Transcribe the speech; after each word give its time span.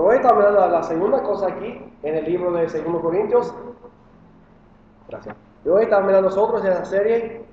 Pero 0.00 0.12
hoy 0.12 0.16
estamos 0.16 0.38
mirando 0.38 0.66
la 0.66 0.82
segunda 0.82 1.22
cosa 1.22 1.48
aquí 1.48 1.92
en 2.02 2.14
el 2.14 2.24
libro 2.24 2.52
de 2.52 2.62
2 2.62 3.02
Corintios. 3.02 3.54
Gracias. 5.08 5.36
Y 5.62 5.68
hoy 5.68 5.82
estamos 5.82 6.06
mirando 6.06 6.30
nosotros 6.30 6.64
en 6.64 6.70
la 6.70 6.84
serie 6.86 7.44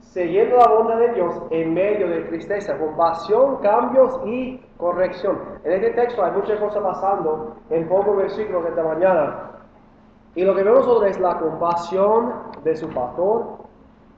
Siguiendo 0.00 0.56
la 0.56 0.68
bondad 0.68 0.98
de 0.98 1.14
Dios 1.14 1.42
en 1.50 1.74
medio 1.74 2.08
de 2.08 2.22
tristeza, 2.26 2.78
compasión, 2.78 3.56
cambios 3.56 4.20
y 4.24 4.58
corrección. 4.78 5.36
En 5.64 5.72
este 5.72 5.90
texto 5.90 6.24
hay 6.24 6.30
muchas 6.30 6.60
cosas 6.60 6.80
pasando 6.80 7.56
en 7.70 7.88
pocos 7.88 8.16
versículos 8.16 8.62
de 8.62 8.70
esta 8.70 8.84
mañana. 8.84 9.50
Y 10.36 10.44
lo 10.44 10.54
que 10.54 10.62
vemos 10.62 10.86
nosotros 10.86 11.10
es 11.10 11.18
la 11.18 11.38
compasión 11.40 12.34
de 12.62 12.76
su 12.76 12.88
pastor, 12.90 13.58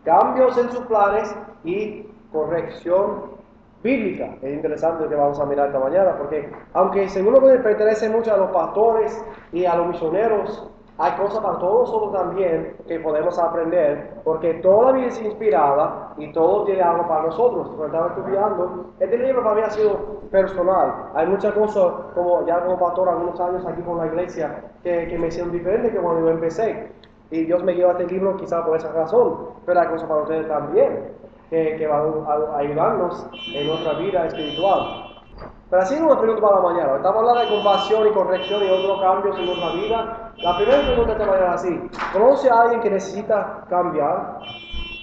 cambios 0.04 0.58
en 0.58 0.70
sus 0.70 0.84
planes 0.84 1.34
y 1.64 2.02
corrección 2.30 3.37
bíblica. 3.82 4.36
Es 4.42 4.52
interesante 4.52 5.04
lo 5.04 5.08
que 5.08 5.14
vamos 5.14 5.38
a 5.40 5.46
mirar 5.46 5.66
esta 5.66 5.78
mañana, 5.78 6.16
porque 6.18 6.50
aunque 6.72 7.08
según 7.08 7.34
lo 7.34 7.40
que 7.40 7.58
pertenece 7.58 8.08
mucho 8.08 8.34
a 8.34 8.36
los 8.36 8.50
pastores 8.50 9.24
y 9.52 9.64
a 9.64 9.76
los 9.76 9.88
misioneros, 9.88 10.70
hay 11.00 11.12
cosas 11.12 11.38
para 11.44 11.58
todos 11.58 11.88
nosotros 11.88 12.12
también 12.12 12.76
que 12.88 12.98
podemos 12.98 13.38
aprender, 13.38 14.14
porque 14.24 14.54
toda 14.54 14.86
la 14.86 14.92
vida 14.98 15.06
es 15.06 15.22
inspirada 15.22 16.12
y 16.16 16.32
todo 16.32 16.64
tiene 16.64 16.82
algo 16.82 17.06
para 17.06 17.22
nosotros. 17.22 17.68
Cuando 17.68 17.86
estaba 17.86 18.08
estudiando, 18.08 18.86
este 18.98 19.16
libro 19.16 19.44
para 19.44 19.54
mí 19.54 19.60
ha 19.60 19.70
sido 19.70 19.96
personal. 20.32 21.10
Hay 21.14 21.28
muchas 21.28 21.52
cosas, 21.52 21.92
como 22.16 22.44
ya 22.46 22.64
como 22.64 22.80
pastor 22.80 23.08
algunos 23.10 23.38
años 23.38 23.64
aquí 23.64 23.80
con 23.82 23.98
la 23.98 24.06
iglesia, 24.08 24.64
que, 24.82 25.06
que 25.06 25.18
me 25.18 25.28
hicieron 25.28 25.52
diferente 25.52 25.92
que 25.92 25.98
cuando 25.98 26.22
yo 26.22 26.30
empecé. 26.30 26.90
Y 27.30 27.44
Dios 27.44 27.62
me 27.62 27.74
dio 27.74 27.92
este 27.92 28.06
libro 28.08 28.36
quizá 28.36 28.64
por 28.66 28.76
esa 28.76 28.90
razón, 28.90 29.50
pero 29.66 29.78
hay 29.78 29.86
cosas 29.86 30.08
para 30.08 30.22
ustedes 30.22 30.48
también 30.48 31.12
que, 31.50 31.86
van 31.86 32.24
a, 32.26 32.58
ayudarnos 32.58 33.26
en 33.54 33.66
nuestra 33.66 33.94
vida 33.94 34.26
espiritual. 34.26 35.04
Pero 35.70 35.82
así 35.82 35.94
una 36.00 36.18
pregunta 36.18 36.42
para 36.42 36.56
la 36.56 36.62
mañana. 36.62 36.96
Estamos 36.96 37.18
hablando 37.18 37.40
de 37.40 37.48
compasión 37.48 38.06
y 38.06 38.10
corrección 38.10 38.62
y 38.64 38.70
otros 38.70 39.00
cambios 39.00 39.38
en 39.38 39.46
nuestra 39.46 39.72
vida. 39.72 40.32
La 40.38 40.56
primera 40.56 40.86
pregunta 40.86 41.12
esta 41.12 41.26
mañana 41.26 41.54
es 41.54 41.60
así. 41.60 41.90
¿Conoce 42.12 42.50
a 42.50 42.62
alguien 42.62 42.80
que 42.80 42.90
necesita 42.90 43.64
cambiar? 43.68 44.38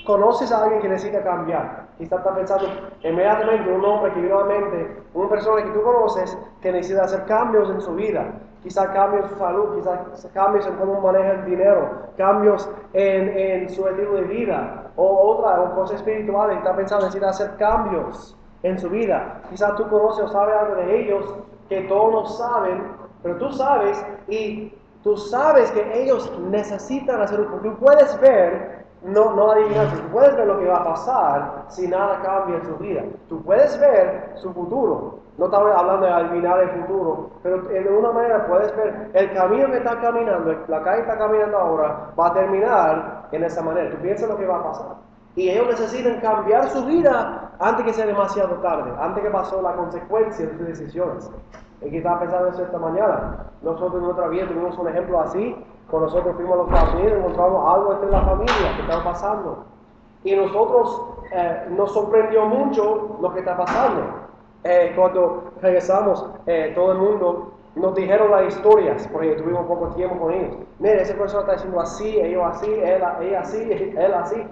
¿Conoces 0.05 0.51
a 0.51 0.63
alguien 0.63 0.81
que 0.81 0.89
necesita 0.89 1.23
cambiar? 1.23 1.85
Quizás 1.97 2.19
está 2.19 2.35
pensando 2.35 2.67
inmediatamente 3.03 3.71
un 3.71 3.85
hombre 3.85 4.11
que 4.13 4.21
vino 4.21 4.39
a 4.39 4.45
mente, 4.45 5.03
una 5.13 5.29
persona 5.29 5.63
que 5.63 5.69
tú 5.69 5.81
conoces 5.81 6.37
que 6.61 6.71
necesita 6.71 7.03
hacer 7.03 7.25
cambios 7.25 7.69
en 7.69 7.81
su 7.81 7.93
vida. 7.95 8.33
Quizás 8.61 8.87
cambios 8.87 9.25
en 9.25 9.29
su 9.29 9.37
salud, 9.37 9.75
quizás 9.75 10.31
cambios 10.33 10.65
en 10.67 10.75
cómo 10.75 10.99
maneja 10.99 11.33
el 11.33 11.45
dinero, 11.45 12.07
cambios 12.17 12.69
en, 12.93 13.29
en 13.29 13.69
su 13.69 13.87
estilo 13.87 14.15
de 14.15 14.23
vida, 14.23 14.84
o 14.97 15.31
otra, 15.31 15.61
o 15.61 15.75
cosas 15.75 15.97
espirituales, 15.97 16.57
está 16.57 16.75
pensando 16.75 17.07
en 17.07 17.23
hacer 17.23 17.55
cambios 17.57 18.35
en 18.63 18.79
su 18.79 18.89
vida. 18.89 19.41
Quizás 19.49 19.75
tú 19.75 19.87
conoces 19.89 20.25
o 20.25 20.27
sabes 20.29 20.55
algo 20.55 20.75
de 20.75 21.01
ellos 21.01 21.35
que 21.69 21.81
todos 21.81 22.11
no 22.11 22.25
saben, 22.25 22.83
pero 23.21 23.37
tú 23.37 23.51
sabes 23.51 24.03
y 24.27 24.73
tú 25.03 25.17
sabes 25.17 25.71
que 25.71 26.03
ellos 26.03 26.31
necesitan 26.49 27.21
hacer 27.21 27.39
un 27.41 27.61
Tú 27.61 27.75
puedes 27.77 28.19
ver, 28.19 28.84
no, 29.03 29.35
no 29.35 29.51
adivinar, 29.51 29.87
tú 29.93 30.01
puedes 30.11 30.35
ver 30.35 30.47
lo 30.47 30.59
que 30.59 30.67
va 30.67 30.77
a 30.77 30.83
pasar 30.83 31.65
si 31.67 31.87
nada 31.87 32.21
cambia 32.21 32.57
en 32.57 32.65
su 32.65 32.75
vida. 32.77 33.03
Tú 33.29 33.41
puedes 33.43 33.79
ver 33.79 34.33
su 34.35 34.51
futuro. 34.53 35.19
No 35.37 35.45
estamos 35.45 35.75
hablando 35.75 36.05
de 36.05 36.13
adivinar 36.13 36.59
el 36.61 36.69
futuro, 36.81 37.29
pero 37.43 37.61
de 37.63 37.89
una 37.89 38.11
manera 38.11 38.47
puedes 38.47 38.73
ver 38.77 39.11
el 39.13 39.33
camino 39.33 39.67
que 39.67 39.77
está 39.77 39.99
caminando, 39.99 40.55
la 40.67 40.81
calle 40.81 41.01
está 41.01 41.17
caminando 41.17 41.57
ahora, 41.57 42.09
va 42.17 42.27
a 42.27 42.33
terminar 42.33 43.27
en 43.33 43.43
esa 43.43 43.61
manera. 43.61 43.91
Tú 43.91 43.97
piensas 43.97 44.29
lo 44.29 44.37
que 44.37 44.45
va 44.45 44.59
a 44.59 44.63
pasar. 44.63 44.95
Y 45.35 45.49
ellos 45.49 45.67
necesitan 45.67 46.21
cambiar 46.21 46.69
su 46.69 46.85
vida 46.85 47.51
antes 47.59 47.85
que 47.85 47.93
sea 47.93 48.05
demasiado 48.05 48.55
tarde, 48.61 48.93
antes 48.97 49.23
que 49.23 49.29
pasó 49.29 49.61
la 49.61 49.73
consecuencia 49.73 50.45
de 50.45 50.57
sus 50.57 50.67
decisiones. 50.67 51.29
Y 51.81 51.89
que 51.89 51.97
estaba 51.97 52.21
pensando 52.21 52.47
eso 52.47 52.63
esta 52.63 52.79
mañana. 52.79 53.45
Nosotros 53.61 53.95
en 53.95 54.03
nuestra 54.03 54.27
vida 54.29 54.47
tuvimos 54.47 54.77
un 54.77 54.87
ejemplo 54.87 55.19
así. 55.19 55.65
Cuando 55.89 56.07
nosotros 56.07 56.35
fuimos 56.35 56.53
a 56.53 56.57
los 56.57 56.67
Estados 56.67 56.93
Unidos, 56.95 57.17
encontramos 57.19 57.73
algo 57.73 57.93
entre 57.93 58.11
la 58.11 58.21
familia 58.21 58.75
que 58.75 58.81
estaba 58.81 59.03
pasando. 59.03 59.65
Y 60.23 60.35
nosotros 60.35 61.01
eh, 61.31 61.65
nos 61.69 61.93
sorprendió 61.93 62.45
mucho 62.45 63.17
lo 63.21 63.31
que 63.33 63.39
está 63.39 63.55
pasando. 63.55 64.01
Eh, 64.63 64.93
cuando 64.95 65.51
regresamos, 65.61 66.25
eh, 66.47 66.71
todo 66.73 66.93
el 66.93 66.97
mundo 66.97 67.51
nos 67.75 67.93
dijeron 67.93 68.31
las 68.31 68.55
historias, 68.55 69.07
porque 69.11 69.35
tuvimos 69.35 69.67
poco 69.67 69.89
tiempo 69.89 70.17
con 70.17 70.33
ellos. 70.33 70.55
Mire, 70.79 71.01
esa 71.01 71.15
persona 71.15 71.41
está 71.41 71.53
diciendo 71.53 71.79
así, 71.79 72.19
ellos 72.19 72.43
así, 72.45 72.73
él, 72.73 73.03
ella 73.21 73.39
así, 73.41 73.71
él 73.97 74.13
así. 74.13 74.43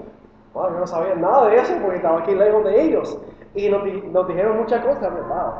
Bueno, 0.53 0.73
yo 0.73 0.79
no 0.81 0.87
sabía 0.87 1.15
nada 1.15 1.47
de 1.47 1.55
eso 1.55 1.73
porque 1.81 1.95
estaba 1.95 2.19
aquí 2.19 2.35
lejos 2.35 2.63
de 2.65 2.81
ellos. 2.81 3.19
Y 3.55 3.69
nos, 3.69 3.83
nos 4.11 4.27
dijeron 4.27 4.57
muchas 4.57 4.85
cosas, 4.85 5.13
¿verdad? 5.13 5.53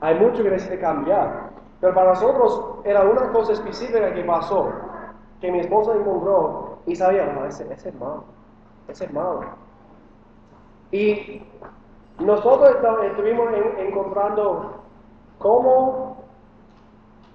Hay 0.00 0.18
mucho 0.18 0.42
que 0.42 0.50
necesita 0.50 0.80
cambiar. 0.80 1.50
Pero 1.80 1.94
para 1.94 2.10
nosotros 2.10 2.62
era 2.84 3.02
una 3.02 3.30
cosa 3.32 3.52
específica 3.52 4.12
que 4.14 4.22
pasó, 4.24 4.70
que 5.40 5.50
mi 5.50 5.60
esposa 5.60 5.94
encontró 5.94 6.78
y 6.86 6.96
sabía, 6.96 7.26
no, 7.26 7.46
ese, 7.46 7.72
ese 7.72 7.88
es 7.88 7.94
malo, 7.94 8.24
ese 8.88 9.04
es 9.04 9.12
malo. 9.12 9.40
Y 10.92 11.42
nosotros 12.18 12.76
estuvimos 13.04 13.48
encontrando 13.78 14.74
cómo, 15.38 16.16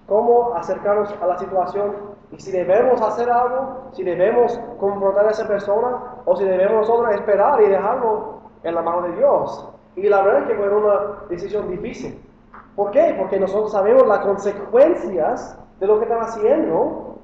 cómo 0.07 0.53
acercarnos 0.55 1.13
a 1.21 1.25
la 1.25 1.37
situación 1.37 2.15
y 2.31 2.39
si 2.39 2.51
debemos 2.51 3.01
hacer 3.01 3.29
algo, 3.29 3.89
si 3.93 4.03
debemos 4.03 4.59
confrontar 4.79 5.27
a 5.27 5.31
esa 5.31 5.47
persona 5.47 6.15
o 6.25 6.35
si 6.35 6.43
debemos 6.43 6.87
nosotros 6.87 7.15
esperar 7.15 7.61
y 7.61 7.69
dejarlo 7.69 8.41
en 8.63 8.75
la 8.75 8.81
mano 8.81 9.03
de 9.03 9.15
Dios. 9.15 9.69
Y 9.95 10.03
la 10.09 10.21
verdad 10.21 10.41
es 10.41 10.47
que 10.49 10.55
fue 10.55 10.69
una 10.69 11.23
decisión 11.29 11.69
difícil. 11.69 12.21
¿Por 12.75 12.91
qué? 12.91 13.15
Porque 13.17 13.39
nosotros 13.39 13.71
sabemos 13.71 14.05
las 14.05 14.19
consecuencias 14.19 15.57
de 15.79 15.87
lo 15.87 15.97
que 15.97 16.05
están 16.05 16.21
haciendo 16.21 17.14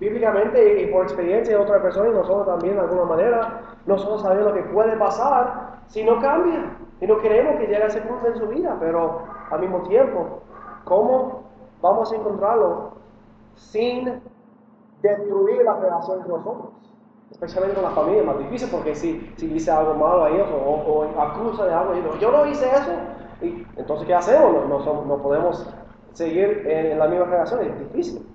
bíblicamente 0.00 0.82
y 0.82 0.86
por 0.90 1.04
experiencia 1.04 1.56
de 1.56 1.62
otra 1.62 1.80
persona 1.80 2.08
y 2.08 2.12
nosotros 2.12 2.46
también 2.46 2.74
de 2.74 2.80
alguna 2.80 3.04
manera, 3.04 3.60
nosotros 3.86 4.22
sabemos 4.22 4.46
lo 4.46 4.54
que 4.54 4.68
puede 4.70 4.96
pasar 4.96 5.82
si 5.86 6.02
no 6.02 6.18
cambia. 6.20 6.76
Y 7.00 7.06
no 7.06 7.18
queremos 7.18 7.56
que 7.56 7.66
llegue 7.66 7.82
a 7.82 7.86
ese 7.86 8.00
punto 8.02 8.26
en 8.26 8.36
su 8.36 8.46
vida, 8.48 8.76
pero 8.80 9.22
al 9.50 9.60
mismo 9.60 9.82
tiempo, 9.82 10.40
¿cómo 10.84 11.44
vamos 11.80 12.12
a 12.12 12.16
encontrarlo 12.16 12.92
sin 13.54 14.20
destruir 15.02 15.62
la 15.64 15.76
relación 15.76 16.18
entre 16.18 16.32
nosotros? 16.32 16.72
Especialmente 17.30 17.80
con 17.80 17.84
la 17.84 17.94
familia, 17.94 18.20
es 18.20 18.26
más 18.26 18.38
difícil 18.38 18.68
porque 18.70 18.94
si, 18.94 19.32
si 19.36 19.46
dice 19.46 19.70
algo 19.70 19.94
malo 19.94 20.24
a 20.24 20.30
ellos 20.30 20.48
o, 20.52 21.04
acusa 21.18 21.66
de 21.66 21.72
algo, 21.72 21.94
yo 22.18 22.32
no 22.32 22.44
hice 22.46 22.68
eso, 22.68 22.90
y 23.40 23.64
entonces 23.76 24.06
¿qué 24.06 24.14
hacemos? 24.14 24.66
No, 24.68 25.04
no, 25.04 25.22
podemos 25.22 25.66
seguir 26.12 26.66
en, 26.66 26.98
la 26.98 27.06
misma 27.06 27.26
relación, 27.26 27.64
es 27.64 27.78
difícil 27.78 28.29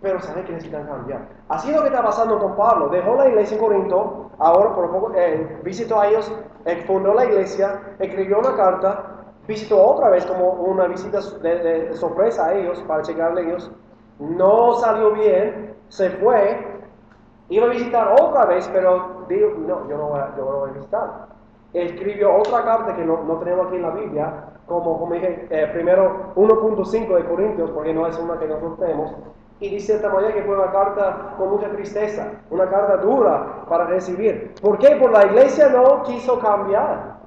pero 0.00 0.20
sabe 0.20 0.44
que 0.44 0.52
necesitan 0.52 0.86
cambiar. 0.86 1.28
Así 1.48 1.70
es 1.70 1.76
lo 1.76 1.82
que 1.82 1.88
está 1.88 2.02
pasando 2.02 2.38
con 2.38 2.56
Pablo. 2.56 2.88
Dejó 2.88 3.16
la 3.16 3.28
iglesia 3.28 3.56
en 3.56 3.62
Corinto, 3.62 4.30
ahora 4.38 4.74
por 4.74 4.90
poco 4.90 5.12
eh, 5.14 5.60
visitó 5.62 6.00
a 6.00 6.08
ellos, 6.08 6.32
fundó 6.86 7.14
la 7.14 7.26
iglesia, 7.26 7.80
escribió 7.98 8.38
una 8.38 8.56
carta, 8.56 9.24
visitó 9.46 9.82
otra 9.84 10.10
vez 10.10 10.24
como 10.26 10.52
una 10.52 10.86
visita 10.86 11.20
de, 11.42 11.92
sorpresa 11.94 12.46
a 12.46 12.54
ellos 12.54 12.82
para 12.86 13.02
checarle 13.02 13.42
a 13.42 13.44
ellos. 13.44 13.70
No 14.18 14.74
salió 14.74 15.12
bien, 15.12 15.74
se 15.88 16.10
fue, 16.10 16.82
iba 17.48 17.66
a 17.66 17.70
visitar 17.70 18.14
otra 18.20 18.46
vez, 18.46 18.68
pero 18.72 19.24
dijo, 19.28 19.50
no, 19.58 19.88
yo 19.88 19.96
no 19.96 20.08
voy 20.08 20.20
a, 20.20 20.34
yo 20.36 20.44
no 20.44 20.58
voy 20.60 20.70
a 20.70 20.72
visitar. 20.72 21.26
Escribió 21.72 22.36
otra 22.36 22.64
carta 22.64 22.96
que 22.96 23.04
no, 23.04 23.22
no 23.24 23.38
tenemos 23.38 23.66
aquí 23.66 23.76
en 23.76 23.82
la 23.82 23.90
Biblia, 23.90 24.44
como, 24.66 24.98
como 24.98 25.14
dije, 25.14 25.46
eh, 25.50 25.68
primero 25.72 26.32
1.5 26.36 27.16
de 27.16 27.24
Corintios, 27.24 27.70
porque 27.70 27.92
no 27.92 28.06
es 28.06 28.18
una 28.18 28.38
que 28.38 28.46
nosotros 28.46 28.78
tenemos, 28.78 29.12
y 29.60 29.68
dice 29.68 29.96
esta 29.96 30.08
mañana 30.08 30.34
que 30.34 30.42
fue 30.42 30.56
una 30.56 30.72
carta 30.72 31.34
con 31.36 31.50
mucha 31.50 31.68
tristeza, 31.68 32.28
una 32.50 32.68
carta 32.68 32.96
dura 32.96 33.64
para 33.68 33.84
recibir. 33.84 34.54
¿Por 34.60 34.78
qué? 34.78 34.96
Porque 34.96 35.18
la 35.18 35.26
iglesia 35.26 35.68
no 35.68 36.02
quiso 36.02 36.38
cambiar. 36.38 37.20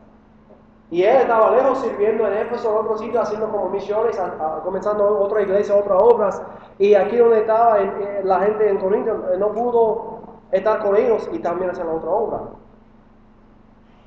Y 0.90 1.04
él 1.04 1.18
estaba 1.18 1.56
lejos 1.56 1.80
sirviendo 1.80 2.28
en 2.28 2.34
Éfeso, 2.34 2.72
en 2.72 2.78
otro 2.78 2.98
sitio, 2.98 3.22
haciendo 3.22 3.50
como 3.50 3.70
misiones, 3.70 4.20
comenzando 4.64 5.20
otra 5.20 5.42
iglesia, 5.44 5.76
otras 5.76 6.02
obras. 6.02 6.42
Y 6.80 6.96
aquí 6.96 7.18
donde 7.18 7.42
estaba 7.42 7.78
la 8.24 8.40
gente 8.40 8.68
en 8.68 8.78
Corinto 8.78 9.12
eh, 9.32 9.38
no 9.38 9.52
pudo 9.52 10.20
estar 10.52 10.80
con 10.80 10.96
ellos 10.96 11.30
y 11.32 11.40
también 11.40 11.70
hacer 11.70 11.86
la 11.86 11.94
otra 11.94 12.10
obra. 12.10 12.40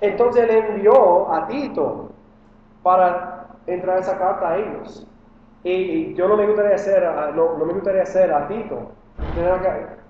Entonces 0.00 0.44
él 0.44 0.50
envió 0.50 1.32
a 1.32 1.46
Tito 1.46 2.10
para 2.82 3.46
entrar 3.66 3.98
esa 3.98 4.18
carta 4.18 4.50
a 4.50 4.58
ellos. 4.58 5.06
Y, 5.66 6.14
yo 6.14 6.28
no 6.28 6.36
me 6.36 6.46
gustaría 6.46 6.76
hacer, 6.76 7.02
no, 7.34 7.58
no 7.58 7.64
me 7.64 7.72
gustaría 7.72 8.02
hacer 8.02 8.32
a 8.32 8.46
Tito. 8.46 8.92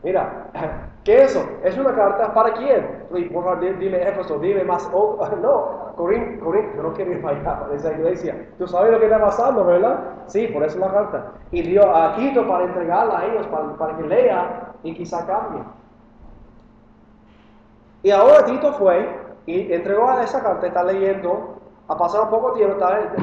Mira, 0.02 0.50
¿qué 1.04 1.22
es 1.22 1.30
eso? 1.30 1.48
¿Es 1.64 1.78
una 1.78 1.94
carta 1.94 2.34
para 2.34 2.52
quién? 2.52 3.06
Por 3.32 3.42
favor, 3.42 3.60
dime 3.60 4.06
Éfeso, 4.06 4.38
dime 4.38 4.64
más. 4.64 4.86
no, 4.92 5.94
Corín, 5.96 6.38
Corín, 6.40 6.72
yo 6.76 6.82
no 6.82 6.92
quiero 6.92 7.12
ir 7.12 7.22
para 7.22 7.38
allá, 7.38 7.60
para 7.60 7.74
esa 7.74 7.90
iglesia. 7.90 8.48
Tú 8.58 8.68
sabes 8.68 8.92
lo 8.92 8.98
que 8.98 9.06
está 9.06 9.18
pasando, 9.18 9.64
¿verdad? 9.64 9.98
Sí, 10.26 10.46
por 10.48 10.62
eso 10.62 10.78
la 10.78 10.92
carta. 10.92 11.32
Y 11.50 11.62
dio 11.62 11.96
a 11.96 12.14
Tito 12.16 12.46
para 12.46 12.64
entregarla 12.64 13.18
a 13.18 13.24
ellos, 13.24 13.46
para, 13.46 13.76
para 13.78 13.96
que 13.96 14.02
lea 14.02 14.72
y 14.82 14.94
quizá 14.94 15.26
cambie. 15.26 15.62
Y 18.02 18.10
ahora 18.10 18.44
Tito 18.44 18.74
fue 18.74 19.08
y 19.46 19.72
entregó 19.72 20.06
a 20.10 20.22
esa 20.22 20.42
carta, 20.42 20.66
está 20.66 20.84
leyendo, 20.84 21.56
ha 21.88 21.96
pasado 21.96 22.28
poco 22.28 22.52
tiempo, 22.52 22.74
está, 22.74 23.14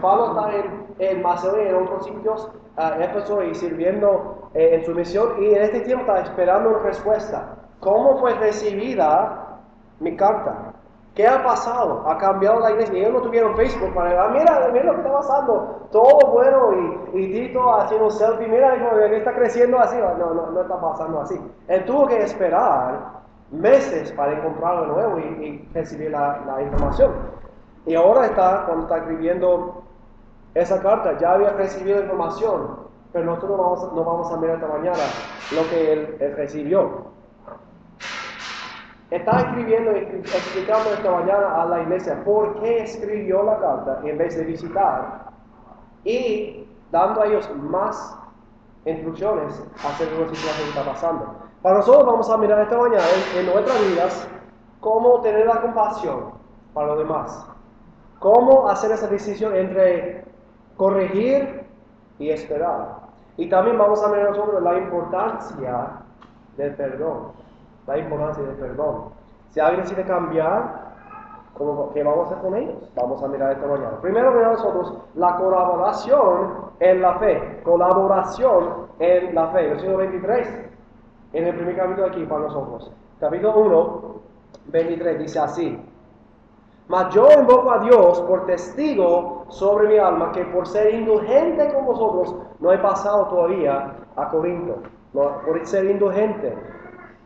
Pablo 0.00 0.28
está 0.28 0.56
en 0.56 0.81
en 1.10 1.22
Macedonia 1.22 1.64
y 1.64 1.68
en 1.68 1.74
otros 1.76 2.04
sitios, 2.04 2.50
a 2.76 2.96
Éfeso 3.02 3.42
y 3.42 3.54
sirviendo 3.54 4.50
eh, 4.54 4.76
en 4.76 4.84
su 4.84 4.94
misión, 4.94 5.42
y 5.42 5.54
en 5.54 5.62
este 5.62 5.80
tiempo 5.80 6.02
estaba 6.02 6.20
esperando 6.20 6.70
una 6.70 6.78
respuesta. 6.78 7.56
¿Cómo 7.80 8.18
fue 8.18 8.34
recibida 8.34 9.58
mi 9.98 10.16
carta? 10.16 10.72
¿Qué 11.14 11.26
ha 11.26 11.42
pasado? 11.42 12.08
¿Ha 12.08 12.16
cambiado 12.16 12.60
la 12.60 12.70
iglesia? 12.70 13.00
Ellos 13.00 13.12
no 13.12 13.20
tuvieron 13.20 13.54
Facebook 13.54 13.92
para 13.92 14.24
ah, 14.24 14.28
mira, 14.28 14.70
mira 14.72 14.84
lo 14.84 14.92
que 14.92 14.98
está 15.00 15.12
pasando, 15.12 15.88
todo 15.90 16.32
bueno 16.32 16.72
y, 17.12 17.20
y 17.20 17.32
Tito 17.32 17.74
haciendo 17.74 18.10
selfie, 18.10 18.48
mira 18.48 18.74
que 19.10 19.16
está 19.16 19.34
creciendo 19.34 19.78
así. 19.78 19.98
No, 19.98 20.32
no, 20.32 20.50
no 20.50 20.62
está 20.62 20.80
pasando 20.80 21.20
así. 21.20 21.38
Él 21.68 21.84
tuvo 21.84 22.06
que 22.06 22.22
esperar 22.22 23.20
meses 23.50 24.10
para 24.12 24.32
encontrarlo 24.32 24.82
de 24.82 24.88
nuevo 24.88 25.18
y, 25.18 25.44
y 25.44 25.68
recibir 25.74 26.10
la, 26.12 26.40
la, 26.46 26.62
información. 26.62 27.12
Y 27.84 27.94
ahora 27.94 28.26
está, 28.26 28.64
cuando 28.64 28.84
está 28.84 28.98
escribiendo 28.98 29.82
esa 30.54 30.80
carta, 30.82 31.18
ya 31.18 31.32
había 31.32 31.50
recibido 31.50 32.00
información, 32.00 32.80
pero 33.12 33.24
nosotros 33.24 33.50
no 33.50 33.62
vamos, 33.62 33.92
no 33.92 34.04
vamos 34.04 34.32
a 34.32 34.36
mirar 34.36 34.56
esta 34.56 34.68
mañana 34.68 34.98
lo 35.54 35.68
que 35.70 35.92
él, 35.92 36.16
él 36.20 36.36
recibió. 36.36 37.12
Está 39.10 39.40
escribiendo 39.40 39.92
y 39.92 39.98
explicando 39.98 40.90
esta 40.90 41.10
mañana 41.10 41.62
a 41.62 41.66
la 41.66 41.82
iglesia 41.82 42.22
por 42.24 42.60
qué 42.60 42.82
escribió 42.84 43.42
la 43.42 43.58
carta 43.58 44.00
en 44.04 44.16
vez 44.16 44.36
de 44.36 44.44
visitar 44.44 45.30
y 46.04 46.66
dando 46.90 47.20
a 47.20 47.26
ellos 47.26 47.50
más 47.56 48.18
instrucciones 48.84 49.62
acerca 49.84 50.14
de 50.14 50.20
la 50.20 50.28
situación 50.28 50.56
que 50.56 50.68
está 50.68 50.84
pasando. 50.84 51.34
Para 51.62 51.76
nosotros 51.76 52.06
vamos 52.06 52.30
a 52.30 52.36
mirar 52.38 52.62
esta 52.62 52.76
mañana 52.76 53.04
en, 53.36 53.46
nuestras 53.46 53.86
vidas 53.86 54.28
cómo 54.80 55.20
tener 55.20 55.46
la 55.46 55.60
compasión 55.60 56.32
para 56.74 56.88
los 56.88 56.98
demás, 56.98 57.46
cómo 58.18 58.68
hacer 58.68 58.90
esa 58.92 59.06
decisión 59.06 59.54
entre 59.54 60.24
corregir 60.76 61.64
y 62.18 62.30
esperar. 62.30 63.00
Y 63.36 63.48
también 63.48 63.78
vamos 63.78 64.02
a 64.02 64.08
mirar 64.08 64.34
sobre 64.34 64.60
la 64.60 64.78
importancia 64.78 65.88
del 66.56 66.74
perdón 66.74 67.42
la 67.86 67.98
importancia 67.98 68.42
del 68.44 68.56
perdón. 68.56 69.10
Si 69.50 69.60
alguien 69.60 69.82
decide 69.82 70.04
cambiar, 70.04 70.92
¿qué 71.92 72.02
vamos 72.02 72.26
a 72.26 72.30
hacer 72.30 72.38
con 72.38 72.56
ellos? 72.56 72.90
Vamos 72.94 73.22
a 73.22 73.28
mirar 73.28 73.52
esta 73.52 73.66
mañana. 73.66 74.00
Primero 74.00 74.32
veamos 74.32 74.62
nosotros 74.62 74.98
la 75.14 75.36
colaboración 75.36 76.70
en 76.80 77.02
la 77.02 77.18
fe. 77.18 77.60
Colaboración 77.64 78.86
en 78.98 79.34
la 79.34 79.48
fe. 79.48 79.68
Versículo 79.68 79.98
23, 79.98 80.70
en 81.34 81.46
el 81.46 81.54
primer 81.54 81.76
capítulo 81.76 82.06
aquí 82.06 82.24
para 82.24 82.42
nosotros. 82.42 82.92
Capítulo 83.20 83.58
1, 83.58 84.14
23, 84.66 85.18
dice 85.18 85.38
así. 85.38 85.88
Mas 86.88 87.14
yo 87.14 87.28
invoco 87.38 87.70
a 87.70 87.78
Dios 87.78 88.20
por 88.22 88.44
testigo 88.46 89.46
sobre 89.48 89.88
mi 89.88 89.98
alma 89.98 90.32
que 90.32 90.44
por 90.46 90.66
ser 90.66 90.94
indulgente 90.94 91.72
con 91.72 91.86
vosotros 91.86 92.36
no 92.60 92.72
he 92.72 92.78
pasado 92.78 93.26
todavía 93.26 93.94
a 94.16 94.28
Corinto. 94.28 94.78
por 95.12 95.66
ser 95.66 95.84
indulgente. 95.84 96.56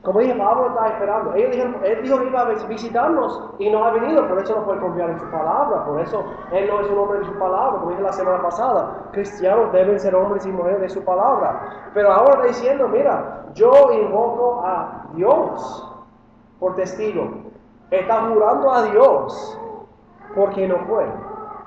Como 0.07 0.21
dije, 0.21 0.37
Pablo 0.37 0.69
está 0.69 0.87
esperando. 0.87 1.35
Él 1.35 1.51
dijo, 1.51 1.67
él 1.83 2.03
dijo 2.05 2.19
que 2.21 2.27
iba 2.27 2.41
a 2.41 2.45
visitarnos 2.69 3.55
y 3.59 3.69
no 3.69 3.85
ha 3.85 3.91
venido, 3.91 4.29
por 4.29 4.39
eso 4.39 4.55
no 4.55 4.65
puede 4.65 4.79
confiar 4.79 5.11
en 5.11 5.19
su 5.19 5.29
palabra. 5.33 5.85
Por 5.85 6.01
eso 6.01 6.25
él 6.53 6.69
no 6.69 6.81
es 6.81 6.89
un 6.89 6.99
hombre 6.99 7.19
de 7.19 7.25
su 7.25 7.33
palabra, 7.37 7.81
como 7.81 7.91
dije 7.91 8.03
la 8.03 8.13
semana 8.13 8.41
pasada. 8.41 9.09
Cristianos 9.11 9.73
deben 9.73 9.99
ser 9.99 10.15
hombres 10.15 10.47
y 10.47 10.53
mujeres 10.53 10.81
de 10.81 10.89
su 10.91 11.05
palabra. 11.05 11.91
Pero 11.93 12.13
ahora 12.13 12.35
está 12.35 12.47
diciendo, 12.47 12.87
mira, 12.87 13.47
yo 13.55 13.73
invoco 13.93 14.63
a 14.65 15.09
Dios 15.15 15.93
por 16.61 16.77
testigo. 16.77 17.46
Está 17.91 18.29
jurando 18.29 18.71
a 18.71 18.83
Dios 18.83 19.59
porque 20.35 20.67
no 20.67 20.79
fue. 20.87 21.07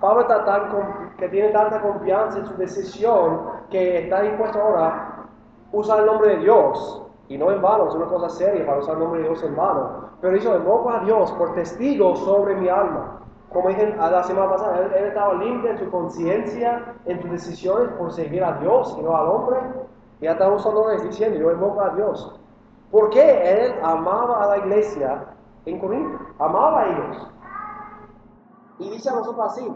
Pablo 0.01 0.21
está 0.21 0.45
tan, 0.45 1.13
que 1.17 1.29
tiene 1.29 1.49
tanta 1.49 1.81
confianza 1.81 2.39
en 2.39 2.45
su 2.45 2.55
decisión 2.55 3.41
que 3.69 4.03
está 4.03 4.21
dispuesto 4.21 4.61
ahora 4.61 4.87
a 4.87 5.75
usar 5.75 5.99
el 5.99 6.05
nombre 6.05 6.35
de 6.35 6.37
Dios 6.37 7.05
y 7.29 7.37
no 7.37 7.51
en 7.51 7.61
vano, 7.61 7.87
es 7.87 7.95
una 7.95 8.07
cosa 8.07 8.29
seria 8.29 8.65
para 8.65 8.79
usar 8.79 8.95
el 8.95 9.01
nombre 9.01 9.21
de 9.21 9.27
Dios 9.27 9.43
en 9.43 9.55
vano. 9.55 10.09
Pero 10.19 10.35
hizo, 10.35 10.55
invoco 10.55 10.89
a 10.89 10.99
Dios 11.01 11.31
por 11.33 11.53
testigo 11.53 12.15
sobre 12.15 12.55
mi 12.55 12.67
alma. 12.67 13.21
Como 13.53 13.69
dije 13.69 13.95
la 13.95 14.23
semana 14.23 14.49
pasada, 14.49 14.79
él, 14.79 15.05
estaba 15.05 15.33
limpio 15.35 15.71
en 15.71 15.77
su 15.77 15.89
conciencia, 15.89 16.95
en 17.05 17.21
sus 17.21 17.31
decisiones 17.31 17.89
por 17.97 18.11
seguir 18.11 18.43
a 18.43 18.53
Dios 18.53 18.95
y 18.99 19.03
no 19.03 19.15
al 19.15 19.27
hombre. 19.27 19.59
Y 20.19 20.25
ya 20.25 20.31
está 20.31 20.49
usando 20.49 20.89
diciendo, 20.89 21.39
yo 21.39 21.51
invoco 21.51 21.81
a 21.81 21.89
Dios. 21.91 22.39
Porque 22.91 23.21
él 23.21 23.75
amaba 23.83 24.43
a 24.43 24.47
la 24.47 24.57
iglesia 24.57 25.23
en 25.65 25.79
Corinto, 25.79 26.19
amaba 26.39 26.81
a 26.81 26.85
ellos. 26.87 27.27
Y 28.79 28.89
dice 28.91 29.09
a 29.09 29.13
nosotros 29.13 29.45
así, 29.51 29.75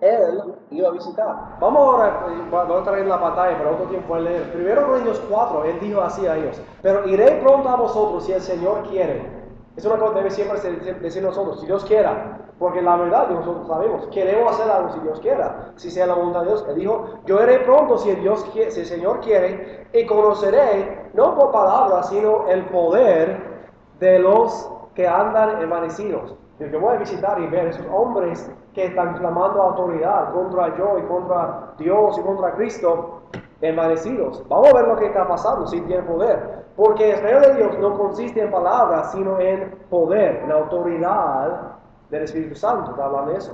él 0.00 0.54
iba 0.70 0.88
a 0.88 0.92
visitar. 0.92 1.56
Vamos 1.60 1.80
ahora, 1.80 2.26
vamos 2.50 2.80
a 2.80 2.84
traer 2.84 3.06
la 3.06 3.20
pantalla 3.20 3.58
para 3.58 3.70
otro 3.72 3.86
tiempo 3.86 4.14
a 4.14 4.20
leer. 4.20 4.52
Primero 4.52 4.86
Corintios 4.86 5.22
4, 5.28 5.64
él 5.64 5.80
dijo 5.80 6.00
así 6.00 6.26
a 6.26 6.36
ellos, 6.36 6.60
pero 6.82 7.06
iré 7.08 7.40
pronto 7.42 7.68
a 7.68 7.76
vosotros 7.76 8.24
si 8.24 8.32
el 8.32 8.40
Señor 8.40 8.82
quiere. 8.88 9.34
Es 9.76 9.84
una 9.84 9.96
cosa 9.98 10.14
que 10.14 10.18
debe 10.18 10.30
siempre 10.30 10.58
decir 11.00 11.22
nosotros, 11.22 11.60
si 11.60 11.66
Dios 11.66 11.84
quiera. 11.84 12.42
Porque 12.58 12.80
la 12.80 12.96
verdad 12.96 13.28
nosotros 13.28 13.66
sabemos, 13.66 14.06
queremos 14.06 14.52
hacer 14.52 14.70
algo 14.70 14.90
si 14.94 15.00
Dios 15.00 15.20
quiera, 15.20 15.72
si 15.76 15.90
sea 15.90 16.06
la 16.06 16.14
voluntad 16.14 16.40
de 16.40 16.46
Dios. 16.46 16.64
Él 16.68 16.76
dijo, 16.76 17.20
yo 17.26 17.42
iré 17.42 17.58
pronto 17.60 17.98
si 17.98 18.14
Dios, 18.14 18.46
si 18.52 18.80
el 18.80 18.86
Señor 18.86 19.20
quiere 19.20 19.88
y 19.92 20.06
conoceré, 20.06 21.10
no 21.12 21.34
por 21.34 21.52
palabras, 21.52 22.08
sino 22.08 22.48
el 22.48 22.64
poder 22.66 23.60
de 24.00 24.18
los 24.18 24.70
que 24.96 25.06
andan 25.06 25.62
envanecidos. 25.62 26.34
Yo 26.58 26.80
voy 26.80 26.96
a 26.96 26.98
visitar 26.98 27.38
y 27.38 27.46
ver 27.48 27.66
esos 27.66 27.86
hombres 27.92 28.50
que 28.72 28.86
están 28.86 29.18
clamando 29.18 29.60
autoridad 29.62 30.32
contra 30.32 30.74
yo 30.76 30.98
y 30.98 31.02
contra 31.02 31.74
Dios 31.76 32.18
y 32.18 32.22
contra 32.22 32.54
Cristo, 32.54 33.20
envanecidos. 33.60 34.42
Vamos 34.48 34.70
a 34.70 34.76
ver 34.78 34.88
lo 34.88 34.96
que 34.96 35.06
está 35.06 35.28
pasando, 35.28 35.66
si 35.66 35.82
tiene 35.82 36.02
poder. 36.02 36.64
Porque 36.74 37.12
el 37.12 37.20
reino 37.20 37.40
de 37.40 37.54
Dios 37.56 37.78
no 37.78 37.98
consiste 37.98 38.40
en 38.40 38.50
palabras, 38.50 39.12
sino 39.12 39.38
en 39.38 39.70
poder, 39.90 40.42
en 40.44 40.50
autoridad 40.50 41.76
del 42.08 42.22
Espíritu 42.22 42.54
Santo. 42.54 42.92
Está 42.92 43.04
hablando 43.04 43.32
de 43.32 43.38
eso. 43.38 43.52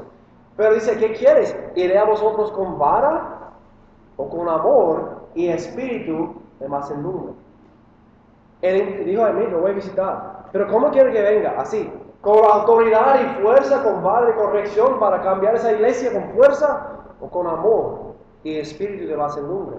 Pero 0.57 0.75
dice, 0.75 0.97
¿qué 0.97 1.13
quieres? 1.13 1.57
¿Iré 1.75 1.99
a 1.99 2.05
vosotros 2.05 2.53
con 2.53 2.79
vara 2.79 3.53
o 4.17 4.29
con 4.29 4.49
amor 4.49 5.23
y 5.35 5.49
espíritu 5.49 6.35
de 6.61 6.69
mansedumbre? 6.69 7.33
Él 8.61 9.05
dijo 9.05 9.25
a 9.25 9.33
mí, 9.33 9.45
lo 9.47 9.61
voy 9.61 9.73
a 9.73 9.75
visitar. 9.75 10.42
Pero 10.53 10.69
¿cómo 10.69 10.91
quiere 10.91 11.13
que 11.13 11.23
venga? 11.23 11.55
Así, 11.59 11.91
con 12.21 12.45
autoridad 12.45 13.21
y 13.21 13.43
fuerza, 13.43 13.83
con 13.83 14.03
padre 14.03 14.35
corrección 14.35 15.01
para 15.01 15.23
cambiar 15.23 15.57
esa 15.57 15.73
iglesia 15.73 16.13
con 16.13 16.31
fuerza 16.35 16.99
o 17.21 17.29
con 17.29 17.47
amor 17.47 18.15
y 18.45 18.59
espíritu 18.59 19.09
de 19.09 19.17
mansedumbre. 19.17 19.79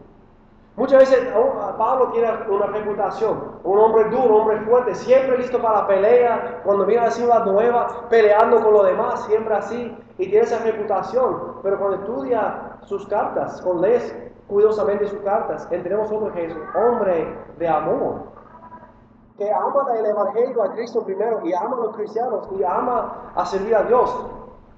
Muchas 0.76 1.02
veces 1.02 1.32
oh, 1.38 1.78
Pablo 1.78 2.10
tiene 2.10 2.30
una 2.50 2.66
reputación, 2.66 3.60
un 3.64 3.78
hombre 3.78 4.06
duro, 4.06 4.38
hombre 4.38 4.60
fuerte, 4.62 4.96
siempre 4.96 5.38
listo 5.38 5.62
para 5.62 5.82
la 5.82 5.88
pelea, 5.88 6.62
cuando 6.64 6.84
viene 6.86 7.04
a 7.04 7.06
la 7.06 7.12
ciudad 7.12 7.46
nueva, 7.46 8.08
peleando 8.10 8.60
con 8.60 8.74
los 8.74 8.86
demás, 8.88 9.24
siempre 9.26 9.54
así, 9.54 9.96
y 10.18 10.28
tiene 10.30 10.46
esa 10.46 10.64
reputación. 10.64 11.60
Pero 11.62 11.78
cuando 11.78 11.98
estudia 11.98 12.80
sus 12.82 13.08
cartas, 13.08 13.62
cuando 13.62 13.84
lees 13.84 14.16
cuidadosamente 14.48 15.06
sus 15.06 15.20
cartas, 15.22 15.68
entendemos 15.72 16.12
otro 16.12 16.34
que 16.34 16.46
es 16.46 16.56
hombre 16.76 17.38
de 17.60 17.68
amor, 17.68 18.24
que 19.38 19.52
ama 19.52 19.86
el 19.98 20.06
Evangelio 20.06 20.64
a 20.64 20.74
Cristo 20.74 21.04
primero 21.04 21.46
y 21.46 21.54
ama 21.54 21.76
a 21.78 21.86
los 21.86 21.96
cristianos 21.96 22.48
y 22.58 22.64
ama 22.64 23.32
a 23.36 23.46
servir 23.46 23.76
a 23.76 23.84
Dios. 23.84 24.26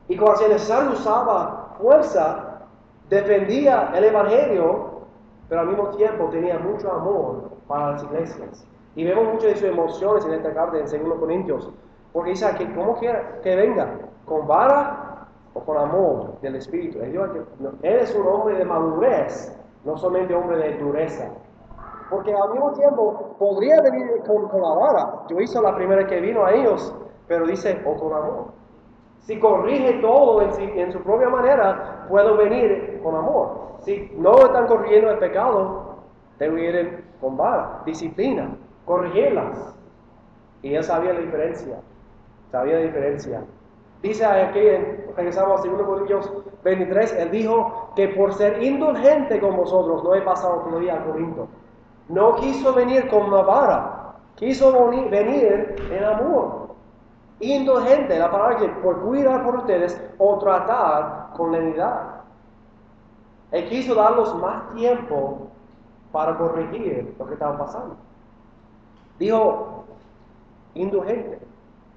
Y 0.08 0.18
cuando 0.18 0.38
se 0.38 0.50
necesario 0.50 0.92
usaba 0.92 1.74
fuerza, 1.78 2.62
defendía 3.10 3.92
el 3.96 4.06
Evangelio, 4.06 5.02
pero 5.50 5.62
al 5.62 5.68
mismo 5.68 5.90
tiempo 5.90 6.30
tenía 6.30 6.58
mucho 6.60 6.92
amor 6.92 7.50
para 7.68 7.92
las 7.92 8.04
iglesias. 8.04 8.66
Y 8.96 9.04
vemos 9.04 9.26
muchas 9.26 9.50
de 9.50 9.56
sus 9.56 9.70
emociones 9.70 10.26
en 10.26 10.34
esta 10.34 10.54
carta 10.54 10.78
en 10.78 11.10
2 11.10 11.20
Corintios, 11.20 11.70
porque 12.14 12.32
dice 12.32 12.48
que 12.58 12.74
como 12.74 12.98
quiera 12.98 13.42
que 13.42 13.56
venga, 13.56 13.90
con 14.26 14.48
vara 14.48 15.28
o 15.54 15.62
con 15.62 15.78
amor 15.78 16.40
del 16.42 16.56
Espíritu. 16.56 17.00
Él, 17.02 17.18
es 17.84 18.16
un 18.16 18.28
hombre 18.28 18.58
de 18.58 18.66
madurez, 18.66 19.58
no 19.84 19.98
solamente 19.98 20.34
hombre 20.36 20.58
de 20.58 20.78
dureza. 20.78 21.30
Porque 22.10 22.34
al 22.34 22.52
mismo 22.52 22.72
tiempo 22.74 23.36
podría 23.40 23.82
venir 23.82 24.22
con, 24.26 24.62
la 24.62 24.70
vara. 24.70 25.24
Yo 25.30 25.40
hice 25.40 25.62
la 25.62 25.76
primera 25.76 26.06
que 26.06 26.20
vino 26.20 26.46
a 26.46 26.54
ellos, 26.54 26.94
pero 27.28 27.48
dice, 27.48 27.82
o 27.86 27.96
con 27.96 28.14
amor. 28.14 28.46
Si 29.22 29.40
corrige 29.40 29.94
todo 30.02 30.42
en, 30.42 30.92
su 30.92 31.02
propia 31.02 31.30
manera, 31.30 32.06
puedo 32.08 32.38
venir 32.38 33.00
con 33.04 33.16
amor. 33.16 33.78
Si 33.80 34.12
no 34.18 34.38
están 34.38 34.68
corrigiendo 34.68 35.12
el 35.12 35.18
pecado, 35.18 35.96
deben 36.38 36.60
ir 36.60 37.04
con 37.20 37.36
vara, 37.36 37.82
disciplina, 37.86 38.56
corregirlas. 38.86 39.76
Y 40.62 40.76
él 40.76 40.84
sabía 40.84 41.14
la 41.14 41.22
diferencia. 41.22 41.80
Sabía 42.52 42.76
la 42.76 42.82
diferencia. 42.82 43.44
Dice 44.04 44.24
aquí, 44.24 44.60
regresamos 45.18 45.66
a 45.66 45.68
2 45.68 45.82
Corintios 45.82 46.32
23, 46.64 47.14
él 47.14 47.32
dijo 47.32 47.92
que 47.96 48.10
por 48.10 48.34
ser 48.34 48.62
indulgente 48.62 49.40
con 49.40 49.56
vosotros 49.56 50.04
no 50.04 50.14
he 50.14 50.22
pasado 50.22 50.60
todavía 50.60 50.96
a 50.96 51.04
Corinto. 51.04 51.48
No 52.08 52.36
quiso 52.36 52.74
venir 52.74 53.10
con 53.10 53.24
una 53.24 53.42
vara, 53.42 54.14
quiso 54.36 54.90
venir 55.10 55.76
en 55.90 56.04
amor. 56.04 56.66
Indulgente, 57.40 58.18
la 58.18 58.32
palabra 58.32 58.58
que 58.58 58.70
por 58.70 59.02
cuidar 59.02 59.44
por 59.44 59.58
ustedes 59.58 60.00
o 60.18 60.38
tratar 60.38 61.32
con 61.36 61.52
lenidad. 61.52 62.22
Él 63.52 63.68
quiso 63.70 63.96
darnos 63.96 64.36
más 64.36 64.74
tiempo 64.74 65.48
para 66.12 66.38
corregir 66.38 67.16
lo 67.18 67.26
que 67.28 67.34
estaba 67.34 67.58
pasando. 67.58 67.96
Dijo, 69.20 69.86
indulgente. 70.76 71.40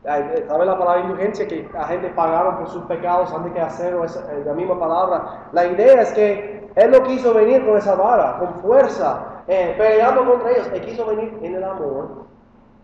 ¿Sabe 0.02 0.64
la 0.64 0.78
palabra 0.78 1.02
indulgencia? 1.02 1.46
Que 1.46 1.68
la 1.72 1.84
gente 1.84 2.08
pagaron 2.10 2.58
por 2.58 2.68
sus 2.68 2.84
pecados 2.84 3.32
antes 3.32 3.52
que 3.52 3.60
hacerlo, 3.60 4.04
es 4.04 4.16
eh, 4.16 4.42
la 4.44 4.54
misma 4.54 4.78
palabra. 4.78 5.48
La 5.52 5.66
idea 5.66 6.02
es 6.02 6.12
que 6.12 6.70
Él 6.76 6.90
no 6.90 7.02
quiso 7.02 7.34
venir 7.34 7.66
con 7.66 7.76
esa 7.76 7.94
vara, 7.94 8.38
con 8.38 8.54
fuerza, 8.54 9.38
eh, 9.48 9.74
peleando 9.76 10.24
contra 10.24 10.52
ellos. 10.52 10.70
Él 10.72 10.80
quiso 10.82 11.06
venir 11.06 11.38
en 11.42 11.54
el 11.54 11.64
amor 11.64 12.26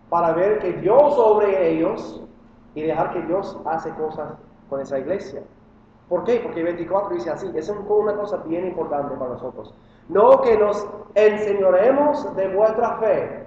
para 0.08 0.32
ver 0.32 0.58
que 0.58 0.72
Dios 0.74 1.14
sobre 1.14 1.70
ellos 1.70 2.22
y 2.74 2.82
dejar 2.82 3.12
que 3.12 3.22
Dios 3.22 3.56
hace 3.66 3.90
cosas 3.94 4.32
con 4.68 4.80
esa 4.80 4.98
iglesia. 4.98 5.42
¿Por 6.08 6.24
qué? 6.24 6.40
Porque 6.40 6.62
24 6.62 7.14
dice 7.14 7.30
así, 7.30 7.50
es 7.54 7.68
una 7.68 8.14
cosa 8.14 8.38
bien 8.38 8.66
importante 8.66 9.14
para 9.16 9.30
nosotros. 9.30 9.74
No 10.08 10.40
que 10.42 10.58
nos 10.58 10.86
enseñoremos 11.14 12.34
de 12.36 12.48
vuestra 12.54 12.96
fe, 12.98 13.46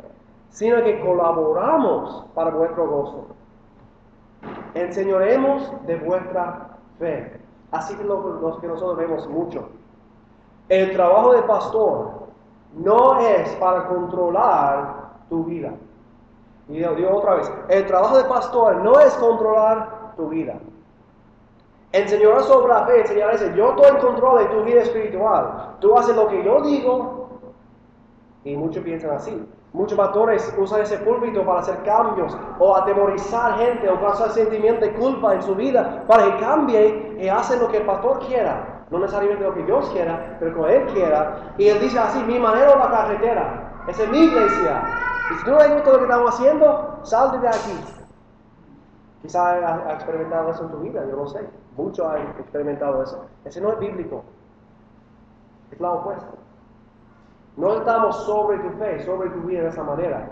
sino 0.50 0.84
que 0.84 1.00
colaboramos 1.02 2.26
para 2.34 2.52
vuestro 2.52 2.88
gozo. 2.88 3.28
Enseñoremos 4.74 5.72
de 5.86 5.98
vuestra 5.98 6.78
fe. 6.98 7.40
Así 7.72 7.96
que 7.96 8.04
lo, 8.04 8.60
que 8.60 8.68
nosotros 8.68 8.98
vemos 8.98 9.28
mucho. 9.28 9.70
El 10.70 10.94
trabajo 10.94 11.34
de 11.34 11.44
pastor 11.44 12.17
no 12.78 13.20
es 13.20 13.50
para 13.56 13.88
controlar 13.88 15.08
tu 15.30 15.44
vida. 15.44 15.74
Y 16.70 16.80
digo 16.80 17.18
otra 17.18 17.36
vez, 17.36 17.52
el 17.70 17.86
trabajo 17.86 18.18
de 18.18 18.26
pastor 18.26 18.76
no 18.78 19.00
es 19.00 19.14
controlar 19.16 20.14
tu 20.18 20.30
vida. 20.30 20.56
Enseñar 21.94 22.42
sobre 22.42 22.74
la 22.74 22.86
fe, 22.86 23.02
enseñar 23.02 23.34
ese, 23.34 23.54
yo 23.56 23.70
estoy 23.70 23.96
en 23.96 23.98
control 23.98 24.40
de 24.40 24.46
tu 24.46 24.64
vida 24.64 24.82
espiritual. 24.82 25.76
Tú 25.80 25.98
haces 25.98 26.16
lo 26.16 26.28
que 26.28 26.44
yo 26.44 26.62
digo 26.62 27.30
y 28.44 28.56
muchos 28.58 28.84
piensan 28.84 29.12
así. 29.12 29.48
Muchos 29.74 29.98
pastores 29.98 30.54
usan 30.58 30.82
ese 30.82 30.98
púlpito 31.00 31.46
para 31.46 31.60
hacer 31.60 31.82
cambios 31.84 32.36
o 32.60 32.76
atemorizar 32.76 33.58
gente 33.58 33.90
o 33.90 34.00
causar 34.00 34.32
sentimiento 34.32 34.86
de 34.86 34.94
culpa 34.94 35.36
en 35.36 35.42
su 35.42 35.56
vida 35.56 36.04
para 36.08 36.26
que 36.26 36.38
cambie 36.44 37.18
y 37.20 37.28
hacen 37.30 37.60
lo 37.60 37.70
que 37.70 37.78
el 37.78 37.86
pastor 37.86 38.20
quiera. 38.20 38.77
No 38.90 39.00
necesariamente 39.00 39.44
lo 39.44 39.54
que 39.54 39.64
Dios 39.64 39.90
quiera, 39.90 40.38
pero 40.40 40.54
como 40.54 40.68
Él 40.68 40.86
quiera. 40.94 41.54
Y 41.58 41.68
Él 41.68 41.80
dice 41.80 42.00
así, 42.00 42.24
mi 42.24 42.40
manera 42.40 42.72
o 42.72 42.80
la 42.80 42.90
carretera. 42.90 43.84
Esa 43.88 44.04
es 44.04 44.10
mi 44.10 44.20
iglesia. 44.20 44.84
Y 45.32 45.34
si 45.36 45.44
tú 45.44 45.52
no 45.52 45.60
le 45.60 45.74
gusta 45.74 45.92
lo 45.92 45.98
que 45.98 46.04
estamos 46.04 46.34
haciendo, 46.34 47.00
salte 47.04 47.40
de 47.40 47.48
aquí. 47.50 47.80
Quizá 49.22 49.88
has 49.88 49.96
experimentado 49.96 50.52
eso 50.52 50.64
en 50.64 50.72
tu 50.72 50.78
vida, 50.80 51.06
yo 51.10 51.18
no 51.18 51.28
sé. 51.28 51.46
Muchos 51.76 52.08
han 52.08 52.28
experimentado 52.40 53.04
eso. 53.04 53.26
Ese 53.44 53.60
no 53.60 53.74
es 53.74 53.80
bíblico. 53.80 54.24
Es 55.72 55.80
la 55.82 55.92
opuesta. 55.92 56.28
No 57.58 57.74
estamos 57.74 58.16
sobre 58.26 58.60
tu 58.60 58.70
fe, 58.78 59.04
sobre 59.04 59.30
tu 59.32 59.42
vida 59.42 59.64
de 59.64 59.70
esa 59.70 59.84
manera. 59.84 60.30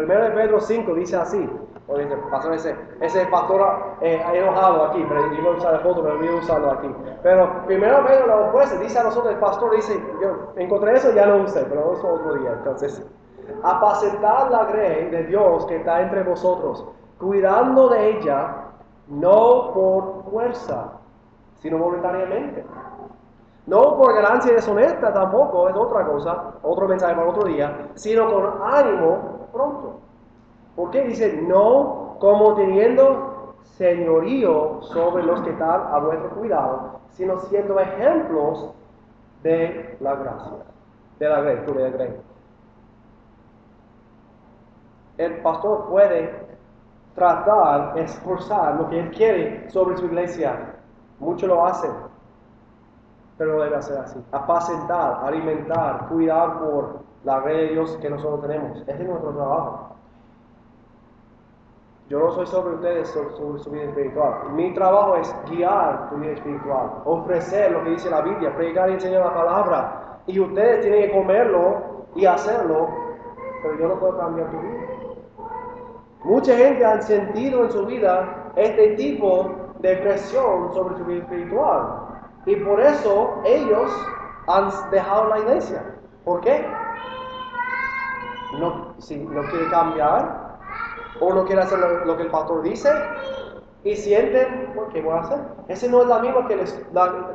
Primero 0.00 0.24
de 0.24 0.30
Pedro 0.30 0.60
5 0.60 0.94
dice 0.94 1.16
así. 1.16 1.50
O 1.86 1.98
dice, 1.98 2.16
pastor 2.30 2.54
ese, 2.54 2.74
ese 3.00 3.26
pastor 3.26 3.96
eh, 4.00 4.22
enojado 4.32 4.86
aquí, 4.86 5.04
pero 5.06 5.30
yo 5.30 5.42
voy 5.42 5.54
a 5.54 5.58
usar 5.58 5.72
la 5.74 5.80
foto, 5.80 6.02
pero 6.02 6.16
voy 6.16 6.28
a 6.28 6.36
usarlo 6.36 6.70
aquí. 6.70 6.88
Pero 7.22 7.66
primero 7.66 8.06
Pedro 8.06 8.26
lo 8.28 8.48
opuesto, 8.48 8.78
dice 8.78 8.98
a 8.98 9.02
nosotros, 9.02 9.34
el 9.34 9.40
pastor 9.40 9.76
dice, 9.76 10.02
yo 10.22 10.52
encontré 10.56 10.94
eso, 10.94 11.12
ya 11.12 11.26
no 11.26 11.42
usé, 11.42 11.64
pero 11.64 11.92
eso 11.92 12.08
otro 12.08 12.34
día. 12.36 12.52
Entonces, 12.52 13.06
apacentar 13.62 14.50
la 14.50 14.64
grey 14.66 15.10
de 15.10 15.24
Dios 15.24 15.66
que 15.66 15.76
está 15.76 16.00
entre 16.00 16.22
vosotros, 16.22 16.86
cuidando 17.18 17.90
de 17.90 18.10
ella, 18.16 18.68
no 19.08 19.72
por 19.74 20.24
fuerza, 20.30 20.92
sino 21.60 21.76
voluntariamente. 21.76 22.64
No 23.66 23.98
por 23.98 24.14
ganancia 24.14 24.54
deshonesta 24.54 25.12
tampoco, 25.12 25.68
es 25.68 25.76
otra 25.76 26.06
cosa, 26.06 26.54
otro 26.62 26.88
mensaje 26.88 27.14
para 27.14 27.28
otro 27.28 27.44
día, 27.44 27.90
sino 27.94 28.32
con 28.32 28.62
ánimo 28.62 29.39
pronto. 29.52 30.00
¿Por 30.76 30.90
qué 30.90 31.04
dice 31.04 31.42
no 31.42 32.16
como 32.18 32.54
teniendo 32.54 33.54
señorío 33.62 34.82
sobre 34.82 35.22
los 35.22 35.40
que 35.42 35.50
están 35.50 35.82
a 35.92 35.98
vuestro 35.98 36.30
cuidado, 36.30 37.00
sino 37.10 37.38
siendo 37.40 37.78
ejemplos 37.78 38.70
de 39.42 39.96
la 40.00 40.14
gracia, 40.14 40.52
de 41.18 41.28
la 41.28 41.40
gracia, 41.40 41.74
de 41.74 41.90
gracia? 41.90 42.20
El 45.18 45.42
pastor 45.42 45.88
puede 45.88 46.46
tratar, 47.14 47.98
esforzar 47.98 48.76
lo 48.76 48.88
que 48.88 49.00
él 49.00 49.10
quiere 49.10 49.70
sobre 49.70 49.96
su 49.96 50.06
iglesia. 50.06 50.76
Muchos 51.18 51.48
lo 51.48 51.66
hacen 51.66 51.90
pero 53.40 53.54
no 53.54 53.62
debe 53.62 53.80
ser 53.80 53.96
así. 53.96 54.22
Apacentar, 54.32 55.24
alimentar, 55.24 56.08
cuidar 56.08 56.58
por 56.58 57.00
la 57.24 57.40
red 57.40 57.56
de 57.56 57.68
Dios 57.68 57.98
que 58.00 58.10
nosotros 58.10 58.40
tenemos. 58.42 58.80
Ese 58.82 59.02
es 59.02 59.08
nuestro 59.08 59.32
trabajo. 59.32 59.90
Yo 62.08 62.18
no 62.18 62.32
soy 62.32 62.46
sobre 62.46 62.74
ustedes, 62.74 63.08
sobre, 63.08 63.60
su 63.60 63.70
vida 63.70 63.84
espiritual. 63.84 64.50
Mi 64.52 64.74
trabajo 64.74 65.16
es 65.16 65.32
guiar 65.48 66.10
tu 66.10 66.16
vida 66.16 66.32
espiritual, 66.32 66.90
ofrecer 67.04 67.70
lo 67.70 67.84
que 67.84 67.90
dice 67.90 68.10
la 68.10 68.22
Biblia, 68.22 68.54
predicar 68.56 68.90
y 68.90 68.94
enseñar 68.94 69.26
la 69.26 69.34
palabra. 69.34 70.18
Y 70.26 70.40
ustedes 70.40 70.80
tienen 70.80 71.02
que 71.02 71.16
comerlo 71.16 72.06
y 72.16 72.26
hacerlo, 72.26 72.88
pero 73.62 73.78
yo 73.78 73.88
no 73.88 74.00
puedo 74.00 74.18
cambiar 74.18 74.50
tu 74.50 74.58
vida. 74.58 74.80
Mucha 76.24 76.56
gente 76.56 76.84
ha 76.84 77.00
sentido 77.00 77.64
en 77.64 77.70
su 77.70 77.86
vida 77.86 78.50
este 78.56 78.96
tipo 78.96 79.52
de 79.78 79.96
presión 79.98 80.74
sobre 80.74 80.98
su 80.98 81.04
vida 81.04 81.22
espiritual. 81.22 82.08
Y 82.44 82.56
por 82.56 82.80
eso 82.80 83.40
ellos 83.44 83.90
han 84.48 84.68
dejado 84.90 85.28
la 85.28 85.38
iglesia. 85.38 85.94
¿Por 86.24 86.40
qué? 86.40 86.66
No, 88.58 88.94
si 88.98 89.16
no 89.16 89.42
quiere 89.42 89.68
cambiar 89.70 90.58
o 91.20 91.32
no 91.32 91.44
quiere 91.44 91.62
hacer 91.62 91.78
lo, 91.78 92.16
que 92.16 92.22
el 92.24 92.30
pastor 92.30 92.62
dice 92.62 92.90
y 93.84 93.96
sienten, 93.96 94.74
¿qué 94.92 95.00
voy 95.00 95.14
a 95.14 95.20
hacer? 95.20 95.38
Ese 95.68 95.88
no 95.88 96.02
es 96.02 96.08
la 96.08 96.18
misma 96.18 96.46
que 96.46 96.56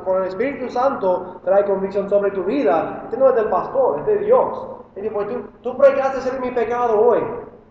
con 0.04 0.22
el 0.22 0.28
Espíritu 0.28 0.68
Santo 0.68 1.40
trae 1.44 1.64
convicción 1.64 2.08
sobre 2.08 2.30
tu 2.30 2.44
vida. 2.44 3.02
Este 3.04 3.16
no 3.16 3.30
es 3.30 3.34
del 3.34 3.48
pastor, 3.48 4.00
es 4.00 4.06
de 4.06 4.18
Dios. 4.18 4.66
Y 4.94 5.00
dice, 5.00 5.12
pues 5.12 5.28
tú, 5.28 5.34
tú 5.62 5.76
predicaste 5.76 6.20
ser 6.20 6.40
mi 6.40 6.50
pecado 6.50 7.00
hoy. 7.00 7.20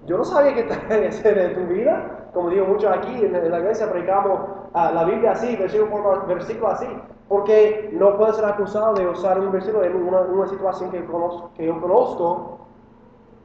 Yo 0.06 0.18
no 0.18 0.24
sabía 0.24 0.54
que 0.54 1.06
ese 1.08 1.34
de 1.34 1.50
tu 1.56 1.62
vida. 1.74 2.30
Como 2.34 2.50
digo 2.50 2.66
mucho 2.66 2.90
aquí 2.90 3.24
en, 3.24 3.32
la 3.32 3.60
iglesia, 3.60 3.90
predicamos 3.90 4.42
ah, 4.74 4.92
la 4.92 5.06
Biblia 5.06 5.32
así, 5.32 5.56
versículo 5.56 6.04
por 6.04 6.28
versículo 6.28 6.68
así. 6.68 6.88
Porque 7.30 7.90
no 7.94 8.18
puede 8.18 8.34
ser 8.34 8.46
acusado 8.46 8.94
de 8.94 9.08
usar 9.08 9.40
un 9.40 9.52
versículo 9.52 9.84
en 9.84 9.96
una, 9.96 10.48
situación 10.48 10.92
que, 10.92 11.04
conozco, 11.06 11.52
que 11.56 11.66
yo 11.66 11.80
conozco 11.80 12.65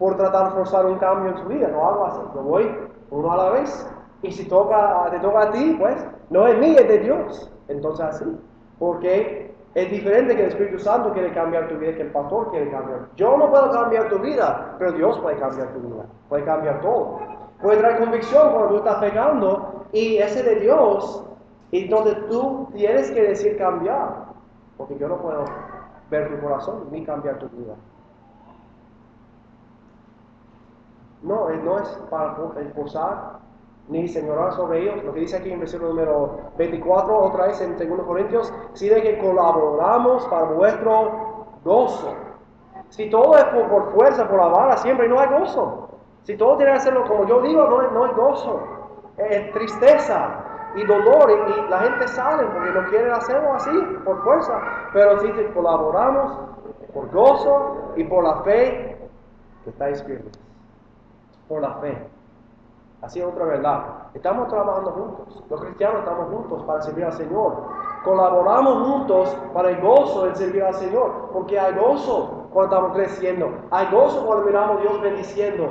por 0.01 0.17
tratar 0.17 0.47
de 0.47 0.51
forzar 0.57 0.87
un 0.87 0.99
cambio 0.99 1.31
en 1.31 1.39
su 1.39 1.45
vida. 1.45 1.69
No 1.69 1.89
hago 1.89 2.07
así. 2.07 2.21
Yo 2.35 2.43
voy 2.43 2.69
uno 3.11 3.33
a 3.33 3.37
la 3.37 3.51
vez. 3.51 3.89
Y 4.23 4.33
si 4.33 4.49
toca, 4.49 5.07
te 5.13 5.21
toca 5.21 5.43
a 5.43 5.51
ti, 5.53 5.77
pues 5.79 6.05
no 6.31 6.49
es 6.49 6.59
mí, 6.59 6.75
es 6.75 6.89
de 6.89 6.99
Dios. 6.99 7.53
Entonces 7.69 8.05
así. 8.05 8.41
Porque 8.81 9.55
es 9.75 9.91
diferente 9.93 10.35
que 10.35 10.43
el 10.43 10.49
Espíritu 10.49 10.81
Santo 10.81 11.13
quiere 11.13 11.33
cambiar 11.33 11.69
tu 11.69 11.77
vida 11.77 11.95
que 11.95 12.03
el 12.03 12.11
pastor 12.11 12.51
quiere 12.51 12.69
cambiar. 12.73 13.07
Yo 13.15 13.37
no 13.37 13.49
puedo 13.49 13.71
cambiar 13.71 14.09
tu 14.09 14.19
vida, 14.19 14.75
pero 14.81 14.91
Dios 14.91 15.17
puede 15.21 15.39
cambiar 15.39 15.69
tu 15.69 15.79
vida. 15.79 16.07
Puede 16.29 16.45
cambiar 16.45 16.81
todo. 16.81 17.21
Puede 17.63 17.79
traer 17.79 18.01
convicción 18.01 18.51
cuando 18.51 18.71
tú 18.71 18.77
estás 18.79 18.97
pecando 18.97 19.85
y 19.93 20.17
ese 20.17 20.43
de 20.43 20.57
Dios 20.57 21.25
entonces 21.73 22.17
tú 22.29 22.69
tienes 22.75 23.11
que 23.13 23.23
decir 23.23 23.57
cambiar, 23.57 24.27
porque 24.77 24.99
yo 24.99 25.09
no 25.09 25.19
puedo 25.19 25.45
ver 26.11 26.29
tu 26.29 26.41
corazón 26.41 26.89
ni 26.91 27.05
cambiar 27.05 27.39
tu 27.39 27.49
vida. 27.51 27.75
No, 31.23 31.49
no 31.49 31.79
es 31.79 31.89
para 32.09 32.35
esforzar 32.61 33.41
ni 33.91 34.09
señorar 34.09 34.53
sobre 34.53 34.83
ellos. 34.83 35.05
Lo 35.05 35.13
que 35.13 35.21
dice 35.21 35.37
aquí 35.37 35.51
en 35.51 35.61
versículo 35.61 35.91
número 35.91 36.39
24, 36.57 37.19
otra 37.19 37.47
vez 37.49 37.61
en 37.61 37.77
2 37.77 38.07
Corintios, 38.07 38.53
de 38.79 39.03
que 39.03 39.19
colaboramos 39.19 40.27
para 40.29 40.45
vuestro 40.45 41.47
gozo. 41.65 42.15
Si 42.89 43.11
todo 43.11 43.37
es 43.37 43.45
por, 43.45 43.93
fuerza, 43.93 44.29
por 44.29 44.39
la 44.39 44.47
vara, 44.47 44.77
siempre 44.79 45.09
no 45.09 45.19
hay 45.21 45.29
gozo. 45.29 45.89
Si 46.23 46.37
todo 46.37 46.57
tiene 46.57 46.73
que 46.73 46.79
hacerlo 46.79 47.05
como 47.07 47.27
yo 47.27 47.41
digo, 47.43 47.69
no, 47.69 48.05
hay 48.05 48.13
gozo. 48.13 48.61
Es 49.17 49.53
tristeza 49.53 50.45
y 50.77 50.85
dolor 50.87 51.31
y, 51.31 51.71
la 51.71 51.81
gente 51.81 52.09
sale 52.09 52.45
porque 52.47 52.71
no 52.71 52.89
quieren 52.89 53.13
hacerlo 53.13 53.53
así, 53.55 53.71
por 54.05 54.23
fuerza. 54.23 54.61
Pero 54.93 55.21
si 55.21 55.31
colaboramos 55.53 56.33
por 56.95 57.11
gozo 57.11 57.93
y 57.97 58.05
por 58.05 58.25
la 58.25 58.43
fe 58.43 58.97
que 59.65 59.71
estáis 59.71 60.03
firmes. 60.05 60.50
Por 61.51 61.63
la 61.63 61.75
fe. 61.81 61.99
Así 63.03 63.19
es 63.19 63.27
otra 63.27 63.45
verdad. 63.45 63.83
Estamos 64.15 64.47
trabajando 64.47 64.93
juntos. 64.93 65.43
Los 65.51 65.61
cristianos 65.61 65.99
estamos 65.99 66.29
juntos 66.29 66.63
para 66.63 66.81
servir 66.81 67.05
al 67.05 67.13
Señor. 67.13 67.65
Colaboramos 68.05 68.87
juntos 68.87 69.37
para 69.53 69.71
el 69.71 69.81
gozo 69.81 70.27
de 70.27 70.37
servir 70.37 70.63
al 70.63 70.75
Señor. 70.75 71.31
Porque 71.33 71.59
hay 71.59 71.75
gozo 71.75 72.47
cuando 72.53 72.77
estamos 72.77 72.97
creciendo. 72.97 73.51
Hay 73.73 73.91
gozo 73.91 74.25
cuando 74.25 74.45
miramos 74.45 74.79
a 74.79 74.81
Dios 74.83 75.03
bendiciendo. 75.03 75.69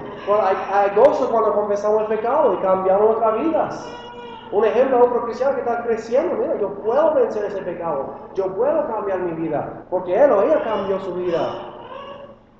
Hay, 0.74 0.92
gozo 0.98 1.30
cuando 1.32 1.54
confesamos 1.54 2.02
el 2.02 2.08
pecado 2.08 2.56
y 2.56 2.58
cambiamos 2.58 3.06
nuestras 3.12 3.40
vidas. 3.40 3.90
un 4.52 4.66
ejemplo 4.66 4.98
a 4.98 5.04
otro 5.06 5.24
cristiano 5.24 5.56
que 5.56 5.62
está 5.62 5.82
creciendo. 5.84 6.36
Mira, 6.36 6.60
yo 6.60 6.74
puedo 6.74 7.14
vencer 7.14 7.46
ese 7.46 7.62
pecado. 7.62 8.16
Yo 8.34 8.54
puedo 8.54 8.86
cambiar 8.86 9.20
mi 9.20 9.32
vida. 9.32 9.86
Porque 9.90 10.14
él 10.14 10.30
o 10.30 10.42
ella 10.42 10.62
cambió 10.62 11.00
su 11.00 11.14
vida. 11.14 11.79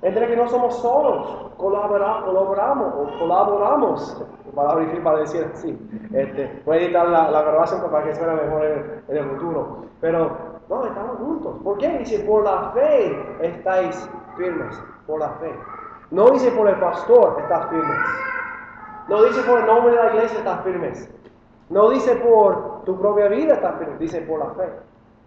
Entre 0.02 0.26
que 0.28 0.36
no 0.36 0.48
somos 0.48 0.76
solos, 0.78 1.52
colaboramos 1.58 2.94
o 2.94 3.18
colaboramos. 3.18 4.24
Palabra 4.54 4.80
difícil 4.80 5.02
para 5.02 5.18
decir 5.18 5.50
así. 5.52 5.78
Este, 6.14 6.62
voy 6.64 6.78
a 6.78 6.80
editar 6.80 7.08
la, 7.08 7.30
la 7.30 7.42
grabación 7.42 7.82
para 7.90 8.04
que 8.04 8.14
suene 8.14 8.32
mejor 8.34 8.64
en, 8.64 9.16
el 9.16 9.30
futuro. 9.30 9.84
Pero 10.00 10.36
no, 10.68 10.86
estamos 10.86 11.18
juntos. 11.18 11.56
¿Por 11.62 11.78
qué? 11.78 11.98
Dice, 11.98 12.20
por 12.20 12.44
la 12.44 12.70
fe 12.70 13.14
estáis 13.42 14.08
firmes. 14.36 14.82
Por 15.06 15.20
la 15.20 15.28
fe. 15.34 15.52
No 16.10 16.30
dice 16.30 16.50
por 16.52 16.68
el 16.68 16.80
pastor 16.80 17.36
estás 17.42 17.68
firmes. 17.68 17.98
No 19.08 19.22
dice 19.24 19.42
por 19.42 19.60
el 19.60 19.66
nombre 19.66 19.92
de 19.92 19.98
la 19.98 20.14
iglesia 20.14 20.38
estás 20.38 20.64
firmes. 20.64 21.10
No 21.68 21.90
dice 21.90 22.16
por 22.16 22.84
tu 22.84 22.98
propia 22.98 23.28
vida 23.28 23.54
estás 23.54 23.78
firmes. 23.78 23.98
Dice 23.98 24.22
por 24.22 24.38
la 24.38 24.50
fe. 24.54 24.72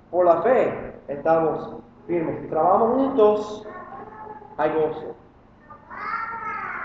Por 0.09 0.25
la 0.25 0.41
fe 0.41 0.93
estamos 1.07 1.75
firmes. 2.07 2.49
Trabajamos 2.49 2.89
juntos, 2.95 3.67
hay 4.57 4.71
gozo. 4.73 5.15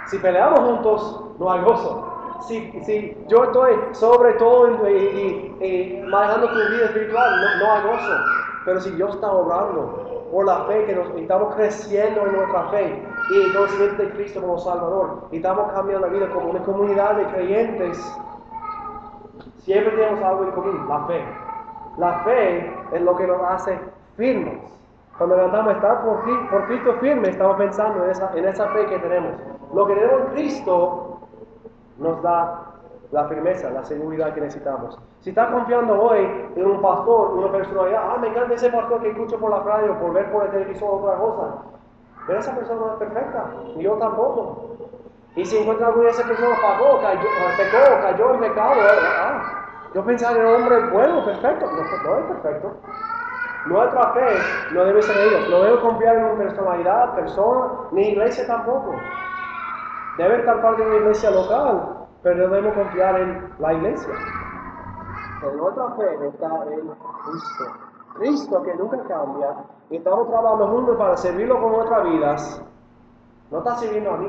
Si 0.07 0.19
peleamos 0.19 0.61
juntos, 0.61 1.25
no 1.39 1.53
hay 1.53 1.63
gozo. 1.63 2.05
Si, 2.47 2.71
si 2.85 3.17
yo 3.29 3.45
estoy 3.45 3.77
sobre 3.93 4.33
todo 4.35 4.89
y, 4.89 6.05
manejando 6.07 6.49
tu 6.49 6.55
vida 6.55 6.85
espiritual, 6.87 7.31
no, 7.41 7.67
no 7.67 7.73
hay 7.73 7.83
gozo. 7.83 8.13
Pero 8.65 8.81
si 8.81 8.91
Dios 8.93 9.15
está 9.15 9.31
obrando 9.33 10.29
por 10.31 10.47
la 10.47 10.65
fe, 10.65 10.85
que 10.87 10.95
nos, 10.95 11.09
estamos 11.17 11.55
creciendo 11.55 12.27
en 12.27 12.33
nuestra 12.33 12.69
fe 12.69 13.03
y 13.31 13.43
el 13.43 13.53
conocimiento 13.53 14.03
de 14.03 14.11
Cristo 14.11 14.41
como 14.41 14.59
Salvador, 14.59 15.29
y 15.33 15.37
estamos 15.37 15.73
cambiando 15.73 16.07
la 16.07 16.13
vida 16.13 16.29
como 16.31 16.51
una 16.51 16.63
comunidad 16.63 17.17
de 17.17 17.27
creyentes, 17.27 18.17
siempre 19.59 19.95
tenemos 19.97 20.23
algo 20.23 20.45
en 20.45 20.51
común, 20.53 20.89
la 20.89 21.07
fe. 21.07 21.25
La 21.99 22.21
fe 22.25 22.73
es 22.93 23.03
lo 23.03 23.17
que 23.17 23.27
nos 23.27 23.43
hace 23.43 23.79
firmes. 24.17 24.78
Cuando 25.19 25.37
levantamos 25.37 25.75
estar 25.75 26.05
por, 26.05 26.49
por 26.49 26.67
Cristo 26.67 26.95
firme, 27.01 27.29
estamos 27.29 27.57
pensando 27.57 28.05
en 28.05 28.11
esa, 28.11 28.31
en 28.35 28.45
esa 28.45 28.69
fe 28.69 28.87
que 28.87 28.99
tenemos. 29.01 29.33
Lo 29.75 29.87
que 29.87 29.95
tenemos 29.95 30.21
en 30.21 30.27
Cristo 30.29 31.19
nos 31.99 32.23
da 32.23 32.69
la 33.11 33.25
firmeza, 33.27 33.69
la 33.71 33.85
seguridad 33.85 34.33
que 34.33 34.41
necesitamos. 34.43 34.97
Si 35.21 35.31
estás 35.31 35.51
confiando 35.51 36.01
hoy 36.01 36.21
en 36.55 36.65
un 36.65 36.81
pastor, 36.81 37.33
una 37.33 37.51
personalidad, 37.51 38.01
ah, 38.05 38.19
me 38.21 38.29
encanta 38.29 38.55
ese 38.55 38.71
pastor 38.71 39.01
que 39.01 39.11
escucho 39.11 39.39
por 39.41 39.51
la 39.51 39.61
radio, 39.61 39.99
por 39.99 40.13
ver 40.13 40.31
por 40.31 40.45
el 40.45 40.51
televisor 40.53 41.03
otra 41.03 41.17
cosa, 41.19 41.55
pero 42.27 42.39
esa 42.39 42.55
persona 42.55 42.81
no 42.81 42.93
es 42.93 42.99
perfecta, 42.99 43.51
y 43.77 43.83
yo 43.83 43.95
tampoco. 43.95 44.77
Y 45.35 45.45
si 45.45 45.57
encuentra 45.59 45.89
alguna 45.89 46.07
de 46.07 46.11
esa 46.11 46.27
persona 46.27 46.55
pagó, 46.63 47.01
cayó, 47.01 47.29
pecó, 47.57 48.03
cayó 48.03 48.35
en 48.35 48.41
pecado, 48.41 48.75
ah, 49.19 49.59
yo 49.95 50.05
pensaba 50.05 50.39
en 50.39 50.47
un 50.47 50.55
hombre 50.55 50.91
bueno, 50.91 51.25
perfecto, 51.25 51.67
no, 51.67 51.77
no 51.77 52.19
es 52.19 52.25
perfecto. 52.27 52.73
Nuestra 53.67 54.13
fe 54.13 54.27
no 54.73 54.85
debe 54.85 55.03
ser 55.03 55.17
ellos, 55.17 55.51
no 55.51 55.63
debe 55.63 55.81
confiar 55.81 56.17
en 56.17 56.25
una 56.25 56.39
personalidad, 56.39 57.15
persona, 57.15 57.69
ni 57.93 58.09
iglesia 58.09 58.47
tampoco. 58.47 58.95
Debe 60.17 60.39
estar 60.39 60.63
parte 60.63 60.83
de 60.83 60.89
una 60.89 60.97
iglesia 60.99 61.31
local, 61.31 62.07
pero 62.23 62.49
debemos 62.49 62.75
confiar 62.75 63.21
en 63.21 63.53
la 63.59 63.73
iglesia. 63.75 64.15
En 65.43 65.57
nuestra 65.57 65.91
fe 65.93 66.27
está 66.27 66.47
en 66.47 66.91
Cristo. 67.25 67.65
Cristo 68.15 68.63
que 68.63 68.75
nunca 68.75 68.99
cambia. 69.05 69.57
Y 69.91 69.97
estamos 69.97 70.29
trabajando 70.29 70.67
juntos 70.69 70.97
para 70.97 71.17
servirlo 71.17 71.61
con 71.61 71.73
nuestras 71.73 72.05
vidas. 72.05 72.63
No 73.51 73.59
está 73.59 73.77
sirviendo 73.77 74.11
a 74.13 74.17
mí 74.17 74.29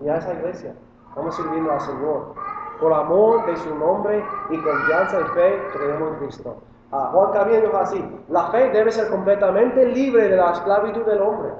ni 0.00 0.08
a 0.08 0.16
esa 0.16 0.32
iglesia. 0.34 0.74
Estamos 1.08 1.34
sirviendo 1.34 1.72
al 1.72 1.80
Señor. 1.80 2.34
Por 2.80 2.92
amor 2.92 3.46
de 3.46 3.56
su 3.56 3.74
nombre 3.74 4.24
y 4.50 4.62
confianza 4.62 5.20
y 5.20 5.24
fe 5.34 5.68
creemos 5.72 6.12
en 6.12 6.18
Cristo. 6.20 6.56
Juan 6.90 7.32
Camilo 7.32 7.60
dijo 7.60 7.76
así, 7.76 8.02
la 8.28 8.50
fe 8.50 8.70
debe 8.70 8.90
ser 8.90 9.10
completamente 9.10 9.84
libre 9.86 10.28
de 10.28 10.36
la 10.36 10.52
esclavitud 10.52 11.04
del 11.04 11.20
hombre. 11.20 11.52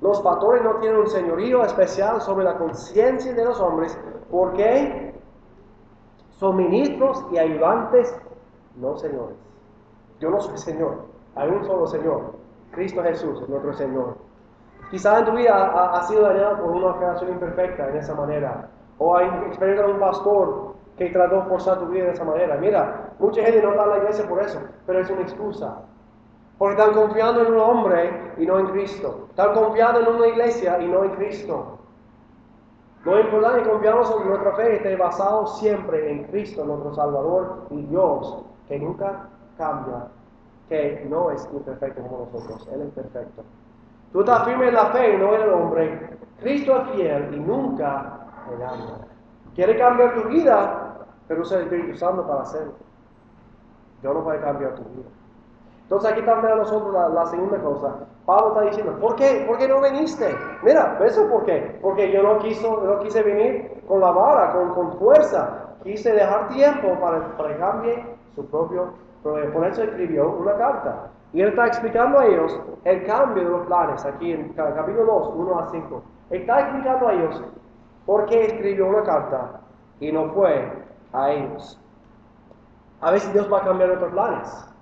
Los 0.00 0.20
pastores 0.22 0.62
no 0.62 0.76
tienen 0.76 1.00
un 1.00 1.06
señorío 1.06 1.62
especial 1.62 2.20
sobre 2.20 2.44
la 2.44 2.56
conciencia 2.56 3.32
de 3.34 3.44
los 3.44 3.60
hombres 3.60 3.98
porque 4.30 5.14
son 6.30 6.56
ministros 6.56 7.24
y 7.32 7.38
ayudantes, 7.38 8.16
no 8.76 8.96
señores. 8.96 9.36
Yo 10.20 10.30
no 10.30 10.40
soy 10.40 10.56
Señor, 10.56 11.04
hay 11.34 11.50
un 11.50 11.64
solo 11.64 11.86
Señor, 11.86 12.34
Cristo 12.70 13.02
Jesús, 13.02 13.48
nuestro 13.48 13.72
Señor. 13.74 14.16
Quizá 14.90 15.18
en 15.18 15.24
tu 15.26 15.32
vida 15.32 15.94
ha, 15.96 16.02
sido 16.02 16.22
dañado 16.22 16.62
por 16.62 16.70
una 16.70 16.96
creación 16.96 17.30
imperfecta 17.32 17.88
en 17.88 17.96
esa 17.96 18.14
manera, 18.14 18.68
o 18.98 19.16
hay 19.16 19.26
experienciado 19.46 19.92
un 19.92 20.00
pastor 20.00 20.74
que 20.96 21.10
trató 21.10 21.36
de 21.36 21.42
forzar 21.48 21.78
tu 21.78 21.86
vida 21.86 22.04
de 22.04 22.12
esa 22.12 22.24
manera. 22.24 22.56
Mira, 22.56 23.03
mucha 23.18 23.42
gente 23.42 23.62
no 23.62 23.70
está 23.70 23.84
en 23.84 23.90
la 23.90 23.98
iglesia 23.98 24.28
por 24.28 24.42
eso, 24.42 24.60
pero 24.86 25.00
es 25.00 25.10
una 25.10 25.22
excusa. 25.22 25.82
Porque 26.58 26.80
están 26.80 26.94
confiando 26.94 27.42
en 27.42 27.52
un 27.54 27.60
hombre 27.60 28.32
y 28.38 28.46
no 28.46 28.58
en 28.58 28.66
Cristo. 28.66 29.26
Están 29.30 29.54
confiando 29.54 30.00
en 30.00 30.08
una 30.08 30.26
iglesia 30.28 30.78
y 30.80 30.86
no 30.86 31.04
en 31.04 31.10
Cristo. 31.12 31.78
Lo 33.04 33.20
importante 33.20 33.60
es 33.60 33.68
confiamos 33.68 34.10
en 34.18 34.28
nuestra 34.28 34.52
fe 34.52 34.76
esté 34.76 34.96
basado 34.96 35.46
siempre 35.46 36.10
en 36.10 36.24
Cristo, 36.24 36.64
nuestro 36.64 36.94
Salvador 36.94 37.66
y 37.70 37.82
Dios, 37.82 38.44
que 38.66 38.78
nunca 38.78 39.28
cambia, 39.58 40.06
que 40.70 41.06
no 41.10 41.30
es 41.30 41.46
imperfecto 41.52 42.00
como 42.00 42.30
nosotros, 42.32 42.66
Él 42.72 42.80
es 42.80 42.94
perfecto. 42.94 43.42
Tú 44.10 44.20
estás 44.20 44.44
firme 44.44 44.68
en 44.68 44.74
la 44.74 44.86
fe 44.86 45.14
y 45.14 45.18
no 45.18 45.34
en 45.34 45.42
el 45.42 45.52
hombre. 45.52 46.18
Cristo 46.40 46.80
es 46.80 46.90
fiel 46.90 47.34
y 47.34 47.40
nunca 47.40 48.20
engaña. 48.50 48.98
Quiere 49.54 49.76
cambiar 49.76 50.14
tu 50.14 50.28
vida, 50.28 51.06
pero 51.28 51.42
usa 51.42 51.58
el 51.58 51.64
Espíritu 51.64 51.98
Santo 51.98 52.26
para 52.26 52.42
hacerlo. 52.42 52.74
Yo 54.04 54.12
no 54.12 54.30
a 54.30 54.38
cambiar 54.38 54.74
tu 54.74 54.82
vida. 54.82 55.08
Entonces 55.84 56.12
aquí 56.12 56.22
también 56.22 56.52
a 56.52 56.56
nosotros 56.56 56.92
la, 56.92 57.26
segunda 57.26 57.58
cosa. 57.58 57.94
Pablo 58.26 58.48
está 58.48 58.60
diciendo, 58.66 58.98
¿por 59.00 59.16
qué? 59.16 59.44
¿Por 59.46 59.56
qué 59.56 59.66
no 59.66 59.80
viniste? 59.80 60.36
Mira, 60.62 60.98
¿eso 61.02 61.26
por 61.30 61.44
qué? 61.44 61.78
Porque 61.80 62.12
yo 62.12 62.22
no, 62.22 62.38
quiso, 62.38 62.82
no 62.84 62.98
quise 62.98 63.22
venir 63.22 63.82
con 63.88 64.00
la 64.00 64.10
vara, 64.10 64.52
con, 64.52 64.74
con 64.74 64.98
fuerza. 64.98 65.74
Quise 65.82 66.12
dejar 66.12 66.48
tiempo 66.48 66.98
para, 67.00 67.34
para 67.36 67.48
que 67.48 67.58
cambie 67.58 68.06
su 68.34 68.46
propio 68.50 68.92
problema. 69.22 69.54
Por 69.54 69.66
eso 69.66 69.82
escribió 69.82 70.36
una 70.36 70.54
carta. 70.54 71.10
Y 71.32 71.40
él 71.40 71.48
está 71.48 71.66
explicando 71.66 72.18
a 72.18 72.26
ellos 72.26 72.60
el 72.84 73.06
cambio 73.06 73.42
de 73.42 73.50
los 73.50 73.66
planes, 73.66 74.04
aquí 74.04 74.32
en 74.32 74.52
capítulo 74.52 75.04
2, 75.04 75.32
1 75.34 75.58
a 75.58 75.70
5. 75.70 76.02
Está 76.30 76.60
explicando 76.60 77.08
a 77.08 77.12
ellos 77.14 77.42
por 78.04 78.26
qué 78.26 78.44
escribió 78.44 78.86
una 78.86 79.02
carta 79.02 79.60
y 79.98 80.12
no 80.12 80.28
fue 80.30 80.70
a 81.12 81.30
ellos. 81.30 81.80
A 83.04 83.10
veces 83.10 83.32
Dios 83.34 83.52
va 83.52 83.58
a 83.58 83.64
cambiar 83.64 83.90
nuestros 83.90 84.12
planes 84.12 84.74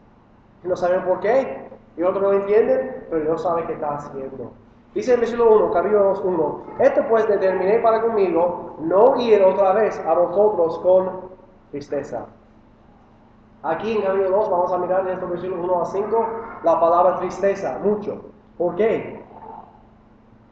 no 0.65 0.77
saben 0.77 1.05
por 1.05 1.21
qué, 1.21 1.69
y 1.97 2.03
otros 2.03 2.23
no 2.23 2.33
entienden, 2.33 3.07
pero 3.11 3.23
Dios 3.23 3.43
sabe 3.43 3.67
qué 3.67 3.73
está 3.73 3.97
haciendo. 3.97 4.53
Dice 4.95 5.15
el 5.15 5.21
versículo 5.21 5.57
1, 5.57 5.73
capítulo 5.73 6.05
2, 6.05 6.23
1. 6.25 6.63
Esto 6.79 7.03
pues 7.09 7.27
determiné 7.27 7.81
para 7.81 8.01
conmigo 8.01 8.77
no 8.81 9.21
ir 9.21 9.43
otra 9.43 9.73
vez 9.73 10.01
a 10.07 10.15
vosotros 10.15 10.79
con 10.79 11.33
tristeza. 11.73 12.27
Aquí 13.65 13.97
en 13.97 14.03
capítulo 14.03 14.37
2 14.37 14.51
vamos 14.51 14.73
a 14.73 14.79
mirar 14.79 15.01
en 15.01 15.15
estos 15.15 15.31
versículos 15.31 15.65
1 15.65 15.83
a 15.83 15.87
5 15.87 16.27
la 16.63 16.81
palabra 16.81 17.19
tristeza, 17.19 17.81
mucho. 17.83 18.23
¿Por 18.57 18.77
qué? 18.77 19.21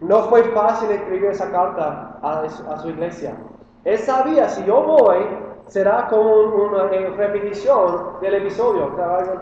No 0.00 0.22
fue 0.24 0.42
fácil 0.42 0.90
escribir 0.90 1.26
esa 1.26 1.50
carta 1.52 2.18
a, 2.20 2.40
a 2.40 2.78
su 2.78 2.88
iglesia. 2.88 3.36
Él 3.84 3.98
sabía, 3.98 4.48
si 4.48 4.64
yo 4.64 4.82
voy, 4.82 5.18
será 5.70 6.08
como 6.08 6.32
una 6.32 6.88
repetición 6.88 8.20
del 8.20 8.34
episodio. 8.34 8.90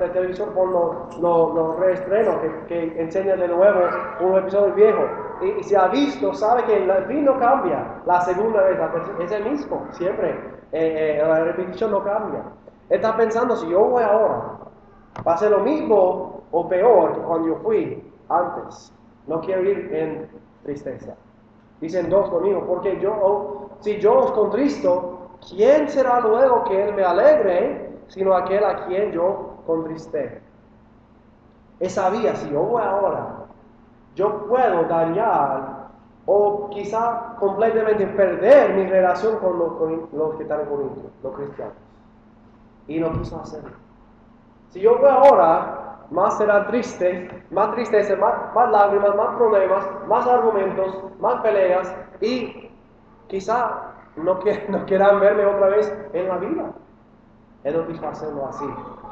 El 0.01 0.13
televisor 0.13 0.51
por 0.51 0.69
los 0.69 1.19
lo, 1.21 1.77
reestrenos 1.79 2.37
que, 2.37 2.67
que 2.67 3.01
enseña 3.01 3.35
de 3.37 3.49
nuevo 3.49 3.81
un 4.21 4.37
episodio 4.37 4.75
viejo. 4.75 5.03
Y, 5.41 5.63
si 5.63 5.75
ha 5.75 5.89
visto, 5.89 6.35
sabe 6.35 6.65
que 6.65 6.85
el 6.85 7.05
fin 7.07 7.25
no 7.25 7.39
cambia 7.39 8.03
la 8.05 8.21
segunda 8.21 8.63
vez, 8.63 8.79
es 9.21 9.33
el 9.33 9.45
mismo, 9.51 9.87
siempre. 9.93 10.31
Eh, 10.73 11.19
eh, 11.19 11.23
la 11.27 11.45
repetición 11.45 11.93
no 11.93 12.05
cambia. 12.05 12.43
Está 12.91 13.17
pensando, 13.17 13.57
si 13.57 13.69
yo 13.71 13.85
voy 13.85 14.05
ahora, 14.05 14.59
va 15.27 15.33
a 15.33 15.37
ser 15.39 15.51
lo 15.51 15.61
mismo 15.61 16.43
o 16.51 16.69
peor 16.69 17.15
que 17.15 17.21
cuando 17.21 17.49
yo 17.49 17.57
fui 17.57 18.13
antes. 18.29 18.93
No 19.27 19.41
quiero 19.41 19.63
ir 19.63 19.95
en 19.95 20.29
tristeza. 20.63 21.15
Dicen 21.81 22.11
dos 22.11 22.29
conmigo, 22.29 22.65
porque 22.67 23.01
yo, 23.01 23.71
si 23.81 23.99
yo 23.99 24.19
os 24.19 24.33
contristo, 24.33 25.28
¿quién 25.47 25.89
será 25.89 26.21
luego 26.21 26.65
que 26.65 26.89
él 26.89 26.95
me 26.95 27.05
alegre, 27.05 27.91
sino 28.09 28.35
aquel 28.35 28.65
a 28.65 28.87
quien 28.87 29.13
yo 29.13 29.59
contristé? 29.67 30.41
Él 31.81 31.91
sabía, 31.91 32.35
si 32.35 32.51
yo 32.51 32.63
voy 32.63 32.83
ahora, 32.83 33.47
yo 34.15 34.47
puedo 34.47 34.85
dañar 34.85 35.79
o 36.27 36.69
quizá 36.71 37.37
completamente 37.39 38.07
perder 38.07 38.75
mi 38.75 38.87
relación 38.87 39.39
con 39.39 39.59
los, 39.59 40.37
que 40.37 40.43
están 40.43 40.61
en 40.61 40.69
los 41.23 41.35
cristianos. 41.37 41.75
Y 42.87 43.01
no 43.01 43.13
quiso 43.13 43.41
hacerlo. 43.41 43.71
Si 44.71 44.81
yo 44.81 44.99
voy 44.99 45.09
ahora, 45.09 46.05
más 46.11 46.37
será 46.37 46.67
triste, 46.67 47.45
más 47.51 47.73
tristeza, 47.73 48.17
más, 48.17 48.55
más 48.55 48.71
lágrimas, 48.71 49.15
más 49.15 49.37
problemas, 49.37 49.87
más 50.07 50.27
argumentos, 50.27 51.05
más 51.21 51.41
peleas 51.43 51.95
y 52.21 52.71
quizá 53.29 53.88
no, 54.23 54.39
que, 54.41 54.67
no 54.69 54.85
quieran 54.87 55.21
verme 55.21 55.45
otra 55.45 55.69
vez 55.69 55.95
en 56.13 56.29
la 56.29 56.39
vida. 56.39 56.73
Él 57.65 57.77
no 57.77 57.87
quiso 57.87 58.09
hacerlo 58.09 58.47
así. 58.49 58.65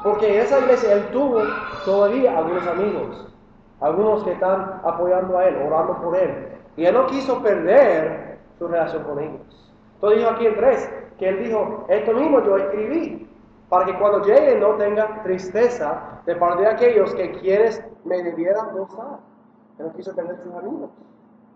Porque 0.03 0.35
en 0.35 0.41
esa 0.41 0.59
iglesia 0.59 0.93
él 0.93 1.11
tuvo 1.11 1.41
todavía 1.85 2.37
algunos 2.37 2.65
amigos, 2.67 3.35
algunos 3.81 4.23
que 4.23 4.31
están 4.31 4.81
apoyando 4.83 5.37
a 5.37 5.45
él, 5.45 5.57
orando 5.65 6.01
por 6.01 6.15
él. 6.15 6.47
Y 6.77 6.85
él 6.85 6.93
no 6.93 7.07
quiso 7.07 7.41
perder 7.41 8.37
su 8.57 8.67
relación 8.67 9.03
con 9.03 9.19
ellos. 9.19 9.73
Entonces 9.95 10.19
dijo 10.19 10.31
aquí 10.31 10.45
en 10.45 10.55
tres, 10.55 10.89
que 11.17 11.29
él 11.29 11.43
dijo, 11.43 11.85
esto 11.89 12.13
mismo 12.13 12.43
yo 12.43 12.57
escribí, 12.57 13.27
para 13.69 13.85
que 13.85 13.97
cuando 13.97 14.23
llegue 14.23 14.59
no 14.59 14.75
tenga 14.75 15.21
tristeza 15.23 16.21
de 16.25 16.35
parte 16.35 16.61
de 16.61 16.67
aquellos 16.69 17.13
que 17.15 17.31
quienes 17.39 17.83
me 18.05 18.23
debieran 18.23 18.71
gozar. 18.71 19.19
Él 19.79 19.87
no 19.87 19.93
quiso 19.93 20.15
perder 20.15 20.37
sus 20.43 20.53
amigos, 20.53 20.89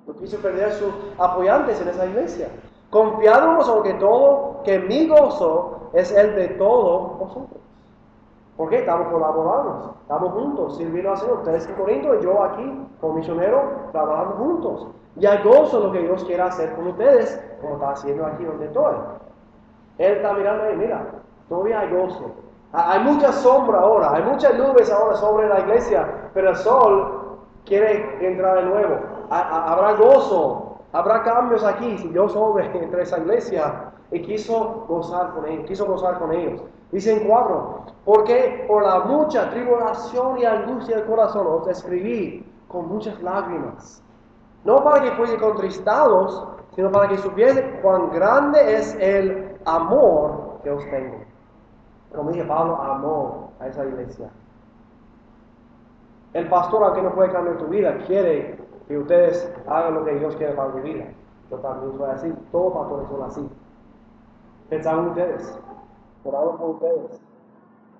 no 0.08 0.14
quiso 0.16 0.38
perder 0.40 0.72
sus 0.74 0.94
apoyantes 1.18 1.82
en 1.82 1.88
esa 1.88 2.06
iglesia. 2.06 2.50
Confiado 2.91 3.63
sobre 3.63 3.93
que 3.93 3.99
todo, 3.99 4.62
que 4.63 4.77
mi 4.80 5.08
gozo 5.08 5.89
es 5.93 6.12
el 6.12 6.36
de 6.36 6.49
todos 6.49 7.17
vosotros. 7.17 7.62
Porque 8.58 8.80
estamos 8.80 9.08
colaborando, 9.08 9.95
estamos 10.01 10.34
juntos, 10.34 10.77
sirviendo 10.77 11.12
al 11.12 11.17
Señor. 11.17 11.38
Ustedes 11.38 11.67
en 11.67 11.75
Corinto 11.75 12.15
y 12.15 12.21
yo 12.21 12.43
aquí, 12.43 12.88
como 12.99 13.13
misionero, 13.13 13.63
trabajando 13.93 14.36
juntos. 14.36 14.88
Y 15.15 15.25
hay 15.25 15.41
gozo 15.41 15.80
lo 15.80 15.91
que 15.93 15.99
Dios 15.99 16.23
quiera 16.25 16.47
hacer 16.47 16.75
con 16.75 16.88
ustedes, 16.88 17.41
como 17.62 17.75
está 17.75 17.91
haciendo 17.91 18.25
aquí 18.25 18.43
donde 18.43 18.65
estoy. 18.65 18.95
Él 19.97 20.17
está 20.17 20.34
mirando 20.34 20.63
ahí, 20.63 20.75
mira, 20.75 21.06
todavía 21.47 21.80
hay 21.80 21.91
gozo. 21.93 22.32
Hay 22.73 22.99
mucha 22.99 23.32
sombra 23.32 23.80
ahora, 23.80 24.13
hay 24.13 24.23
muchas 24.23 24.54
nubes 24.58 24.91
ahora 24.91 25.15
sobre 25.15 25.47
la 25.47 25.62
iglesia, 25.62 26.30
pero 26.34 26.49
el 26.49 26.56
sol 26.58 27.38
quiere 27.65 28.17
entrar 28.25 28.58
de 28.58 28.63
nuevo. 28.63 28.95
Habrá 29.30 29.93
gozo, 29.93 30.61
habrá 30.93 31.23
cambios 31.23 31.63
aquí 31.63 31.97
si 31.97 32.10
Dios 32.10 32.34
sobre 32.34 32.65
entre 32.84 33.04
esa 33.04 33.19
iglesia 33.19 33.91
y 34.12 34.21
quiso 34.21 34.86
gozar 34.88 35.32
con 35.34 35.45
ellos, 35.47 35.65
quiso 35.67 35.86
gozar 35.86 36.19
con 36.19 36.34
ellos. 36.34 36.62
Dicen 36.91 37.25
cuatro, 37.25 37.86
porque 38.04 38.65
por 38.67 38.84
la 38.84 38.99
mucha 38.99 39.49
tribulación 39.49 40.39
y 40.39 40.45
angustia 40.45 40.97
del 40.97 41.06
corazón 41.06 41.47
os 41.47 41.67
escribí 41.67 42.45
con 42.67 42.89
muchas 42.89 43.21
lágrimas. 43.21 44.04
No 44.65 44.84
para 44.84 45.01
que 45.01 45.12
fuese 45.12 45.38
contristados, 45.38 46.45
sino 46.75 46.91
para 46.91 47.08
que 47.08 47.17
supiese 47.17 47.63
cuán 47.82 48.12
grande 48.12 48.75
es 48.75 48.95
el 48.99 49.58
amor 49.65 50.60
que 50.63 50.71
os 50.71 50.84
tengo. 50.89 51.17
Como 52.13 52.32
dice 52.32 52.45
Pablo, 52.45 52.75
amor 52.75 53.49
a 53.60 53.67
esa 53.67 53.86
iglesia. 53.86 54.30
El 56.34 56.47
pastor, 56.49 56.84
aunque 56.84 57.01
no 57.01 57.13
puede 57.13 57.32
cambiar 57.32 57.58
tu 57.58 57.65
vida, 57.67 57.97
quiere 58.06 58.58
que 58.91 58.97
ustedes 58.97 59.54
hagan 59.67 59.93
lo 59.93 60.04
que 60.04 60.15
Dios 60.15 60.36
quiere 60.36 60.54
para 60.54 60.71
tu 60.71 60.80
vida. 60.80 61.06
Yo 61.49 61.58
también 61.60 61.97
soy 61.97 62.10
así, 62.12 62.34
todos 62.51 62.73
pastores 62.73 63.08
son 63.08 63.23
así. 63.23 63.49
Pensamos 64.69 65.08
ustedes, 65.10 65.60
oramos 66.25 66.60
por 66.60 66.69
ustedes. 66.71 67.21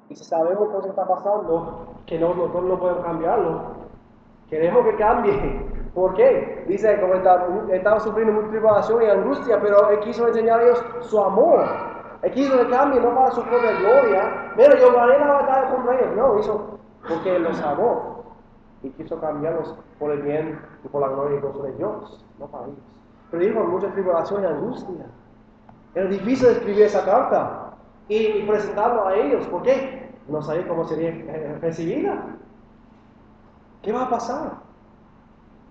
Y 0.10 0.16
si 0.16 0.24
sabemos 0.26 0.70
lo 0.70 0.82
que 0.82 0.90
está 0.90 1.08
pasando, 1.08 1.88
que 2.06 2.20
nosotros 2.20 2.64
no 2.64 2.78
podemos 2.78 3.06
cambiarlo, 3.06 3.62
queremos 4.50 4.86
que 4.86 4.96
cambie. 4.98 5.72
¿Por 5.96 6.14
qué? 6.14 6.66
Dice, 6.68 7.00
como 7.02 7.16
estaba, 7.16 8.00
sufriendo 8.00 8.34
mucha 8.34 8.50
tribulación 8.50 9.02
y 9.02 9.06
angustia, 9.06 9.60
pero 9.62 9.90
Él 9.90 10.00
quiso 10.00 10.28
enseñar 10.28 10.60
a 10.60 10.64
ellos 10.64 10.86
su 11.02 11.22
amor. 11.22 11.66
Él 12.22 12.32
quiso 12.32 12.58
que 12.58 12.70
cambie, 12.70 13.00
no 13.02 13.14
para 13.14 13.32
su 13.32 13.42
propia 13.44 13.72
gloria. 13.80 14.54
Mira, 14.56 14.78
yo 14.78 14.94
gané 14.94 15.20
la 15.20 15.34
batalla 15.34 15.70
contra 15.70 16.00
ellos. 16.00 16.16
No, 16.16 16.40
hizo 16.40 16.80
porque 17.08 17.36
Él 17.36 17.44
los 17.44 17.62
amó. 17.62 18.11
Y 18.84 18.90
quiso 18.92 19.20
cambiarlos 19.20 19.76
por 20.00 20.12
el 20.12 20.22
bien 20.24 20.60
y 20.84 20.88
por 20.88 21.02
la 21.02 21.10
gloria 21.10 21.38
y 21.38 21.42
gozo 21.42 21.64
de 21.64 21.74
Dios, 21.74 22.26
no 22.40 22.48
para 22.48 22.66
ellos. 22.66 22.80
Pero 23.30 23.44
dijo 23.44 23.64
mucha 23.66 23.92
tribulación 23.92 24.44
y 24.44 24.46
angustia. 24.46 25.06
Era 25.94 26.10
difícil 26.10 26.48
escribir 26.48 26.84
esa 26.84 27.06
carta 27.06 27.74
y, 28.08 28.16
y 28.16 28.46
presentarlo 28.48 29.08
a 29.08 29.16
ellos. 29.16 29.46
¿Por 29.48 29.62
qué? 29.62 30.12
No 30.28 30.42
sabía 30.42 30.68
cómo 30.68 30.86
sería 30.86 31.10
eh, 31.10 31.58
recibida. 31.62 32.24
¿Qué 33.82 33.92
va 33.92 34.04
a 34.04 34.10
pasar? 34.10 34.52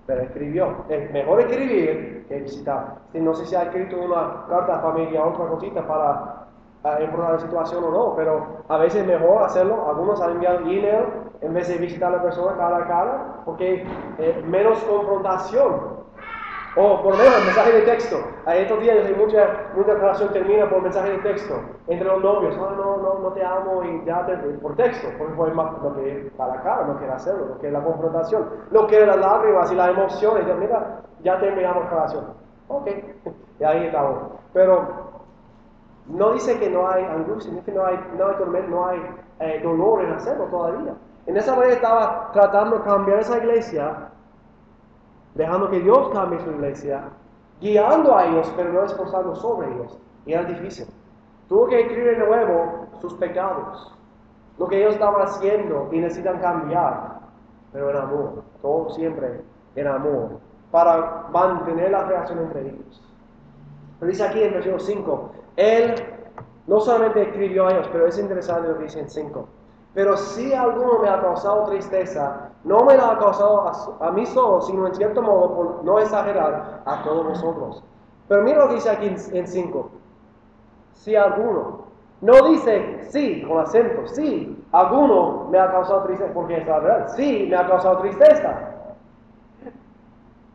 Pero 0.06 0.22
escribió. 0.22 0.84
Es 0.88 1.10
mejor 1.12 1.40
escribir 1.40 2.26
que 2.28 2.40
visitar. 2.40 2.98
No 3.14 3.34
sé 3.34 3.46
si 3.46 3.54
ha 3.54 3.64
escrito 3.64 4.00
una 4.00 4.46
carta 4.48 4.76
a 4.76 4.80
familia 4.80 5.24
otra 5.24 5.46
cosita 5.46 5.86
para 5.86 6.39
enfrentar 6.84 7.34
la 7.34 7.38
situación 7.40 7.84
o 7.84 7.90
no, 7.90 8.14
pero 8.16 8.62
a 8.68 8.78
veces 8.78 9.02
es 9.02 9.06
mejor 9.06 9.42
hacerlo. 9.42 9.86
Algunos 9.88 10.20
han 10.20 10.32
enviado 10.32 10.60
email 10.60 11.04
en 11.42 11.54
vez 11.54 11.68
de 11.68 11.76
visitar 11.76 12.12
a 12.12 12.16
la 12.16 12.22
persona 12.22 12.56
cara 12.56 12.76
a 12.78 12.86
cara, 12.86 13.42
porque 13.44 13.86
eh, 14.18 14.42
menos 14.46 14.78
confrontación. 14.84 16.00
O 16.76 17.02
por 17.02 17.16
lo 17.16 17.18
menos 17.18 17.44
mensaje 17.44 17.72
de 17.72 17.82
texto. 17.82 18.16
A 18.46 18.54
estos 18.54 18.80
días 18.80 18.96
mucha, 19.16 19.70
mucha 19.74 19.94
relación 19.94 20.32
termina 20.32 20.70
por 20.70 20.80
mensaje 20.82 21.10
de 21.10 21.18
texto 21.18 21.54
entre 21.88 22.06
los 22.06 22.22
novios. 22.22 22.56
Ah, 22.60 22.74
no, 22.76 22.96
no, 22.96 23.18
no 23.18 23.32
te 23.32 23.44
amo 23.44 23.82
y 23.82 24.04
ya 24.06 24.24
te, 24.24 24.36
por 24.36 24.76
texto. 24.76 25.08
Porque 25.18 25.34
fue 25.34 25.52
más 25.52 25.72
lo 25.82 25.96
que 25.96 26.30
para 26.36 26.54
la 26.54 26.62
cara, 26.62 26.86
no 26.86 26.96
quiere 26.96 27.12
hacerlo, 27.12 27.46
lo 27.46 27.58
que 27.58 27.66
es 27.66 27.72
la 27.72 27.82
confrontación, 27.82 28.48
lo 28.70 28.86
que 28.86 29.00
es 29.00 29.06
las 29.06 29.16
lágrimas 29.16 29.72
y 29.72 29.74
las 29.74 29.88
emociones. 29.88 30.46
Ya, 30.46 30.54
mira, 30.54 31.00
ya 31.24 31.40
terminamos 31.40 31.84
la 31.84 31.90
relación. 31.90 32.24
Ok, 32.68 32.88
y 33.58 33.64
ahí 33.64 33.86
estamos. 33.86 34.18
Pero 34.52 35.09
no 36.10 36.32
dice 36.32 36.58
que 36.58 36.68
no 36.70 36.88
hay 36.88 37.04
angustia, 37.04 37.52
dice 37.52 37.64
que 37.64 37.72
no 37.72 37.86
hay, 37.86 37.98
no 38.16 38.46
no 38.68 38.86
hay 38.86 39.00
eh, 39.40 39.60
dolor 39.62 40.04
en 40.04 40.12
hacerlo 40.12 40.44
todavía. 40.46 40.94
En 41.26 41.36
esa 41.36 41.54
manera 41.54 41.74
estaba 41.74 42.30
tratando 42.32 42.78
de 42.78 42.84
cambiar 42.84 43.20
esa 43.20 43.38
iglesia 43.38 44.10
dejando 45.34 45.70
que 45.70 45.80
Dios 45.80 46.10
cambie 46.12 46.40
su 46.40 46.50
iglesia, 46.50 47.04
guiando 47.60 48.16
a 48.16 48.26
ellos, 48.26 48.52
pero 48.56 48.72
no 48.72 48.82
esforzando 48.84 49.34
sobre 49.36 49.72
ellos. 49.72 49.98
Y 50.26 50.32
era 50.32 50.44
difícil. 50.44 50.86
Tuvo 51.48 51.66
que 51.66 51.80
escribir 51.80 52.18
de 52.18 52.26
nuevo 52.26 52.86
sus 53.00 53.14
pecados, 53.14 53.92
lo 54.58 54.68
que 54.68 54.78
ellos 54.78 54.94
estaban 54.94 55.22
haciendo 55.22 55.88
y 55.92 55.98
necesitan 55.98 56.38
cambiar, 56.40 57.20
pero 57.72 57.90
en 57.90 57.96
amor, 57.96 58.42
todo 58.60 58.90
siempre 58.90 59.40
en 59.74 59.86
amor, 59.86 60.38
para 60.70 61.26
mantener 61.32 61.90
la 61.90 62.04
relación 62.04 62.38
entre 62.40 62.68
ellos. 62.68 63.02
Pero 63.98 64.10
dice 64.10 64.24
aquí 64.24 64.42
en 64.42 64.52
versículo 64.52 64.80
5, 64.80 65.32
Él 65.56 65.94
no 66.66 66.80
solamente 66.80 67.22
escribió 67.22 67.66
a 67.66 67.72
ellos, 67.72 67.88
pero 67.92 68.06
es 68.06 68.18
interesante 68.18 68.68
lo 68.68 68.78
que 68.78 68.84
dice 68.84 69.00
en 69.00 69.10
5. 69.10 69.48
Pero 69.92 70.16
si 70.16 70.54
alguno 70.54 71.00
me 71.00 71.08
ha 71.08 71.20
causado 71.20 71.64
tristeza, 71.64 72.50
no 72.62 72.84
me 72.84 72.96
la 72.96 73.12
ha 73.12 73.18
causado 73.18 73.98
a, 74.00 74.10
mí 74.12 74.24
solo, 74.26 74.60
sino 74.60 74.86
en 74.86 74.94
cierto 74.94 75.20
modo, 75.20 75.54
por 75.54 75.84
no 75.84 75.98
exagerar, 75.98 76.82
a 76.84 77.02
todos 77.02 77.26
vosotros. 77.26 77.82
Pero 78.28 78.42
mira 78.42 78.60
lo 78.60 78.68
que 78.68 78.74
dice 78.74 78.90
aquí 78.90 79.06
en 79.06 79.46
5. 79.46 79.90
Si 80.92 81.16
alguno, 81.16 81.86
no 82.20 82.48
dice 82.50 83.00
sí 83.10 83.42
con 83.42 83.58
acento, 83.58 84.06
sí, 84.06 84.64
alguno 84.72 85.48
me 85.50 85.58
ha 85.58 85.70
causado 85.70 86.04
tristeza, 86.04 86.32
porque 86.32 86.58
es 86.58 86.66
la 86.66 86.78
verdad, 86.78 87.08
sí 87.16 87.46
me 87.48 87.56
ha 87.56 87.66
causado 87.66 87.98
tristeza. 87.98 88.70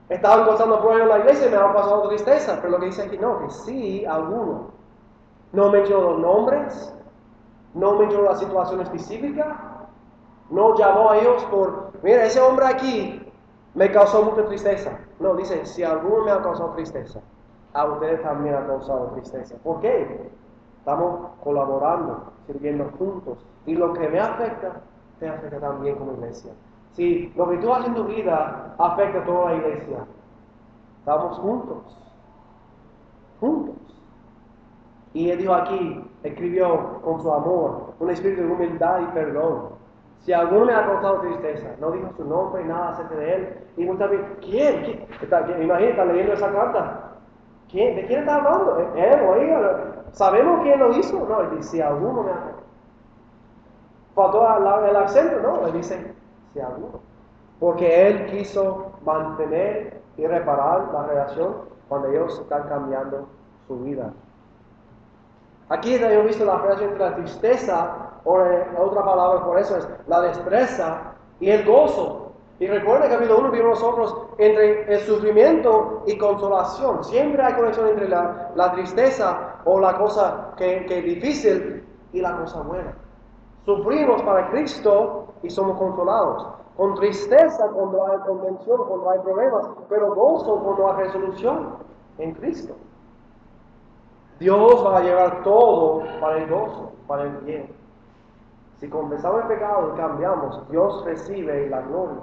Estaban 0.08 0.46
causando 0.46 0.80
problemas 0.80 1.02
en 1.02 1.10
la 1.10 1.20
iglesia 1.20 1.48
y 1.48 1.50
me 1.50 1.58
ha 1.58 1.74
causado 1.74 2.08
tristeza, 2.10 2.60
pero 2.62 2.74
lo 2.74 2.80
que 2.80 2.86
dice 2.86 3.02
aquí 3.02 3.18
no, 3.18 3.40
que 3.40 3.50
sí, 3.50 4.06
alguno. 4.06 4.76
No 5.56 5.70
menciono 5.70 6.12
los 6.12 6.20
nombres, 6.20 6.94
no 7.76 7.94
mencionó 7.94 8.26
la 8.26 8.36
situación 8.36 8.82
específica, 8.82 9.88
no 10.50 10.76
llamó 10.76 11.12
a 11.12 11.18
ellos 11.18 11.46
por, 11.46 11.92
mira, 12.04 12.26
ese 12.26 12.42
hombre 12.42 12.66
aquí 12.66 13.32
me 13.74 13.90
causó 13.90 14.24
mucha 14.24 14.46
tristeza. 14.48 15.00
No, 15.22 15.34
dice, 15.34 15.66
si 15.66 15.82
alguno 15.82 16.26
me 16.26 16.32
ha 16.32 16.42
causado 16.42 16.72
tristeza, 16.72 17.22
a 17.72 17.86
ustedes 17.86 18.22
también 18.22 18.54
ha 18.54 18.68
causado 18.68 19.12
tristeza. 19.14 19.56
¿Por 19.64 19.80
qué? 19.80 20.30
Estamos 20.80 21.30
colaborando, 21.42 22.34
sirviendo 22.48 22.92
juntos. 23.00 23.38
Y 23.66 23.76
lo 23.76 23.94
que 23.94 24.10
me 24.10 24.20
afecta, 24.20 24.82
te 25.20 25.30
afecta 25.30 25.62
también 25.62 25.96
como 25.96 26.16
iglesia. 26.16 26.52
Si 26.92 27.32
lo 27.38 27.50
que 27.50 27.58
tú 27.60 27.74
haces 27.74 27.88
en 27.88 27.96
tu 27.96 28.04
vida 28.04 28.76
afecta 28.78 29.20
a 29.20 29.24
toda 29.24 29.52
la 29.52 29.56
iglesia, 29.56 30.06
estamos 31.00 31.40
juntos. 31.40 31.98
Juntos. 33.40 33.95
Y 35.16 35.32
él 35.32 35.38
dijo 35.38 35.54
aquí, 35.54 36.04
escribió 36.24 37.00
con 37.02 37.22
su 37.22 37.32
amor, 37.32 37.94
un 38.02 38.10
espíritu 38.10 38.42
de 38.42 38.52
humildad 38.52 39.00
y 39.00 39.06
perdón. 39.14 39.70
Si 40.20 40.34
alguno 40.34 40.66
me 40.66 40.74
ha 40.74 40.86
causado 40.86 41.22
tristeza, 41.22 41.70
no 41.80 41.92
dijo 41.92 42.10
su 42.18 42.26
nombre 42.26 42.62
y 42.62 42.66
nada 42.66 42.90
acerca 42.90 43.16
de 43.16 43.36
él. 43.36 43.58
Y 43.78 43.86
muchas 43.86 44.10
veces, 44.10 44.26
¿quién? 44.42 44.84
¿Quién? 44.84 45.08
Está, 45.22 45.40
leyendo 46.04 46.34
esa 46.34 46.52
carta. 46.52 47.14
¿Quién? 47.72 47.96
¿De 47.96 48.06
quién 48.08 48.20
está 48.20 48.36
hablando? 48.36 48.78
¿Él 48.94 49.20
o 49.26 49.36
ella? 49.36 50.04
¿Sabemos 50.12 50.64
quién 50.64 50.80
lo 50.80 50.92
hizo? 50.92 51.26
No, 51.30 51.40
él 51.40 51.50
dice, 51.52 51.70
si 51.70 51.82
alguno 51.82 52.24
me 52.24 52.32
ha... 52.32 52.52
Faltó 54.16 54.86
el 54.86 54.96
acento, 54.98 55.40
no, 55.42 55.66
él 55.66 55.74
dice, 55.76 56.14
si 56.52 56.60
alguno. 56.60 57.00
Porque 57.62 58.08
él 58.08 58.26
quiso 58.26 58.92
mantener 59.06 60.02
y 60.18 60.28
reparar 60.28 60.90
la 60.92 61.04
relación 61.04 61.54
cuando 61.88 62.10
ellos 62.10 62.38
están 62.38 62.68
cambiando 62.68 63.30
su 63.66 63.80
vida. 63.80 64.12
Aquí 65.70 65.96
hemos 65.96 66.26
visto 66.26 66.46
la 66.46 66.58
relación 66.58 66.92
entre 66.92 67.10
la 67.10 67.16
tristeza, 67.16 68.12
o 68.24 68.34
otra 68.78 69.04
palabra 69.04 69.44
por 69.44 69.58
eso 69.60 69.78
es 69.78 69.88
la 70.08 70.22
destreza 70.22 71.14
y 71.40 71.50
el 71.50 71.66
gozo. 71.66 72.34
Y 72.60 72.68
recuerda 72.68 73.10
que 73.10 73.16
capítulo 73.16 73.40
1 73.40 73.52
vimos 73.52 73.82
nosotros 73.82 74.16
entre 74.38 74.94
el 74.94 75.00
sufrimiento 75.02 76.04
y 76.06 76.18
consolación. 76.18 77.04
Siempre 77.04 77.44
hay 77.44 77.54
conexión 77.54 77.88
entre 77.88 78.08
la, 78.08 78.72
tristeza 78.74 79.56
o 79.66 79.80
la 79.80 79.98
cosa 79.98 80.54
que, 80.56 80.86
es 80.86 81.04
difícil 81.04 81.84
y 82.14 82.22
la 82.22 82.38
cosa 82.38 82.62
buena. 82.62 82.94
Sufrimos 83.66 84.22
para 84.22 84.50
Cristo 84.52 85.34
y 85.44 85.50
somos 85.50 85.78
consolados. 85.78 86.48
Con 86.78 86.94
tristeza 86.96 87.68
cuando 87.74 88.06
hay 88.08 88.20
convención, 88.20 88.88
cuando 88.88 89.10
hay 89.10 89.20
problemas, 89.20 89.66
pero 89.90 90.14
gozo 90.14 90.60
cuando 90.60 90.92
hay 90.92 91.06
resolución 91.06 91.76
en 92.20 92.34
Cristo. 92.36 92.76
Dios 94.40 94.86
va 94.86 94.98
a 94.98 95.02
llevar 95.02 95.44
todo 95.44 96.04
para 96.20 96.38
el 96.38 96.50
gozo, 96.50 96.92
para 97.08 97.24
el 97.24 97.38
bien. 97.38 97.70
Si 98.78 98.90
confesamos 98.90 99.42
el 99.44 99.48
pecado 99.48 99.94
y 99.94 99.98
cambiamos, 99.98 100.70
Dios 100.70 101.06
recibe 101.06 101.70
la 101.70 101.82
gloria. 101.82 102.18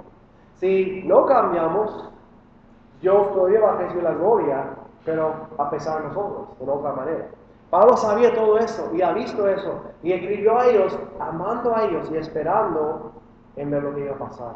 Si 0.55 1.03
no 1.05 1.25
cambiamos, 1.25 2.09
Dios 3.01 3.33
todavía 3.33 3.61
va 3.61 3.73
a 3.73 3.77
recibir 3.77 4.03
la 4.03 4.13
gloria, 4.13 4.65
pero 5.03 5.33
a 5.57 5.69
pesar 5.69 6.01
de 6.01 6.09
nosotros, 6.09 6.47
de 6.59 6.71
otra 6.71 6.93
manera. 6.93 7.25
Pablo 7.69 7.97
sabía 7.97 8.33
todo 8.35 8.59
eso 8.59 8.87
y 8.93 9.01
ha 9.01 9.13
visto 9.13 9.47
eso 9.47 9.81
y 10.03 10.13
escribió 10.13 10.59
a 10.59 10.67
ellos, 10.67 10.97
amando 11.19 11.75
a 11.75 11.85
ellos 11.85 12.09
y 12.11 12.17
esperando 12.17 13.11
en 13.55 13.71
ver 13.71 13.81
lo 13.81 13.95
que 13.95 14.05
iba 14.05 14.13
a 14.13 14.19
pasar. 14.19 14.55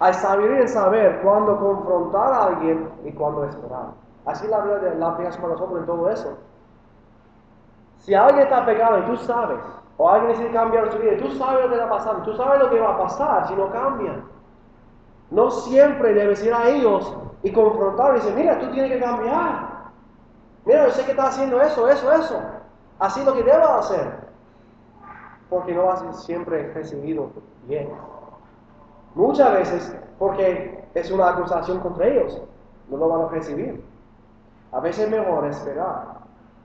Hay 0.00 0.14
saber 0.14 0.50
en 0.50 0.68
saber 0.68 1.20
cuándo 1.22 1.56
confrontar 1.58 2.32
a 2.32 2.44
alguien 2.46 2.90
y 3.04 3.12
cuándo 3.12 3.44
esperar. 3.44 3.90
Así 4.26 4.46
la, 4.48 4.64
la 4.64 5.08
aplicación 5.08 5.42
para 5.42 5.54
nosotros 5.54 5.80
en 5.80 5.86
todo 5.86 6.10
eso. 6.10 6.36
Si 7.98 8.14
alguien 8.14 8.44
está 8.44 8.64
pegado 8.64 8.98
y 8.98 9.02
tú 9.02 9.16
sabes, 9.18 9.58
o 9.96 10.08
alguien 10.08 10.30
necesita 10.30 10.60
cambiar 10.60 10.92
su 10.92 10.98
vida 10.98 11.16
tú 11.18 11.30
sabes 11.32 11.64
lo 11.64 11.68
que 11.68 11.74
está 11.74 11.88
pasando, 11.90 12.22
tú 12.22 12.34
sabes 12.36 12.60
lo 12.60 12.70
que 12.70 12.78
va 12.78 12.94
a 12.94 12.98
pasar 12.98 13.48
si 13.48 13.54
no 13.54 13.70
cambian. 13.70 14.24
No 15.30 15.50
siempre 15.50 16.14
debes 16.14 16.42
ir 16.42 16.54
a 16.54 16.68
ellos 16.68 17.14
y 17.42 17.52
confrontar 17.52 18.12
y 18.12 18.14
decir, 18.20 18.34
mira, 18.34 18.58
tú 18.58 18.70
tienes 18.70 18.92
que 18.92 19.00
cambiar. 19.00 19.68
Mira, 20.64 20.86
yo 20.86 20.90
sé 20.92 21.04
que 21.04 21.10
estás 21.10 21.34
haciendo 21.34 21.60
eso, 21.60 21.88
eso, 21.88 22.12
eso. 22.12 22.40
Así 22.98 23.22
lo 23.24 23.34
que 23.34 23.42
debas 23.42 23.86
hacer. 23.86 24.28
Porque 25.50 25.74
no 25.74 25.96
ser 25.96 26.14
siempre 26.14 26.72
recibido 26.72 27.30
bien. 27.66 27.90
Muchas 29.14 29.52
veces 29.52 29.96
porque 30.18 30.84
es 30.94 31.10
una 31.10 31.30
acusación 31.30 31.80
contra 31.80 32.06
ellos. 32.06 32.40
No 32.88 32.96
lo 32.96 33.08
van 33.08 33.22
a 33.22 33.28
recibir. 33.28 33.84
A 34.72 34.80
veces 34.80 35.04
es 35.04 35.10
mejor 35.10 35.46
esperar, 35.46 36.18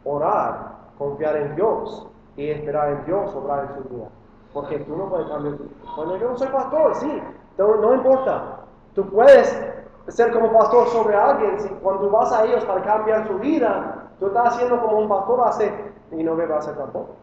orar, 0.04 0.72
confiar 1.03 1.35
en 1.35 1.55
Dios 1.55 2.07
y 2.35 2.49
esperar 2.49 2.89
en 2.89 3.05
Dios 3.05 3.33
obrar 3.35 3.65
en 3.65 3.83
su 3.83 3.89
vida. 3.89 4.09
Porque 4.53 4.79
tú 4.79 4.95
no 4.95 5.09
puedes 5.09 5.27
cambiar. 5.27 5.55
Bueno, 5.95 6.17
yo 6.17 6.29
no 6.29 6.37
soy 6.37 6.47
pastor, 6.47 6.95
sí, 6.95 7.21
no, 7.57 7.93
importa. 7.93 8.59
Tú 8.95 9.09
puedes 9.09 9.59
ser 10.07 10.31
como 10.31 10.51
pastor 10.51 10.87
sobre 10.87 11.15
alguien, 11.15 11.59
si 11.59 11.69
cuando 11.75 12.09
vas 12.09 12.31
a 12.31 12.45
ellos 12.45 12.63
para 12.65 12.81
cambiar 12.83 13.27
su 13.27 13.37
vida, 13.39 14.09
tú 14.19 14.27
estás 14.27 14.53
haciendo 14.53 14.81
como 14.81 14.99
un 14.99 15.09
pastor 15.09 15.41
hace 15.47 15.73
y 16.11 16.23
no 16.23 16.35
me 16.35 16.45
va 16.45 16.55
a 16.55 16.59
hacer 16.59 16.75
tampoco. 16.75 17.15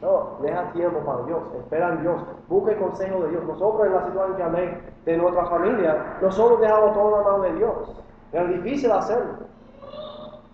No, 0.00 0.36
deja 0.40 0.72
tiempo 0.72 1.00
para 1.00 1.22
Dios, 1.24 1.40
espera 1.56 1.88
en 1.88 2.02
Dios, 2.02 2.22
busca 2.48 2.72
el 2.72 2.78
consejo 2.78 3.20
de 3.22 3.30
Dios. 3.30 3.44
Nosotros 3.44 3.86
en 3.86 3.94
la 3.94 4.06
situación 4.06 4.36
que 4.36 4.42
hablé 4.42 4.82
de 5.04 5.16
nuestra 5.16 5.46
familia, 5.46 6.16
nosotros 6.20 6.60
dejamos 6.60 6.94
todo 6.94 7.08
en 7.08 7.24
la 7.24 7.30
mano 7.30 7.42
de 7.42 7.52
Dios. 7.54 8.02
Era 8.32 8.44
difícil 8.44 8.92
hacerlo. 8.92 9.48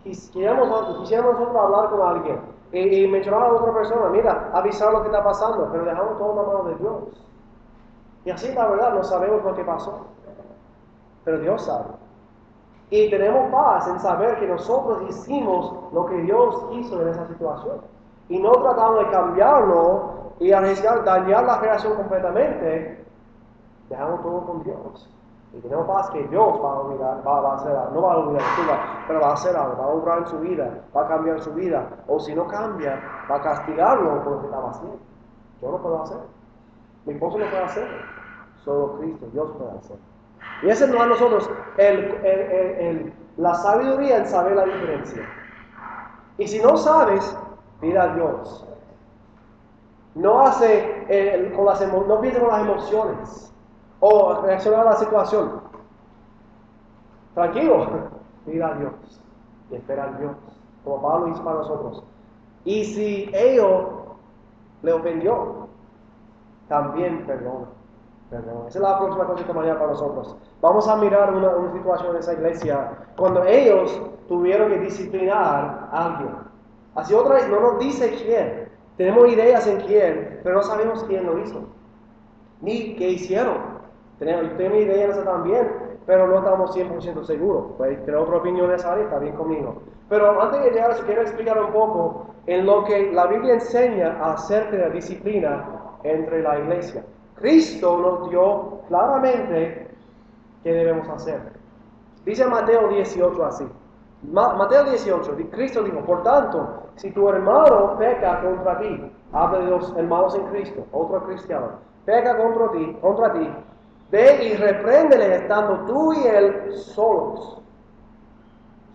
Quisiéramos, 0.04 0.68
nosotros 0.68 1.56
hablar 1.56 1.90
con 1.90 2.00
alguien 2.02 2.40
y, 2.72 3.04
y, 3.04 3.08
mencionar 3.08 3.42
a 3.42 3.52
otra 3.52 3.72
persona, 3.72 4.08
mira, 4.10 4.50
avisar 4.52 4.92
lo 4.92 5.00
que 5.00 5.08
está 5.08 5.24
pasando, 5.24 5.68
pero 5.72 5.84
dejamos 5.84 6.18
todo 6.18 6.30
en 6.30 6.36
la 6.36 6.42
mano 6.42 6.64
de 6.64 6.74
Dios. 6.76 7.26
Y 8.24 8.30
así 8.30 8.52
la 8.54 8.68
verdad 8.68 8.94
no 8.94 9.02
sabemos 9.02 9.42
lo 9.42 9.54
que 9.54 9.64
pasó 9.64 10.14
pero 11.24 11.38
Dios 11.38 11.62
sabe. 11.62 11.84
Y 12.90 13.10
tenemos 13.10 13.50
paz 13.50 13.88
en 13.88 13.98
saber 13.98 14.38
que 14.38 14.46
nosotros 14.46 15.02
hicimos 15.08 15.92
lo 15.92 16.06
que 16.06 16.16
Dios 16.18 16.66
hizo 16.72 17.00
en 17.02 17.08
esa 17.08 17.26
situación. 17.26 17.80
Y 18.28 18.38
no 18.38 18.52
tratamos 18.52 18.98
de 19.00 19.10
cambiarlo 19.10 20.32
y 20.38 20.52
arriesgar, 20.52 21.04
dañar 21.04 21.44
la 21.44 21.58
relación 21.58 21.96
completamente. 21.96 23.04
Dejamos 23.88 24.22
todo 24.22 24.46
con 24.46 24.62
Dios. 24.62 25.10
Y 25.56 25.60
tenemos 25.60 25.86
paz 25.86 26.10
que 26.10 26.26
Dios 26.26 26.60
va 26.62 26.72
a 26.72 26.80
olvidar, 26.80 27.22
va, 27.24 27.52
a 27.52 27.54
hacer 27.54 27.76
algo, 27.76 27.94
no 27.94 28.02
va 28.02 28.12
a 28.14 28.16
olvidar, 28.16 28.42
pero 29.06 29.20
va 29.20 29.28
a 29.28 29.32
hacer 29.34 29.56
algo, 29.56 29.76
va 29.76 29.84
a 29.84 29.88
obrar 29.88 30.18
en 30.18 30.26
su 30.26 30.38
vida, 30.40 30.84
va 30.94 31.04
a 31.04 31.08
cambiar 31.08 31.40
su 31.40 31.52
vida. 31.52 31.88
O 32.08 32.18
si 32.18 32.34
no 32.34 32.48
cambia, 32.48 33.00
va 33.30 33.36
a 33.36 33.42
castigarlo 33.42 34.24
por 34.24 34.32
lo 34.32 34.40
que 34.40 34.46
estaba 34.46 34.70
haciendo. 34.70 34.98
Yo 35.62 35.70
no 35.70 35.78
puedo 35.78 36.02
hacer. 36.02 36.18
Mi 37.06 37.12
esposo 37.12 37.38
no 37.38 37.46
puede 37.46 37.62
hacer. 37.62 37.88
Solo 38.64 38.98
Cristo, 38.98 39.26
Dios 39.32 39.50
puede 39.56 39.78
hacer. 39.78 39.96
Y 40.62 40.68
ese 40.70 40.88
no 40.88 41.00
a 41.00 41.06
nosotros 41.06 41.48
la 43.36 43.54
sabiduría 43.54 44.18
en 44.18 44.26
saber 44.26 44.56
la 44.56 44.64
diferencia. 44.64 45.22
Y 46.36 46.48
si 46.48 46.60
no 46.60 46.76
sabes, 46.76 47.38
pide 47.80 47.98
a 47.98 48.08
Dios. 48.14 48.66
No 50.16 50.40
hace 50.40 51.52
con 51.54 51.64
las 51.66 51.92
no 51.92 52.20
piense 52.20 52.40
con 52.40 52.48
las 52.48 52.62
emociones 52.62 53.53
o 54.00 54.40
reaccionar 54.42 54.86
a 54.86 54.90
la 54.90 54.96
situación. 54.96 55.60
Tranquilo, 57.34 57.86
pide 58.46 58.62
a 58.62 58.74
Dios 58.74 58.92
y 59.70 59.76
espera 59.76 60.04
a 60.04 60.18
Dios, 60.18 60.32
como 60.84 61.02
Pablo 61.02 61.28
hizo 61.28 61.42
para 61.42 61.58
nosotros. 61.58 62.04
Y 62.64 62.84
si 62.84 63.30
ellos 63.34 63.84
le 64.82 64.92
ofendió, 64.92 65.68
también 66.68 67.26
perdona. 67.26 67.66
Esa 68.66 68.66
es 68.66 68.76
la 68.76 68.98
próxima 68.98 69.26
cosa 69.26 69.46
que 69.46 69.52
mañana 69.52 69.78
para 69.78 69.92
nosotros. 69.92 70.36
Vamos 70.60 70.88
a 70.88 70.96
mirar 70.96 71.32
una, 71.32 71.72
situación 71.72 72.10
en 72.10 72.16
esa 72.16 72.32
iglesia 72.32 72.90
cuando 73.16 73.44
ellos 73.44 74.00
tuvieron 74.26 74.70
que 74.70 74.78
disciplinar 74.78 75.88
a 75.92 76.06
alguien. 76.06 76.34
Así 76.94 77.14
otra 77.14 77.36
vez, 77.36 77.48
no 77.48 77.60
nos 77.60 77.78
dice 77.78 78.10
quién. 78.10 78.68
Tenemos 78.96 79.28
ideas 79.28 79.66
en 79.66 79.80
quién, 79.82 80.40
pero 80.42 80.56
no 80.56 80.62
sabemos 80.62 81.04
quién 81.04 81.26
lo 81.26 81.38
hizo. 81.38 81.64
Ni 82.60 82.96
qué 82.96 83.10
hicieron. 83.10 83.56
Tenemos, 84.24 84.56
tenemos 84.56 84.78
ideas 84.78 85.22
también, 85.22 85.68
pero 86.06 86.26
no 86.26 86.38
estamos 86.38 86.74
100% 86.74 87.24
seguros. 87.24 87.72
Puede 87.76 87.96
tener 87.96 88.16
otra 88.16 88.38
opinión 88.38 88.72
esa 88.72 88.92
área, 88.92 89.04
está 89.04 89.18
bien 89.18 89.36
conmigo. 89.36 89.82
Pero 90.08 90.40
antes 90.40 90.64
de 90.64 90.70
llegar 90.70 90.96
quiero 91.04 91.22
explicar 91.22 91.62
un 91.62 91.72
poco 91.72 92.26
en 92.46 92.64
lo 92.64 92.84
que 92.84 93.12
la 93.12 93.26
Biblia 93.26 93.54
enseña 93.54 94.18
acerca 94.22 94.70
de 94.70 94.78
la 94.78 94.88
disciplina 94.88 95.66
entre 96.04 96.42
la 96.42 96.58
iglesia. 96.58 97.04
Cristo 97.34 97.98
nos 97.98 98.30
dio 98.30 98.80
claramente 98.88 99.88
qué 100.62 100.72
debemos 100.72 101.06
hacer. 101.08 101.40
Dice 102.24 102.46
Mateo 102.46 102.88
18 102.88 103.44
así. 103.44 103.66
Mateo 104.32 104.84
18, 104.84 105.36
Cristo 105.50 105.82
dijo, 105.82 106.00
por 106.00 106.22
tanto, 106.22 106.84
si 106.96 107.10
tu 107.10 107.28
hermano 107.28 107.94
peca 107.98 108.40
contra 108.40 108.78
ti, 108.78 109.12
habla 109.32 109.58
de 109.58 109.66
los 109.66 109.94
hermanos 109.98 110.34
en 110.34 110.46
Cristo, 110.46 110.86
otro 110.92 111.22
cristiano, 111.26 111.72
peca 112.06 112.34
contra 112.38 112.70
ti, 112.70 112.96
contra 113.02 113.32
ti, 113.34 113.50
ve 114.10 114.44
y 114.44 114.56
repréndele 114.56 115.36
estando 115.36 115.86
tú 115.86 116.12
y 116.12 116.26
él 116.26 116.72
solos. 116.76 117.58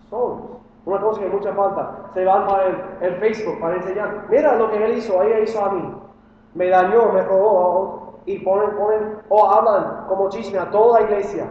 Solos. 0.08 0.40
Una 0.86 1.00
cosa 1.00 1.20
que 1.20 1.28
mucha 1.28 1.52
falta, 1.54 2.10
se 2.14 2.24
van 2.24 2.46
para 2.46 2.66
el, 3.00 3.16
Facebook 3.16 3.60
para 3.60 3.76
enseñar, 3.76 4.26
mira 4.30 4.56
lo 4.56 4.70
que 4.70 4.82
él 4.82 4.96
hizo, 4.96 5.22
ella 5.22 5.40
hizo 5.40 5.62
a 5.62 5.70
mí, 5.72 5.94
me 6.54 6.68
dañó, 6.68 7.12
me 7.12 7.22
robó, 7.22 8.14
y 8.24 8.38
ponen, 8.38 8.70
ponen 8.76 9.18
o 9.28 9.50
hablan 9.50 10.06
como 10.08 10.28
chisme 10.30 10.58
a 10.58 10.70
toda 10.70 11.00
la 11.00 11.06
iglesia. 11.06 11.46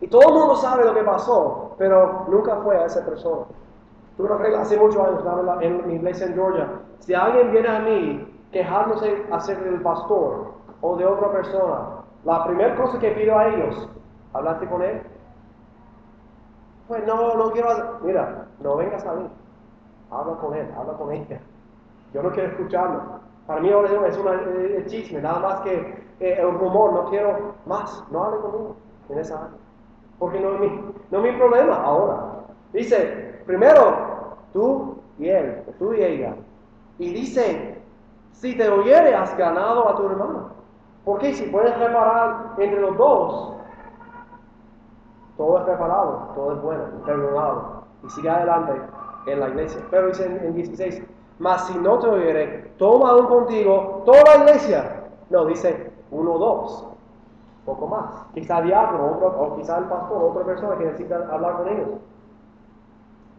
Y 0.00 0.08
todo 0.08 0.22
el 0.28 0.34
mundo 0.34 0.56
sabe 0.56 0.84
lo 0.84 0.94
que 0.94 1.02
pasó, 1.02 1.74
pero 1.78 2.24
nunca 2.28 2.56
fue 2.56 2.76
a 2.76 2.86
esa 2.86 3.04
persona. 3.04 3.46
Tuve 4.16 4.28
una 4.28 4.38
regla 4.38 4.62
hace 4.62 4.76
muchos 4.76 5.00
años, 5.02 5.22
en 5.60 5.86
mi 5.86 5.94
iglesia 5.94 6.26
en 6.26 6.34
Georgia. 6.34 6.68
Si 7.00 7.14
alguien 7.14 7.52
viene 7.52 7.68
a 7.68 7.78
mí 7.80 8.34
quejándose 8.52 9.24
acerca 9.30 9.64
del 9.64 9.82
pastor 9.82 10.52
o 10.80 10.96
de 10.96 11.06
otra 11.06 11.32
persona, 11.32 12.03
la 12.24 12.44
primera 12.44 12.74
cosa 12.76 12.98
que 12.98 13.10
pido 13.10 13.38
a 13.38 13.48
ellos, 13.48 13.88
¿hablaste 14.32 14.66
con 14.66 14.82
él? 14.82 15.02
Pues 16.88 17.06
no, 17.06 17.34
no 17.34 17.50
quiero 17.52 17.70
hacer. 17.70 17.84
Mira, 18.02 18.46
no 18.60 18.76
vengas 18.76 19.04
a 19.06 19.14
mí. 19.14 19.28
Habla 20.10 20.36
con 20.36 20.54
él, 20.54 20.68
habla 20.76 20.92
con 20.94 21.12
ella. 21.12 21.40
Yo 22.12 22.22
no 22.22 22.30
quiero 22.30 22.50
escucharlo. 22.50 23.20
Para 23.46 23.60
mí 23.60 23.70
ahora 23.70 24.08
es 24.08 24.16
un 24.16 24.86
chisme, 24.86 25.20
nada 25.20 25.40
más 25.40 25.60
que 25.60 25.74
eh, 26.20 26.36
el 26.38 26.58
rumor, 26.58 26.92
no 26.92 27.10
quiero 27.10 27.54
más, 27.66 28.02
no 28.10 28.24
hable 28.24 28.40
conmigo 28.40 28.76
en 29.08 29.18
esa 29.18 29.36
área. 29.36 29.58
Porque 30.18 30.40
no 30.40 30.54
es, 30.54 30.60
mi, 30.60 30.94
no 31.10 31.20
mi 31.20 31.32
problema 31.32 31.76
ahora. 31.76 32.44
Dice, 32.72 33.42
primero, 33.44 34.36
tú 34.52 34.98
y 35.18 35.28
él, 35.28 35.62
tú 35.78 35.92
y 35.92 36.02
ella. 36.02 36.34
Y 36.98 37.12
dice, 37.12 37.82
si 38.32 38.56
te 38.56 38.68
oyere, 38.68 39.14
has 39.14 39.36
ganado 39.36 39.88
a 39.88 39.96
tu 39.96 40.06
hermano. 40.06 40.63
Porque 41.04 41.34
si 41.34 41.44
puedes 41.50 41.78
reparar 41.78 42.54
entre 42.56 42.80
los 42.80 42.96
dos, 42.96 43.52
todo 45.36 45.58
es 45.58 45.66
reparado, 45.66 46.28
todo 46.34 46.52
es 46.52 46.62
bueno, 46.62 46.84
perdonado. 47.04 47.84
Y 48.04 48.10
sigue 48.10 48.30
adelante 48.30 48.72
en 49.26 49.40
la 49.40 49.48
iglesia. 49.48 49.82
Pero 49.90 50.08
dice 50.08 50.26
en, 50.26 50.54
16, 50.54 51.02
mas 51.38 51.66
si 51.66 51.78
no 51.78 51.98
te 51.98 52.08
oyere, 52.08 52.72
toma 52.78 53.10
aún 53.10 53.26
contigo 53.26 54.02
toda 54.06 54.22
la 54.24 54.44
iglesia. 54.44 55.04
No, 55.30 55.44
dice, 55.46 55.92
uno 56.10 56.32
o 56.32 56.38
dos, 56.38 56.86
poco 57.66 57.86
más. 57.86 58.26
Quizá 58.32 58.62
diablo 58.62 59.16
otro, 59.16 59.26
o 59.28 59.56
quizá 59.56 59.78
el 59.78 59.84
pastor, 59.84 60.22
otra 60.22 60.44
persona 60.44 60.78
que 60.78 60.84
necesita 60.84 61.16
hablar 61.30 61.56
con 61.56 61.68
ellos. 61.68 61.88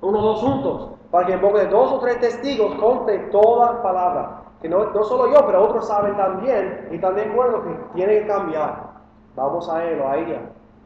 Uno 0.02 0.20
o 0.20 0.22
dos 0.22 0.42
juntos. 0.42 0.90
para 1.10 1.28
que 1.28 1.34
en 1.34 1.42
boca 1.42 1.60
de 1.60 1.68
dos 1.68 1.94
o 1.94 2.00
tres 2.00 2.20
testigos 2.20 2.76
conte 2.76 3.18
toda 3.32 3.82
palabra. 3.82 4.45
No, 4.70 4.86
no 4.92 5.04
solo 5.04 5.32
yo, 5.34 5.46
pero 5.46 5.64
otros 5.64 5.88
saben 5.88 6.16
también 6.16 6.88
y 6.92 6.96
están 6.96 7.16
de 7.16 7.24
acuerdo 7.24 7.64
que 7.64 7.78
tiene 7.94 8.20
que 8.20 8.28
cambiar. 8.28 8.96
Vamos 9.36 9.70
a 9.70 9.84
él 9.84 10.00
o 10.02 10.08
a 10.08 10.18
ella. 10.18 10.42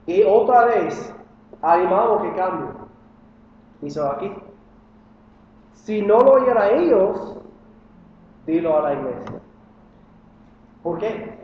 Y 0.06 0.24
otra 0.24 0.66
vez, 0.66 1.14
animamos 1.62 2.22
que 2.24 2.34
cambie. 2.34 2.70
Dice 3.82 4.02
aquí. 4.02 4.34
Si 5.74 6.02
no 6.02 6.20
lo 6.20 6.34
oyera 6.34 6.72
ellos, 6.72 7.38
dilo 8.46 8.78
a 8.78 8.82
la 8.82 8.94
iglesia. 8.94 9.40
¿Por 10.84 10.98
qué? 10.98 11.40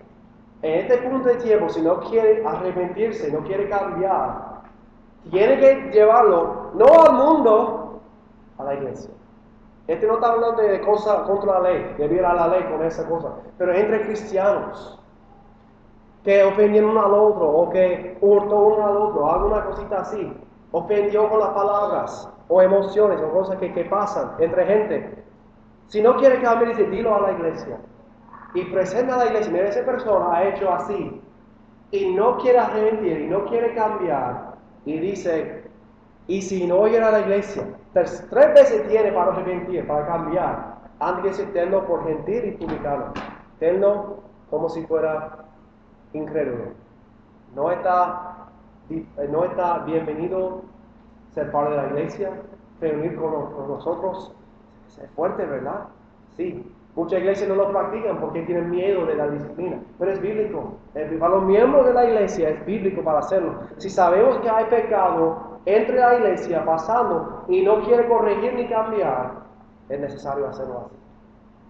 En 0.61 0.79
este 0.79 0.97
punto 0.97 1.29
de 1.29 1.35
tiempo, 1.35 1.69
si 1.69 1.81
no 1.81 1.99
quiere 1.99 2.45
arrepentirse, 2.45 3.31
no 3.31 3.39
quiere 3.41 3.69
cambiar, 3.69 4.61
tiene 5.29 5.59
que 5.59 5.91
llevarlo 5.91 6.71
no 6.73 6.85
al 6.85 7.13
mundo, 7.13 8.01
a 8.57 8.63
la 8.63 8.73
iglesia. 8.73 9.11
Este 9.87 10.07
no 10.07 10.15
está 10.15 10.31
hablando 10.31 10.61
de 10.61 10.81
cosas 10.81 11.19
contra 11.27 11.59
la 11.59 11.69
ley, 11.69 11.95
de 11.97 12.07
violar 12.07 12.35
la 12.35 12.47
ley 12.47 12.63
con 12.63 12.83
esa 12.83 13.07
cosa, 13.07 13.33
pero 13.57 13.73
entre 13.73 14.05
cristianos 14.05 14.99
que 16.23 16.43
ofendieron 16.43 16.89
uno 16.89 17.05
al 17.05 17.13
otro 17.13 17.47
o 17.47 17.69
que 17.69 18.17
hurtó 18.19 18.59
uno 18.59 18.87
al 18.87 18.97
otro, 18.97 19.31
alguna 19.31 19.65
cosita 19.65 20.01
así, 20.01 20.33
ofendió 20.71 21.29
con 21.29 21.39
las 21.39 21.49
palabras 21.49 22.29
o 22.47 22.61
emociones 22.63 23.21
o 23.21 23.31
cosas 23.31 23.57
que, 23.57 23.71
que 23.73 23.85
pasan 23.85 24.31
entre 24.39 24.65
gente. 24.65 25.23
Si 25.87 26.01
no 26.01 26.15
quiere 26.17 26.41
cambiar, 26.41 26.75
dice, 26.75 26.89
dilo 26.89 27.15
a 27.15 27.21
la 27.21 27.31
iglesia. 27.33 27.77
Y 28.55 28.63
presenta 28.65 29.15
a 29.15 29.17
la 29.19 29.25
iglesia, 29.27 29.51
mira, 29.51 29.67
esa 29.67 29.85
persona 29.85 30.35
ha 30.35 30.43
hecho 30.45 30.71
así 30.71 31.21
y 31.91 32.09
no 32.13 32.37
quiere 32.37 32.57
arrepentir 32.57 33.21
y 33.21 33.27
no 33.27 33.45
quiere 33.45 33.75
cambiar. 33.75 34.55
Y 34.85 34.97
dice, 34.97 35.63
y 36.27 36.41
si 36.41 36.65
no 36.65 36.79
oyera 36.79 37.09
a 37.09 37.11
la 37.11 37.19
iglesia, 37.19 37.63
tres, 37.95 38.53
veces 38.53 38.87
tiene 38.89 39.11
para 39.13 39.31
arrepentir, 39.31 39.87
para 39.87 40.05
cambiar, 40.05 40.75
antes 40.99 41.37
que 41.39 41.45
tenlo 41.47 41.85
por 41.85 42.03
gentil 42.03 42.45
y 42.45 42.51
publicano. 42.51 43.13
Tenlo 43.59 44.19
como 44.49 44.69
si 44.69 44.85
fuera 44.85 45.45
incrédulo. 46.13 46.73
No 47.55 47.71
está, 47.71 48.47
no 49.29 49.45
está 49.45 49.79
bienvenido 49.79 50.63
ser 51.31 51.51
parte 51.51 51.71
de 51.71 51.77
la 51.77 51.87
iglesia, 51.87 52.31
reunir 52.81 53.15
con, 53.15 53.31
nosotros. 53.67 54.33
Es 55.01 55.09
fuerte, 55.11 55.45
¿verdad? 55.45 55.85
Sí. 56.35 56.69
Muchas 56.95 57.19
iglesias 57.19 57.49
no 57.49 57.55
lo 57.55 57.71
practican 57.71 58.21
porque 58.21 58.43
tienen 58.43 58.69
miedo 58.69 59.05
de 59.05 59.15
la 59.15 59.27
disciplina, 59.27 59.81
pero 59.99 60.11
es 60.11 60.21
bíblico. 60.21 60.77
Para 60.93 61.35
los 61.35 61.43
miembros 61.43 61.85
de 61.85 61.93
la 61.93 62.05
iglesia 62.05 62.49
es 62.49 62.65
bíblico 62.65 63.01
para 63.03 63.19
hacerlo. 63.19 63.59
Si 63.77 63.89
sabemos 63.89 64.37
que 64.39 64.49
hay 64.49 64.65
pecado 64.65 65.54
entre 65.65 65.97
la 65.99 66.15
iglesia 66.15 66.63
pasando 66.63 67.43
y 67.47 67.61
no 67.63 67.83
quiere 67.83 68.07
corregir 68.07 68.53
ni 68.53 68.67
cambiar, 68.67 69.45
es 69.89 69.99
necesario 69.99 70.47
hacerlo 70.47 70.85
así. 70.85 70.95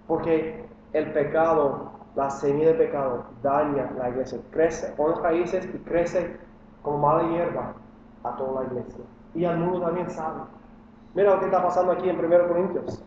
Porque 0.08 0.66
el 0.94 1.12
pecado, 1.12 1.92
la 2.16 2.30
semilla 2.30 2.68
de 2.68 2.76
pecado, 2.76 3.26
daña 3.42 3.92
la 3.98 4.10
iglesia. 4.10 4.40
Crece, 4.52 4.92
pone 4.94 5.16
raíces 5.22 5.66
y 5.74 5.78
crece 5.80 6.38
como 6.82 7.00
mala 7.00 7.30
hierba 7.30 7.74
a 8.24 8.36
toda 8.36 8.62
la 8.62 8.68
iglesia. 8.68 9.04
Y 9.34 9.46
al 9.46 9.60
mundo 9.60 9.82
también 9.82 10.10
sabe. 10.10 10.42
Mira 11.14 11.34
lo 11.34 11.40
que 11.40 11.46
está 11.46 11.64
pasando 11.64 11.92
aquí 11.94 12.10
en 12.10 12.24
1 12.24 12.48
Corintios. 12.48 13.04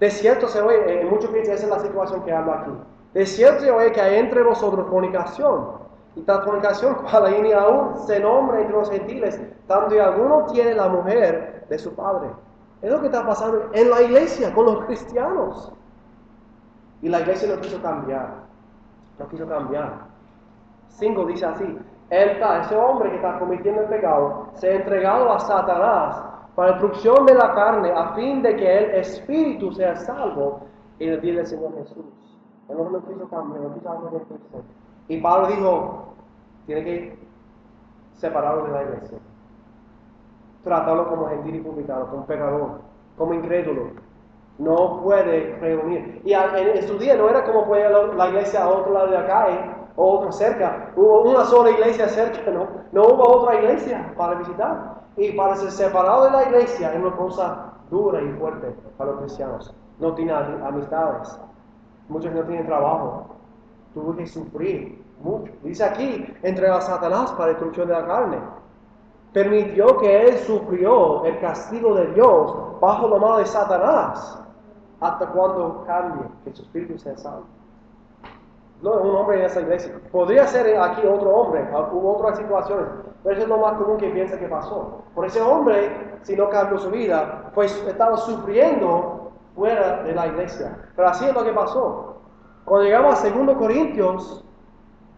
De 0.00 0.10
cierto 0.10 0.46
se 0.46 0.60
oye, 0.62 1.00
en 1.00 1.10
muchos 1.10 1.30
países 1.30 1.54
esa 1.54 1.64
es 1.64 1.70
la 1.70 1.80
situación 1.80 2.22
que 2.24 2.32
habla 2.32 2.60
aquí. 2.60 2.70
De 3.14 3.26
cierto 3.26 3.60
se 3.60 3.70
oye 3.70 3.92
que 3.92 4.00
hay 4.00 4.18
entre 4.18 4.42
vosotros 4.42 4.88
fornicación. 4.88 5.87
Y 6.18 6.22
tal 6.22 6.42
fornicación, 6.42 6.94
cual 7.10 7.42
ni 7.42 7.52
aún 7.52 7.96
se 8.06 8.18
nombra 8.18 8.60
entre 8.60 8.76
los 8.76 8.90
gentiles, 8.90 9.40
tanto 9.68 9.94
y 9.94 9.98
alguno 9.98 10.46
tiene 10.46 10.74
la 10.74 10.88
mujer 10.88 11.64
de 11.68 11.78
su 11.78 11.94
padre. 11.94 12.28
Es 12.82 12.90
lo 12.90 13.00
que 13.00 13.06
está 13.06 13.24
pasando 13.24 13.70
en 13.72 13.88
la 13.88 14.02
iglesia, 14.02 14.52
con 14.52 14.66
los 14.66 14.84
cristianos. 14.86 15.72
Y 17.02 17.08
la 17.08 17.20
iglesia 17.20 17.54
no 17.54 17.60
quiso 17.60 17.80
cambiar. 17.80 18.34
No 19.18 19.28
quiso 19.28 19.48
cambiar. 19.48 19.92
Cinco 20.88 21.24
dice 21.26 21.46
así. 21.46 21.78
Él 22.10 22.30
está, 22.30 22.62
ese 22.62 22.76
hombre 22.76 23.10
que 23.10 23.16
está 23.16 23.38
cometiendo 23.38 23.82
el 23.82 23.88
pecado, 23.88 24.48
se 24.54 24.70
ha 24.70 24.74
entregado 24.74 25.30
a 25.32 25.38
Satanás 25.38 26.20
para 26.56 26.72
destrucción 26.72 27.26
de 27.26 27.34
la 27.34 27.54
carne, 27.54 27.92
a 27.92 28.14
fin 28.14 28.42
de 28.42 28.56
que 28.56 28.78
el 28.78 28.94
espíritu 28.96 29.70
sea 29.72 29.94
salvo 29.94 30.60
en 30.98 31.12
el 31.12 31.20
día 31.20 31.34
del 31.36 31.46
Señor 31.46 31.74
Jesús. 31.76 32.06
Él 32.68 32.76
no 32.76 33.04
quiso 33.06 33.28
cambiar, 33.28 33.62
no 33.62 33.74
quiso. 33.74 34.64
Y 35.08 35.20
Pablo 35.20 35.48
dijo, 35.48 36.14
tiene 36.66 36.84
que 36.84 37.18
separarlo 38.14 38.64
de 38.64 38.72
la 38.72 38.82
iglesia. 38.82 39.18
Tratarlo 40.64 41.08
como 41.08 41.28
gentil 41.28 41.56
y 41.56 41.60
publicado, 41.60 42.08
como 42.10 42.26
pecador, 42.26 42.80
como 43.16 43.34
incrédulo. 43.34 43.90
No 44.58 45.02
puede 45.02 45.56
reunir. 45.60 46.20
Y 46.24 46.32
en, 46.32 46.86
su 46.86 46.98
día 46.98 47.16
no 47.16 47.28
era 47.28 47.44
como 47.44 47.64
puede 47.64 47.88
la 47.88 48.28
iglesia 48.28 48.64
a 48.64 48.68
otro 48.68 48.92
lado 48.92 49.08
de 49.08 49.16
acá, 49.16 49.50
¿eh? 49.50 49.74
o 49.96 50.18
otro 50.18 50.32
cerca. 50.32 50.92
Hubo 50.96 51.22
una 51.22 51.44
sola 51.44 51.70
iglesia 51.70 52.08
cerca, 52.08 52.50
¿no? 52.50 52.68
No 52.92 53.02
hubo 53.02 53.40
otra 53.40 53.56
iglesia 53.56 54.12
para 54.16 54.34
visitar. 54.34 54.98
Y 55.16 55.32
para 55.32 55.56
ser 55.56 55.72
separado 55.72 56.24
de 56.24 56.30
la 56.30 56.42
iglesia 56.44 56.92
es 56.92 57.00
una 57.00 57.16
cosa 57.16 57.72
dura 57.90 58.22
y 58.22 58.28
fuerte 58.32 58.74
para 58.96 59.10
los 59.10 59.20
cristianos. 59.20 59.74
No 59.98 60.14
tiene 60.14 60.32
amistades. 60.32 61.40
Muchos 62.08 62.32
no 62.32 62.42
tienen 62.42 62.66
trabajo. 62.66 63.37
Tuvo 63.98 64.14
que 64.14 64.28
sufrir 64.28 65.04
mucho. 65.20 65.52
Dice 65.64 65.82
aquí, 65.82 66.24
entre 66.44 66.68
a 66.68 66.80
Satanás 66.80 67.32
para 67.32 67.48
destrucción 67.48 67.88
de 67.88 67.94
la 67.94 68.06
carne. 68.06 68.38
Permitió 69.32 69.98
que 69.98 70.28
él 70.28 70.38
sufrió 70.38 71.24
el 71.24 71.40
castigo 71.40 71.96
de 71.96 72.06
Dios 72.12 72.54
bajo 72.80 73.08
la 73.08 73.18
mano 73.18 73.38
de 73.38 73.46
Satanás 73.46 74.40
hasta 75.00 75.26
cuando 75.26 75.82
cambie, 75.84 76.28
que 76.44 76.52
su 76.52 76.62
espíritu 76.62 76.96
sea 76.96 77.16
salvo. 77.16 77.46
No 78.82 79.00
es 79.00 79.04
un 79.04 79.16
hombre 79.16 79.40
en 79.40 79.46
esa 79.46 79.62
iglesia. 79.62 80.00
Podría 80.12 80.46
ser 80.46 80.78
aquí 80.80 81.04
otro 81.04 81.30
hombre, 81.30 81.68
hubo 81.92 82.18
otras 82.18 82.38
situaciones, 82.38 82.86
pero 83.24 83.34
eso 83.34 83.42
es 83.42 83.48
lo 83.48 83.58
más 83.58 83.72
común 83.78 83.96
que 83.96 84.10
piensa 84.10 84.38
que 84.38 84.46
pasó. 84.46 85.02
Por 85.12 85.26
ese 85.26 85.40
hombre, 85.40 86.20
si 86.22 86.36
no 86.36 86.48
cambió 86.50 86.78
su 86.78 86.90
vida, 86.90 87.50
pues 87.52 87.76
estaba 87.84 88.16
sufriendo 88.16 89.32
fuera 89.56 90.04
de 90.04 90.14
la 90.14 90.28
iglesia. 90.28 90.78
Pero 90.94 91.08
así 91.08 91.24
es 91.24 91.34
lo 91.34 91.42
que 91.42 91.52
pasó. 91.52 92.17
Cuando 92.68 92.84
llegamos 92.84 93.24
a 93.24 93.30
2 93.30 93.56
Corintios, 93.56 94.44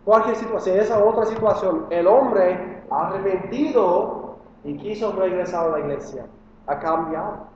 cualquier 0.04 0.36
situación, 0.36 0.78
esa 0.78 1.04
otra 1.04 1.24
situación, 1.26 1.86
el 1.90 2.06
hombre 2.06 2.84
arrepentido 2.88 4.36
y 4.62 4.76
quiso 4.76 5.12
regresar 5.12 5.66
a 5.66 5.70
la 5.70 5.80
iglesia, 5.80 6.26
ha 6.68 6.78
cambiado. 6.78 7.48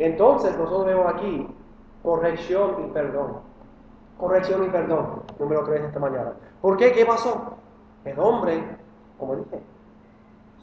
Entonces 0.00 0.58
nosotros 0.58 0.86
vemos 0.86 1.06
aquí 1.14 1.48
corrección 2.02 2.86
y 2.86 2.90
perdón. 2.92 3.38
Corrección 4.18 4.64
y 4.64 4.68
perdón, 4.70 5.22
número 5.38 5.62
3 5.64 5.84
esta 5.84 6.00
mañana. 6.00 6.32
¿Por 6.60 6.76
qué? 6.78 6.92
¿Qué 6.92 7.06
pasó? 7.06 7.54
El 8.04 8.18
hombre, 8.18 8.64
como 9.18 9.36
dije, 9.36 9.60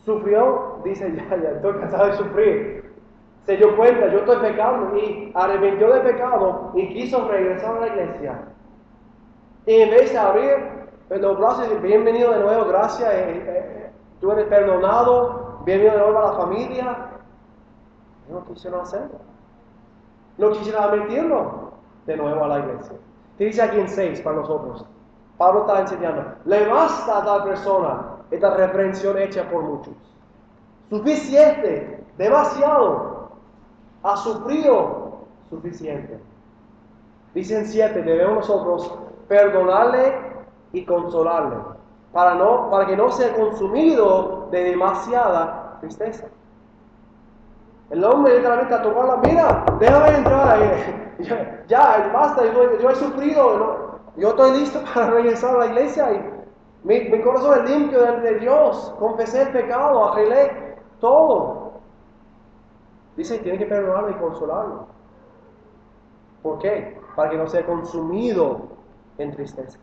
sufrió, 0.03 0.79
dice, 0.83 1.13
ya, 1.15 1.37
ya 1.37 1.49
estoy 1.49 1.79
cansado 1.79 2.07
de 2.07 2.13
sufrir. 2.13 2.82
Se 3.45 3.57
dio 3.57 3.75
cuenta, 3.75 4.07
yo 4.07 4.19
estoy 4.19 4.37
pecando 4.37 4.97
y 4.97 5.31
arrepintió 5.35 5.93
de 5.93 5.99
pecado 5.99 6.71
y 6.75 6.93
quiso 6.93 7.27
regresar 7.27 7.75
a 7.75 7.79
la 7.81 7.87
iglesia. 7.87 8.41
Y 9.65 9.81
en 9.81 9.89
vez 9.89 10.11
de 10.11 10.17
abrir 10.17 10.89
los 11.09 11.37
brazos 11.37 11.67
y 11.71 11.75
bienvenido 11.81 12.31
de 12.31 12.39
nuevo, 12.39 12.65
gracias, 12.65 13.13
eh, 13.13 13.43
eh, 13.45 13.91
tú 14.21 14.31
eres 14.31 14.45
perdonado, 14.47 15.59
bienvenido 15.65 15.97
de 15.97 16.03
nuevo 16.03 16.19
a 16.19 16.31
la 16.31 16.37
familia, 16.37 16.97
no 18.29 18.45
quisieron 18.45 18.81
hacerlo. 18.81 19.19
No 20.37 20.51
quisieron 20.51 20.83
admitirlo 20.83 21.73
de 22.05 22.17
nuevo 22.17 22.43
a 22.43 22.47
la 22.47 22.59
iglesia. 22.59 22.95
¿Qué 23.37 23.45
dice 23.45 23.61
aquí 23.61 23.79
en 23.79 23.89
6 23.89 24.21
para 24.21 24.37
nosotros? 24.37 24.85
Pablo 25.37 25.61
está 25.61 25.81
enseñando, 25.81 26.35
le 26.45 26.67
basta 26.67 27.17
a 27.17 27.25
tal 27.25 27.43
persona 27.43 28.17
esta 28.31 28.55
reprensión 28.55 29.17
hecha 29.17 29.49
por 29.49 29.63
muchos. 29.63 29.93
Suficiente, 30.89 32.03
demasiado. 32.17 33.12
Ha 34.03 34.17
sufrido 34.17 35.25
suficiente. 35.49 36.19
Dicen 37.33 37.65
7, 37.65 38.01
debemos 38.03 38.47
nosotros 38.47 38.93
perdonarle 39.27 40.13
y 40.71 40.85
consolarle, 40.85 41.57
para, 42.11 42.35
no, 42.35 42.69
para 42.69 42.85
que 42.85 42.95
no 42.95 43.11
sea 43.11 43.33
consumido 43.33 44.47
de 44.51 44.63
demasiada 44.63 45.77
tristeza. 45.79 46.27
El 47.89 48.03
hombre 48.03 48.35
literalmente 48.37 48.73
a 48.73 48.81
tocarla, 48.81 49.17
mira, 49.17 49.65
déjame 49.79 50.17
entrar, 50.17 50.59
ya, 51.19 51.63
ya 51.67 52.11
basta, 52.13 52.43
yo, 52.51 52.89
he 52.89 52.95
sufrido, 52.95 53.99
yo 54.17 54.29
estoy 54.29 54.59
listo 54.59 54.79
para 54.93 55.11
regresar 55.11 55.55
a 55.55 55.59
la 55.59 55.65
iglesia 55.67 56.11
y 56.11 56.33
mi, 56.83 57.21
corazón 57.21 57.63
es 57.63 57.69
limpio 57.69 58.01
de, 58.01 58.39
Dios, 58.39 58.93
confesé 58.99 59.43
el 59.43 59.49
pecado, 59.49 60.11
arreglé 60.11 60.75
todo. 60.99 61.62
Dice, 63.15 63.39
tiene 63.39 63.57
que 63.57 63.65
perdonarlo 63.65 64.09
y 64.09 64.13
consolarlo. 64.15 64.87
¿Por 66.41 66.59
qué? 66.59 66.99
Para 67.15 67.29
que 67.29 67.37
no 67.37 67.47
sea 67.47 67.65
consumido 67.65 68.67
en 69.17 69.31
tristeza. 69.31 69.79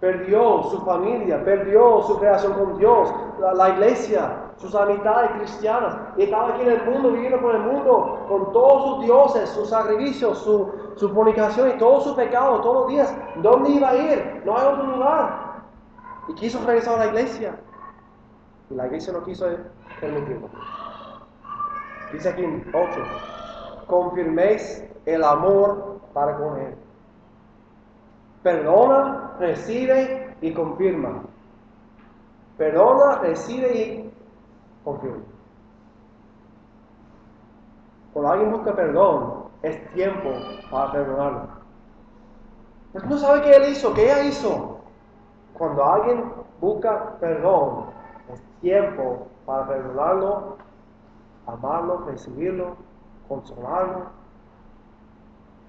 Perdió 0.00 0.64
su 0.64 0.80
familia, 0.80 1.44
perdió 1.44 2.02
su 2.02 2.18
creación 2.18 2.54
con 2.54 2.78
Dios, 2.78 3.12
la, 3.54 3.68
iglesia, 3.68 4.50
sus 4.56 4.74
amistades 4.74 5.30
cristianas, 5.32 5.96
y 6.16 6.24
estaba 6.24 6.54
aquí 6.54 6.62
en 6.62 6.70
el 6.70 6.84
mundo, 6.84 7.12
viviendo 7.12 7.40
con 7.40 7.54
el 7.54 7.62
mundo, 7.62 8.24
con 8.28 8.52
todos 8.52 8.84
sus 8.84 9.04
dioses, 9.04 9.50
sus 9.50 9.68
sacrificios, 9.68 10.38
su, 10.38 10.72
su 10.96 11.08
y 11.08 11.78
todo 11.78 12.00
su 12.00 12.16
pecado, 12.16 12.60
todos 12.62 12.74
los 12.74 12.88
días. 12.88 13.14
¿Dónde 13.36 13.70
iba 13.70 13.90
a 13.90 13.96
ir? 13.96 14.42
No 14.44 14.58
hay 14.58 14.66
otro 14.66 14.86
lugar. 14.86 15.62
Y 16.28 16.34
quiso 16.34 16.58
regresar 16.66 16.94
a 16.94 16.98
la 16.98 17.06
iglesia. 17.06 17.56
Y 18.70 18.74
la 18.74 18.86
iglesia 18.86 19.12
no 19.12 19.22
quiso 19.22 19.46
permitirlo. 20.00 20.48
Dice 22.12 22.28
aquí 22.28 22.44
en 22.44 22.64
8, 22.72 23.86
confirméis 23.86 24.84
el 25.06 25.24
amor 25.24 26.00
para 26.12 26.36
con 26.36 26.58
él. 26.58 26.74
Perdona, 28.42 29.32
recibe 29.38 30.34
y 30.40 30.52
confirma. 30.52 31.22
Perdona, 32.58 33.16
recibe 33.20 33.74
y 33.74 34.10
confirma. 34.84 35.22
Cuando 38.12 38.30
alguien 38.32 38.52
busca 38.52 38.74
perdón, 38.74 39.44
es 39.62 39.88
tiempo 39.94 40.30
para 40.70 40.92
perdonarlo. 40.92 41.48
Pero 42.92 43.06
no 43.06 43.16
sabe 43.16 43.42
qué 43.42 43.56
él 43.56 43.70
hizo, 43.70 43.94
qué 43.94 44.04
ella 44.04 44.24
hizo. 44.24 44.80
Cuando 45.54 45.84
alguien 45.84 46.30
busca 46.60 47.16
perdón, 47.20 47.86
es 48.32 48.42
tiempo 48.60 49.28
para 49.46 49.66
perdonarlo, 49.66 50.56
amarlo, 51.46 52.04
recibirlo, 52.06 52.76
consolarlo. 53.28 54.06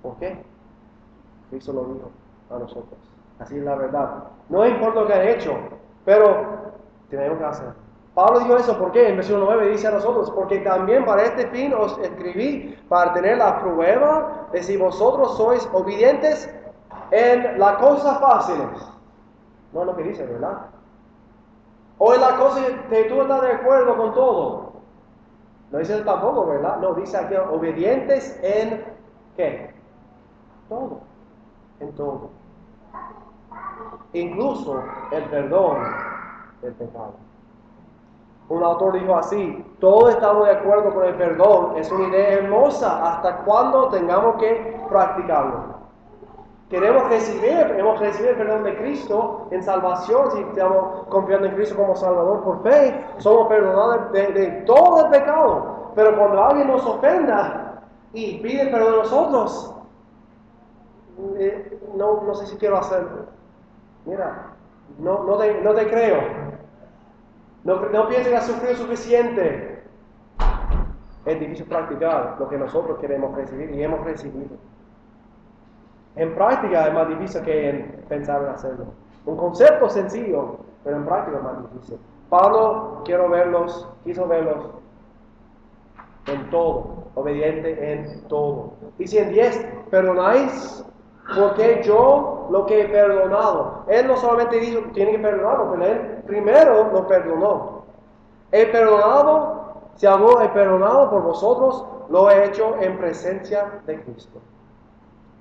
¿Por 0.02 0.16
qué? 0.18 0.44
Cristo 1.50 1.74
lo 1.74 1.86
dijo 1.86 2.12
a 2.50 2.60
nosotros. 2.60 3.00
Así 3.40 3.58
es 3.58 3.64
la 3.64 3.76
verdad. 3.76 4.24
No 4.50 4.66
importa 4.66 5.02
lo 5.02 5.08
que 5.08 5.14
han 5.14 5.28
hecho, 5.28 5.54
pero 6.06 6.46
tenemos 7.10 7.38
que 7.38 7.46
hacer. 7.46 7.74
Pablo 8.14 8.42
dijo 8.42 8.58
eso, 8.58 8.78
¿por 8.78 8.92
qué? 8.92 9.10
En 9.10 9.16
versículo 9.16 9.46
9 9.46 9.70
dice 9.70 9.88
a 9.88 9.92
nosotros, 9.92 10.30
porque 10.32 10.60
también 10.60 11.04
para 11.04 11.24
este 11.24 11.48
fin 11.48 11.74
os 11.74 11.98
escribí, 11.98 12.78
para 12.88 13.14
tener 13.14 13.38
la 13.38 13.60
prueba 13.60 14.48
de 14.52 14.62
si 14.62 14.78
vosotros 14.78 15.36
sois 15.36 15.68
obedientes 15.74 16.54
en 17.10 17.60
las 17.60 17.78
cosas 17.78 18.20
fáciles. 18.20 18.70
No 19.72 19.82
es 19.82 19.86
lo 19.88 19.96
que 19.96 20.04
dice, 20.04 20.26
¿verdad? 20.28 20.68
O 21.98 22.14
en 22.14 22.22
las 22.22 22.34
cosas 22.34 22.64
que 22.90 23.04
tú 23.06 23.22
estás 23.22 23.42
de 23.42 23.52
acuerdo 23.52 23.98
con 23.98 24.14
todo. 24.14 24.63
No 25.74 25.80
dice 25.80 26.00
tampoco, 26.02 26.46
¿verdad? 26.46 26.78
No, 26.82 26.94
dice 26.94 27.18
aquí 27.18 27.34
obedientes 27.34 28.40
en 28.44 28.86
qué? 29.36 29.74
Todo. 30.70 31.00
En 31.80 31.92
todo. 31.94 32.30
Incluso 34.14 34.84
el 35.12 35.24
perdón 35.24 35.78
del 36.62 36.74
pecado. 36.74 37.16
Un 38.50 38.64
autor 38.64 39.00
dijo 39.00 39.16
así, 39.16 39.66
todos 39.80 40.12
estamos 40.12 40.46
de 40.46 40.52
acuerdo 40.52 40.94
con 40.94 41.06
el 41.06 41.16
perdón, 41.16 41.76
es 41.78 41.92
una 41.92 42.08
idea 42.08 42.34
hermosa, 42.34 43.12
hasta 43.12 43.38
cuando 43.38 43.90
tengamos 43.90 44.36
que 44.36 44.80
practicarlo. 44.88 45.73
Queremos 46.70 47.08
recibir, 47.10 47.76
hemos 47.78 48.00
recibido 48.00 48.32
el 48.32 48.38
perdón 48.38 48.64
de 48.64 48.76
Cristo 48.78 49.48
en 49.52 49.62
salvación, 49.62 50.32
si 50.32 50.40
estamos 50.40 51.06
confiando 51.08 51.48
en 51.48 51.56
Cristo 51.56 51.76
como 51.76 51.96
Salvador 51.96 52.44
por 52.44 52.64
fe, 52.64 53.06
somos 53.18 53.48
perdonados 53.48 54.12
de, 54.12 54.64
todo 54.66 55.06
el 55.06 55.12
pecado. 55.12 55.92
Pero 55.96 56.18
cuando 56.18 56.44
alguien 56.44 56.68
nos 56.68 56.84
ofenda 56.86 57.84
y 58.14 58.40
pide 58.40 58.68
perdón 58.68 58.92
de 58.94 58.98
nosotros, 58.98 59.76
eh, 61.38 61.80
no, 61.96 62.34
sé 62.34 62.48
si 62.48 62.58
quiero 62.58 62.78
hacerlo. 62.78 63.28
Mira, 64.06 64.54
no, 64.98 65.24
no, 65.26 65.38
te, 65.38 65.62
no 65.62 65.74
te 65.76 65.88
creo. 65.88 66.22
No, 67.64 67.76
no 67.76 68.08
pienses 68.08 68.30
que 68.30 68.36
has 68.36 68.48
sufrido 68.48 68.76
suficiente. 68.76 69.84
Es 71.26 71.40
difícil 71.40 71.66
practicar 71.68 72.36
lo 72.40 72.50
que 72.50 72.58
nosotros 72.58 72.98
queremos 73.00 73.36
recibir 73.36 73.70
y 73.72 73.84
hemos 73.84 74.04
recibido. 74.04 74.58
En 76.16 76.36
práctica 76.36 76.88
es 76.88 76.94
más 76.94 77.08
difícil 77.08 77.42
que 77.42 77.70
en 77.70 78.06
pensar 78.08 78.42
en 78.44 78.50
hacerlo. 78.50 78.86
Un 79.26 79.38
concepto 79.38 79.90
sencillo, 79.90 80.58
pero 80.84 80.98
en 80.98 81.06
práctica 81.06 81.38
es 81.38 81.44
más 81.44 81.72
difícil. 81.72 82.00
Pablo 82.30 83.02
quiero 83.06 83.30
verlos, 83.30 83.88
quiso 84.04 84.28
verlos 84.28 84.66
en 86.28 86.50
todo, 86.50 87.06
obediente 87.16 87.94
en 87.94 88.28
todo. 88.28 88.74
Dice 88.98 89.22
en 89.22 89.30
10, 89.34 89.68
perdonáis 89.90 90.86
porque 91.36 91.82
yo 91.84 92.48
lo 92.50 92.66
que 92.66 92.82
he 92.82 92.90
perdonado. 92.90 93.84
Él 93.88 94.08
no 94.08 94.18
solamente 94.18 94.60
dijo 94.60 94.84
que 94.84 94.90
tiene 94.90 95.12
que 95.14 95.20
perdonarlo, 95.20 95.72
pero 95.72 95.86
él 95.86 96.24
primero 96.28 96.90
lo 96.92 97.08
perdonó. 97.08 97.84
He 98.52 98.66
perdonado, 98.68 99.74
si 99.96 100.06
algo 100.06 100.42
he 100.42 100.50
perdonado 100.50 101.10
por 101.10 101.24
vosotros, 101.24 101.86
lo 102.10 102.30
he 102.30 102.46
hecho 102.46 102.76
en 102.80 102.98
presencia 102.98 103.82
de 103.86 104.02
Cristo. 104.02 104.40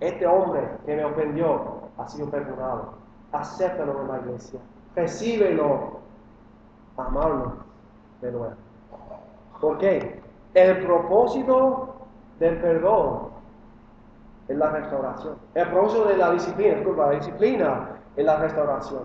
Este 0.02 0.26
hombre 0.26 0.68
que 0.84 0.96
me 0.96 1.04
ofendió 1.04 1.82
ha 1.96 2.08
sido 2.08 2.28
perdonado. 2.28 2.94
Acéptalo 3.30 4.00
en 4.00 4.08
la 4.08 4.18
iglesia. 4.18 4.58
Recíbelo. 4.96 6.00
Amarlo 6.96 7.52
de 8.20 8.32
nuevo. 8.32 8.54
¿Por 9.60 9.78
qué? 9.78 10.20
El 10.54 10.84
propósito 10.84 11.94
del 12.40 12.60
perdón 12.60 13.28
es 14.48 14.56
la 14.56 14.70
restauración. 14.70 15.36
El 15.54 15.68
propósito 15.68 16.04
de 16.06 16.16
la 16.16 16.32
disciplina, 16.32 16.74
disculpa, 16.74 17.06
la 17.06 17.12
disciplina 17.12 17.88
es 18.16 18.26
la 18.26 18.36
restauración. 18.38 19.04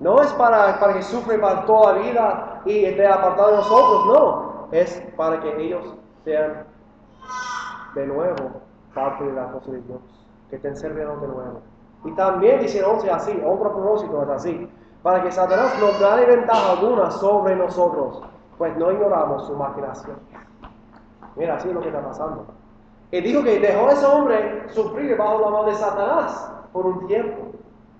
No 0.00 0.22
es 0.22 0.32
para, 0.32 0.78
que 0.94 1.02
sufre 1.02 1.38
para 1.38 1.66
toda 1.66 1.92
la 1.92 1.98
vida 1.98 2.62
y 2.64 2.86
esté 2.86 3.06
apartado 3.06 3.50
de 3.50 3.56
nosotros, 3.58 4.06
no. 4.06 4.68
Es 4.72 5.02
para 5.18 5.38
que 5.40 5.62
ellos 5.62 5.94
sean 6.24 6.64
de 7.94 8.06
nuevo 8.06 8.63
parte 8.94 9.24
de 9.24 9.32
la 9.32 9.50
cosa 9.50 9.70
de 9.72 9.80
Dios, 9.82 10.00
que 10.48 10.56
estén 10.56 10.76
sirviendo 10.76 11.16
de 11.16 11.28
nuevo. 11.28 11.60
Y 12.04 12.12
también 12.12 12.60
dice 12.60 12.84
11 12.84 13.10
así, 13.10 13.42
otro 13.44 13.72
propósito 13.72 14.22
es 14.22 14.28
así, 14.28 14.70
para 15.02 15.22
que 15.22 15.30
Satanás 15.30 15.74
no 15.80 15.98
gane 16.00 16.24
ventaja 16.24 16.72
alguna 16.72 17.10
sobre 17.10 17.56
nosotros, 17.56 18.22
pues 18.56 18.76
no 18.76 18.92
ignoramos 18.92 19.46
su 19.46 19.54
maquinación. 19.54 20.16
Mira, 21.36 21.56
así 21.56 21.68
es 21.68 21.74
lo 21.74 21.80
que 21.80 21.88
está 21.88 22.02
pasando. 22.02 22.46
Y 23.10 23.20
dijo 23.20 23.42
que 23.42 23.58
dejó 23.60 23.88
a 23.88 23.92
ese 23.92 24.06
hombre 24.06 24.68
sufrir 24.70 25.16
bajo 25.16 25.40
la 25.40 25.50
mano 25.50 25.64
de 25.64 25.74
Satanás 25.74 26.52
por 26.72 26.86
un 26.86 27.06
tiempo, 27.06 27.52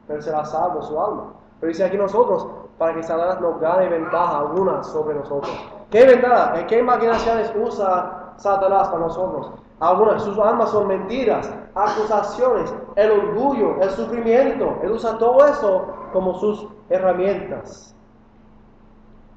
pero 0.07 0.22
será 0.22 0.45
salvo 0.45 0.82
su 0.82 1.01
alma. 1.01 1.34
Pero 1.61 1.68
dice 1.68 1.84
aquí 1.84 1.97
nosotros, 1.97 2.47
para 2.78 2.95
que 2.95 3.03
Satanás 3.03 3.40
no 3.40 3.59
gane 3.59 3.88
ventaja 3.88 4.38
alguna 4.38 4.82
sobre 4.82 5.14
nosotros. 5.14 5.53
¿Qué 5.90 6.05
ventaja? 6.05 6.66
¿Qué 6.66 6.82
maquinaciones 6.82 7.53
usa 7.57 8.32
Satanás 8.36 8.88
para 8.88 9.01
nosotros? 9.01 9.53
Algunas, 9.80 10.22
sus 10.22 10.38
almas 10.38 10.70
son 10.70 10.86
mentiras, 10.86 11.50
acusaciones, 11.74 12.72
el 12.96 13.10
orgullo, 13.10 13.80
el 13.80 13.90
sufrimiento. 13.90 14.78
Él 14.82 14.92
usa 14.92 15.18
todo 15.18 15.44
eso 15.46 15.86
como 16.12 16.34
sus 16.34 16.66
herramientas. 16.88 17.94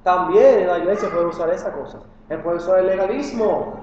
También 0.04 0.60
en 0.60 0.68
la 0.68 0.78
iglesia 0.78 1.10
puede 1.10 1.26
usar 1.26 1.50
esas 1.50 1.74
cosas. 1.74 2.02
Él 2.30 2.42
puede 2.42 2.58
usar 2.58 2.80
el 2.80 2.88
legalismo, 2.88 3.74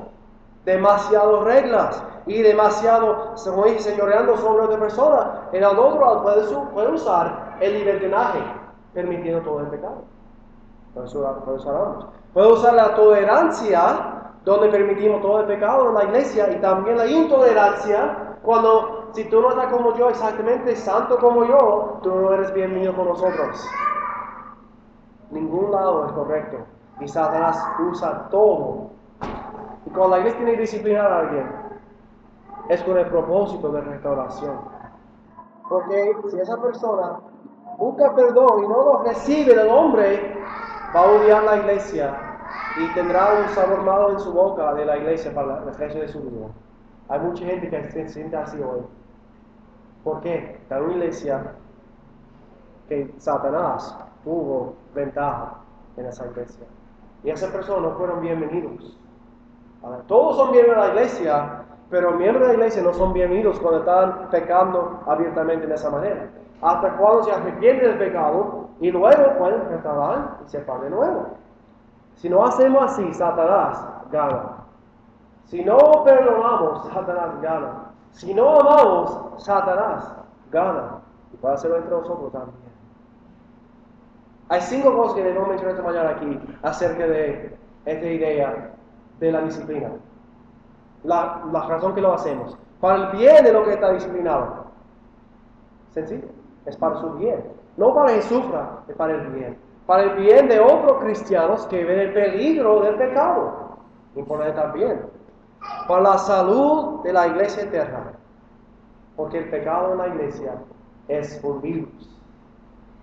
demasiadas 0.64 1.44
reglas 1.44 2.02
y 2.26 2.40
demasiado, 2.40 3.34
como 3.44 3.64
dije, 3.64 3.80
señoreando 3.80 4.36
sobre 4.36 4.64
otra 4.64 4.78
persona. 4.78 5.48
En 5.52 5.62
el 5.62 5.68
otro 5.68 6.00
lado 6.00 6.22
puede, 6.22 6.46
puede 6.72 6.92
usar 6.92 7.57
el 7.61 7.74
libertinaje, 7.74 8.38
permitiendo 8.94 9.42
todo 9.42 9.61
el 9.61 9.66
pecado. 9.66 10.05
Puede 10.94 11.07
usar, 11.07 11.44
puede 11.44 11.57
usar 11.59 11.74
ambos. 11.74 12.07
Puede 12.32 12.52
usar 12.52 12.74
la 12.74 12.94
tolerancia 12.94 14.14
donde 14.45 14.68
permitimos 14.68 15.22
todo 15.22 15.40
el 15.40 15.47
pecado 15.47 15.88
en 15.88 15.95
la 15.95 16.05
iglesia 16.05 16.51
y 16.51 16.61
también 16.61 16.99
la 16.99 17.07
intolerancia 17.07 18.36
cuando 18.42 19.09
si 19.12 19.24
tú 19.24 19.40
no 19.40 19.51
estás 19.51 19.72
como 19.72 19.95
yo 19.97 20.11
exactamente 20.11 20.76
santo 20.76 21.16
como 21.18 21.45
yo, 21.45 22.01
tú 22.03 22.14
no 22.14 22.32
eres 22.34 22.53
bienvenido 22.53 22.95
con 22.95 23.09
nosotros. 23.09 23.66
Ningún 25.30 25.70
lado 25.72 26.07
es 26.07 26.12
correcto 26.12 26.59
y 27.01 27.09
Satanás 27.09 27.59
usa 27.90 28.28
todo. 28.30 28.90
Y 29.86 29.90
cuando 29.90 30.16
la 30.16 30.18
iglesia 30.18 30.38
tiene 30.38 30.53
que 30.55 30.61
disciplinar 30.61 31.11
a 31.11 31.18
alguien, 31.20 31.51
es 32.68 32.82
con 32.82 32.99
el 32.99 33.07
propósito 33.07 33.70
de 33.70 33.80
restauración. 33.80 34.61
Porque 35.68 36.16
si 36.30 36.38
esa 36.38 36.61
persona 36.61 37.20
busca 37.78 38.14
perdón 38.14 38.64
y 38.64 38.68
no 38.68 38.84
lo 38.84 39.03
recibe 39.05 39.55
del 39.55 39.68
hombre, 39.70 40.36
va 40.95 41.01
a 41.01 41.11
odiar 41.11 41.42
la 41.45 41.57
iglesia 41.57 42.24
y 42.77 42.87
tendrá 42.95 43.35
un 43.35 43.49
sabor 43.51 43.83
malo 43.83 44.11
en 44.11 44.18
su 44.18 44.33
boca 44.33 44.75
de 44.75 44.85
la 44.85 44.97
iglesia 44.97 45.33
para 45.33 45.59
el 45.59 45.75
resto 45.75 46.01
de 46.01 46.09
su 46.09 46.20
vida. 46.20 46.47
Hay 47.09 47.20
mucha 47.20 47.45
gente 47.45 47.68
que 47.68 47.91
se 47.91 48.09
siente 48.09 48.37
así 48.37 48.61
hoy. 48.61 48.81
¿Por 50.03 50.20
qué? 50.20 50.61
Hay 50.70 50.83
una 50.83 50.93
iglesia 50.95 51.53
que 52.89 53.14
Satanás 53.18 53.97
tuvo 54.25 54.75
ventaja 54.95 55.55
en 55.97 56.07
esa 56.07 56.27
iglesia. 56.27 56.66
Y 57.22 57.31
esas 57.31 57.51
personas 57.51 57.83
no 57.83 57.97
fueron 57.97 58.20
bienvenidos. 58.20 58.99
todos 60.09 60.37
son 60.37 60.53
bienvenidos 60.53 60.85
a 60.85 60.89
la 60.89 60.95
iglesia, 60.95 61.62
pero 61.91 62.12
miembros 62.12 62.49
de 62.49 62.49
la 62.49 62.55
iglesia 62.55 62.83
no 62.83 62.93
son 62.93 63.12
bienvenidos 63.12 63.61
cuando 63.61 63.81
están 63.81 64.31
pecando 64.31 65.01
abiertamente 65.07 65.66
de 65.66 65.75
esa 65.75 65.91
manera. 65.91 66.29
Hasta 66.61 66.97
cuando 66.97 67.22
se 67.22 67.33
arrepienten 67.33 67.91
del 67.91 67.99
pecado 67.99 68.68
y 68.81 68.91
luego 68.91 69.39
pueden 69.39 69.68
restaurar 69.68 70.39
y 70.45 70.51
separar 70.51 70.83
de 70.83 70.91
nuevo. 70.91 71.43
Si 72.17 72.29
no 72.29 72.45
hacemos 72.45 72.83
así, 72.85 73.12
Satanás 73.15 73.85
gana. 74.11 74.65
Si 75.47 75.65
no 75.65 75.79
perdonamos, 76.05 76.89
Satanás 76.89 77.41
gana. 77.43 77.91
Si 78.12 78.33
no 78.33 78.61
amamos, 78.61 79.43
Satanás 79.45 80.15
gana. 80.51 81.01
Y 81.33 81.37
puede 81.37 81.55
hacerlo 81.55 81.77
entre 81.77 81.91
nosotros 81.91 82.33
también. 82.33 82.75
Hay 84.49 84.61
cinco 84.61 84.95
cosas 84.95 85.15
que 85.15 85.25
debemos 85.25 85.49
mencionar 85.49 85.75
esta 85.77 85.87
mañana 85.87 86.11
aquí 86.11 86.41
acerca 86.62 87.07
de 87.07 87.57
esta 87.85 88.07
idea 88.07 88.75
de 89.19 89.33
la 89.33 89.41
disciplina. 89.43 89.91
La, 91.03 91.43
la 91.53 91.67
razón 91.67 91.95
que 91.95 92.01
lo 92.01 92.15
hacemos. 92.15 92.57
Para 92.81 93.11
el 93.11 93.17
bien 93.17 93.45
de 93.45 93.53
lo 93.53 93.65
que 93.65 93.73
está 93.73 93.93
disciplinado. 93.93 94.67
Sencillo. 95.91 96.29
Es 96.67 96.77
para 96.77 96.97
su 96.97 97.11
bien. 97.15 97.45
No 97.77 97.95
para 97.95 98.15
que 98.15 98.23
sufra, 98.23 98.79
es 98.89 98.97
para 98.97 99.15
el 99.15 99.27
bien. 99.29 99.59
Para 99.87 100.05
el 100.05 100.16
bien 100.16 100.49
de 100.49 100.61
otros 100.61 101.03
cristianos 101.03 101.66
que 101.66 101.85
ven 101.85 101.99
el 101.99 102.12
peligro 102.12 102.80
del 102.82 102.97
pecado. 102.97 103.76
Importante 104.16 104.61
también. 104.61 105.03
Para 105.89 106.03
la 106.03 106.18
salud 106.18 107.03
de 107.03 107.12
la 107.12 107.26
iglesia 107.26 107.64
eterna. 107.64 108.12
Porque 109.16 109.39
el 109.39 109.51
pecado 109.51 109.93
en 109.93 109.99
la 109.99 110.09
iglesia 110.09 110.55
es 111.09 111.41
un 111.43 111.61
virus 111.61 112.20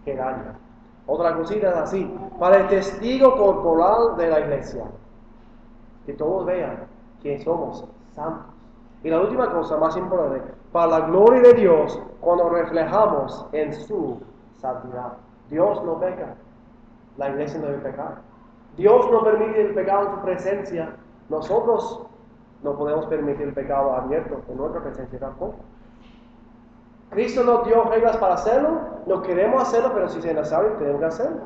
que 0.03 0.15
daña. 0.15 0.57
Otra 1.05 1.35
cosita 1.35 1.69
es 1.69 1.77
así. 1.77 2.17
Para 2.39 2.57
el 2.57 2.67
testigo 2.67 3.35
corporal 3.37 4.17
de 4.17 4.27
la 4.27 4.39
iglesia. 4.39 4.85
Que 6.05 6.13
todos 6.13 6.45
vean 6.45 6.87
que 7.21 7.39
somos 7.43 7.85
santos. 8.15 8.53
Y 9.03 9.09
la 9.09 9.19
última 9.19 9.51
cosa 9.51 9.77
más 9.77 9.97
importante, 9.97 10.53
para 10.71 10.99
la 10.99 10.99
gloria 11.07 11.41
de 11.41 11.53
Dios 11.53 11.99
cuando 12.19 12.49
reflejamos 12.49 13.45
en 13.51 13.73
su 13.73 14.21
santidad. 14.57 15.13
Dios 15.49 15.83
no 15.83 15.99
peca, 15.99 16.35
la 17.17 17.29
iglesia 17.29 17.59
no 17.59 17.67
debe 17.67 17.79
pecar. 17.79 18.21
Dios 18.77 19.11
no 19.11 19.23
permite 19.23 19.61
el 19.61 19.73
pecado 19.73 20.07
en 20.07 20.15
su 20.15 20.21
presencia, 20.21 20.95
nosotros 21.29 22.07
no 22.63 22.77
podemos 22.77 23.05
permitir 23.07 23.47
el 23.47 23.53
pecado 23.53 23.93
abierto 23.93 24.41
en 24.49 24.57
nuestra 24.57 24.81
presencia 24.81 25.19
tampoco. 25.19 25.55
Cristo 27.09 27.43
nos 27.43 27.65
dio 27.65 27.83
reglas 27.85 28.17
para 28.17 28.35
hacerlo, 28.35 28.79
no 29.05 29.21
queremos 29.21 29.61
hacerlo, 29.63 29.91
pero 29.93 30.07
si 30.07 30.19
es 30.19 30.25
necesario 30.25 30.71
tenemos 30.77 30.99
que 30.99 31.05
hacerlo. 31.05 31.41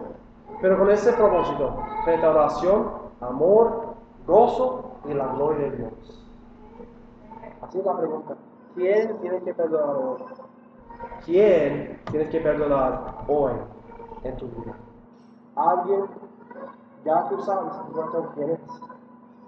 Pero 0.61 0.77
con 0.77 0.89
ese 0.91 1.11
propósito, 1.13 1.83
restauración, 2.05 2.91
amor, 3.21 3.95
gozo 4.27 4.91
y 5.05 5.13
la 5.13 5.27
gloria 5.27 5.71
de 5.71 5.77
Dios. 5.77 6.25
Así 7.61 7.79
es 7.79 7.85
la 7.85 7.97
pregunta. 7.97 8.35
¿Quién 8.75 9.17
tiene 9.21 9.41
que 9.41 9.53
perdonar 9.53 9.95
hoy? 9.95 10.21
¿Quién 11.25 11.99
tienes 12.11 12.29
que 12.29 12.39
perdonar 12.39 13.23
hoy 13.27 13.53
en 14.23 14.37
tu 14.37 14.47
vida? 14.47 14.75
Alguien, 15.55 16.05
ya 17.05 17.29
tú 17.29 17.41
sabes 17.41 17.73
quién 18.35 18.49
es. 18.51 18.59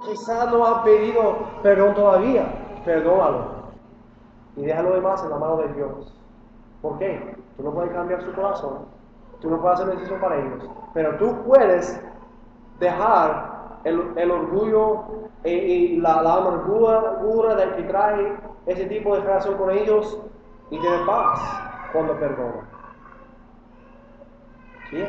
Quizás 0.05 0.51
no 0.51 0.65
ha 0.65 0.83
pedido 0.83 1.37
perdón 1.63 1.95
todavía, 1.95 2.81
perdónalo. 2.85 3.57
Y 4.55 4.65
déjalo 4.65 4.95
demás 4.95 5.23
en 5.23 5.29
la 5.29 5.37
mano 5.37 5.57
de 5.57 5.73
Dios. 5.73 6.13
¿Por 6.81 6.97
qué? 6.99 7.35
Tú 7.57 7.63
no 7.63 7.71
puedes 7.71 7.91
cambiar 7.91 8.21
su 8.21 8.31
corazón, 8.33 8.85
tú 9.41 9.49
no 9.49 9.59
puedes 9.59 9.79
hacer 9.79 9.95
decisión 9.95 10.19
para 10.21 10.37
ellos, 10.37 10.69
pero 10.93 11.17
tú 11.17 11.43
puedes 11.43 11.99
dejar 12.79 13.79
el, 13.83 14.31
orgullo 14.31 15.03
y, 15.43 15.97
la, 15.97 16.21
la, 16.21 16.35
amargura 16.35 17.55
de 17.55 17.75
que 17.75 17.83
trae 17.83 18.37
ese 18.67 18.85
tipo 18.85 19.15
de 19.15 19.21
relación 19.21 19.57
con 19.57 19.71
ellos 19.71 20.19
y 20.69 20.79
tener 20.79 21.05
paz 21.05 21.39
cuando 21.91 22.13
perdona. 22.19 22.69
¿Sí? 24.89 25.03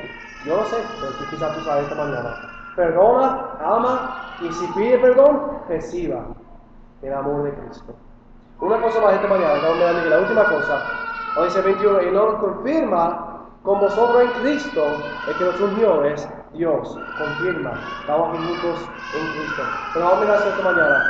Yo 0.45 0.57
no 0.57 0.64
sé, 0.66 0.76
pero 1.01 1.12
quizás 1.30 1.55
tú 1.57 1.61
sabes 1.64 1.84
esta 1.84 1.97
mañana. 1.97 2.36
Perdona, 2.76 3.57
ama 3.61 4.36
y 4.41 4.53
si 4.53 4.66
pide 4.68 4.99
perdón, 4.99 5.59
reciba 5.68 6.26
el 7.03 7.12
amor 7.12 7.43
de 7.43 7.55
Cristo. 7.55 7.95
Una 8.61 8.80
cosa 8.80 9.01
más 9.01 9.14
esta 9.14 9.28
mañana, 9.28 9.55
la 10.09 10.18
última 10.18 10.45
cosa, 10.45 10.82
hoy 11.36 11.45
dice 11.45 11.61
21, 11.62 12.03
y 12.03 12.11
nos 12.11 12.34
confirma 12.36 13.47
con 13.62 13.80
vosotros 13.80 14.22
en 14.22 14.30
Cristo, 14.43 14.84
el 15.28 15.36
que 15.36 15.45
nos 15.45 15.61
unió 15.61 16.05
es 16.05 16.28
Dios, 16.55 16.99
confirma, 17.18 17.72
estamos 18.01 18.36
juntos 18.36 18.89
en 19.14 19.26
Cristo. 19.32 19.62
Pero 19.93 20.05
vamos 20.07 20.18
a 20.18 20.24
mirar 20.24 20.49
esta 20.49 20.62
mañana. 20.62 21.05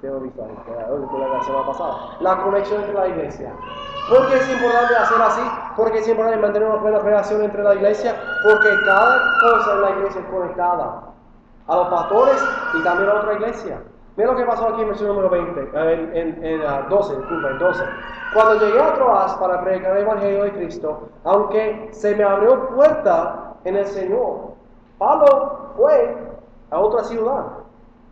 Tengo 0.00 0.20
visto 0.20 0.44
ahí, 0.44 0.58
la 0.76 1.42
semana 1.42 1.66
pasada. 1.66 1.94
La 2.20 2.36
conexión 2.42 2.80
entre 2.82 2.94
la 2.94 3.08
iglesia. 3.08 3.52
¿Por 4.08 4.28
qué 4.28 4.36
es 4.36 4.50
importante 4.50 4.96
hacer 4.96 5.22
así? 5.22 5.40
Porque 5.76 5.98
es 5.98 6.08
importante 6.08 6.40
mantener 6.40 6.68
una 6.68 6.80
buena 6.80 6.98
relación 7.00 7.42
entre 7.42 7.62
la 7.62 7.74
iglesia, 7.74 8.14
porque 8.42 8.68
cada 8.84 9.18
cosa 9.40 9.72
en 9.72 9.80
la 9.82 9.90
iglesia 9.90 10.20
es 10.20 10.26
conectada 10.26 11.02
a 11.66 11.76
los 11.76 11.88
pastores 11.88 12.48
y 12.74 12.82
también 12.82 13.10
a 13.10 13.14
otra 13.14 13.34
iglesia. 13.34 13.80
Mira 14.16 14.30
lo 14.30 14.36
que 14.36 14.44
pasó 14.44 14.68
aquí 14.68 14.82
en 14.82 14.94
el 14.94 15.06
número 15.08 15.28
20, 15.28 15.70
en, 15.74 16.44
en, 16.44 16.88
12, 16.88 17.16
disculpa, 17.16 17.50
en 17.50 17.58
12. 17.58 17.84
Cuando 18.32 18.64
llegué 18.64 18.80
a 18.80 18.94
Troas 18.94 19.34
para 19.34 19.60
predicar 19.62 19.96
el 19.96 20.04
Evangelio 20.04 20.44
de 20.44 20.52
Cristo, 20.52 21.08
aunque 21.24 21.88
se 21.92 22.14
me 22.14 22.22
abrió 22.22 22.68
puerta 22.68 23.54
en 23.64 23.76
el 23.76 23.86
Señor, 23.86 24.52
Pablo 24.98 25.72
fue 25.76 26.16
a 26.70 26.78
otra 26.78 27.02
ciudad 27.04 27.44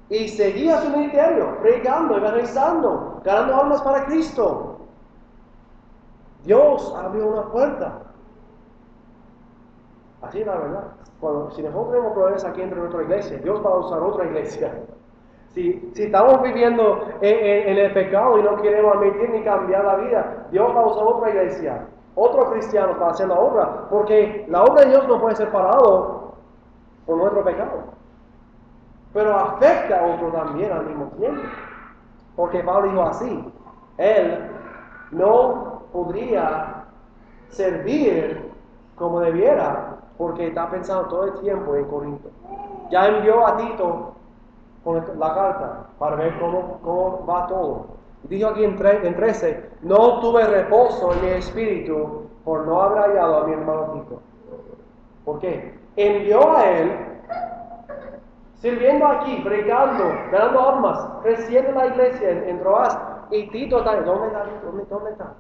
y 0.09 0.29
seguía 0.29 0.81
su 0.81 0.91
ministerio, 0.91 1.57
predicando, 1.61 2.17
evangelizando, 2.17 3.21
ganando 3.25 3.57
almas 3.57 3.81
para 3.83 4.05
Cristo. 4.07 4.72
Dios 6.45 6.95
abrió 6.97 7.27
una 7.29 7.43
puerta. 7.51 8.01
Así 10.23 10.41
es 10.41 10.47
la 10.47 10.57
verdad. 10.57 10.85
Cuando, 11.21 11.51
si 11.51 11.63
nosotros 11.63 11.91
tenemos 11.91 12.13
problemas 12.13 12.45
aquí 12.45 12.63
entre 12.63 12.79
nuestra 12.79 13.03
iglesia, 13.03 13.39
Dios 13.39 13.65
va 13.65 13.71
a 13.71 13.79
usar 13.79 14.01
otra 14.01 14.25
iglesia. 14.27 14.73
Si, 15.53 15.93
estamos 15.97 16.41
viviendo 16.41 17.05
en, 17.21 17.77
el 17.77 17.93
pecado 17.93 18.39
y 18.39 18.43
no 18.43 18.57
queremos 18.63 18.97
admitir 18.97 19.29
ni 19.29 19.45
cambiar 19.45 19.85
la 19.85 19.97
vida, 19.97 20.47
Dios 20.51 20.75
va 20.75 20.81
a 20.81 20.87
usar 20.87 21.05
otra 21.05 21.29
iglesia, 21.29 21.89
otro 22.15 22.51
cristiano 22.53 22.99
para 22.99 23.11
hacer 23.11 23.29
la 23.29 23.39
obra, 23.39 23.87
porque 23.91 24.47
la 24.49 24.63
obra 24.63 24.85
de 24.85 24.93
Dios 24.93 25.07
no 25.09 25.21
puede 25.21 25.37
ser 25.37 25.53
parado 25.53 26.33
por 27.05 27.19
nuestro 27.19 27.45
pecado. 27.45 27.83
Pero 29.13 29.37
afecta 29.37 30.01
a 30.01 30.15
otro 30.15 30.29
también 30.29 30.73
al 30.73 30.87
mismo 30.87 31.09
tiempo. 31.19 31.43
Porque 32.35 32.61
Pablo 32.61 32.89
dijo 32.89 33.03
así, 33.03 33.53
él 33.99 34.51
no 35.11 35.72
podría 35.93 36.85
servir 37.49 38.51
como 38.97 39.21
debiera, 39.21 39.99
porque 40.17 40.49
está 40.49 40.71
pensando 40.71 41.09
todo 41.09 41.25
el 41.25 41.41
tiempo 41.41 41.75
en 41.75 41.85
Corinto. 41.87 42.31
Ya 42.91 43.09
envió 43.09 43.47
a 43.47 43.57
Tito 43.57 44.13
con 44.85 45.05
la 45.19 45.35
carta 45.35 45.87
para 45.99 46.17
ver 46.17 46.39
cómo, 46.39 46.79
cómo 46.83 47.27
va 47.27 47.47
todo. 47.47 47.87
Dijo 48.25 48.49
aquí 48.49 48.65
en, 48.65 48.77
13, 48.77 49.71
no 49.83 50.21
tuve 50.21 50.47
reposo 50.47 51.13
en 51.13 51.23
mi 51.23 51.31
espíritu 51.31 52.29
por 52.45 52.67
no 52.67 52.81
haber 52.81 53.11
hallado 53.11 53.39
a 53.39 53.47
mi 53.47 53.55
hermano 53.55 53.83
Tito. 53.93 54.21
¿Por 55.25 55.39
qué? 55.41 55.79
Envió 55.97 56.57
a 56.57 56.71
él, 56.71 56.93
sirviendo 58.55 59.07
aquí, 59.07 59.41
predicando, 59.45 60.05
ganando 60.31 60.69
almas, 60.69 61.09
creciendo 61.23 61.73
la 61.73 61.87
iglesia 61.87 62.31
en, 62.31 62.49
en 62.49 62.61
Troas, 62.61 62.99
y 63.33 63.49
Tito 63.49 63.79
está, 63.79 63.99
¿dónde 64.03 64.27
está? 64.27 64.45
¿Dónde, 64.63 64.85
dónde 64.91 65.11
está? 65.11 65.35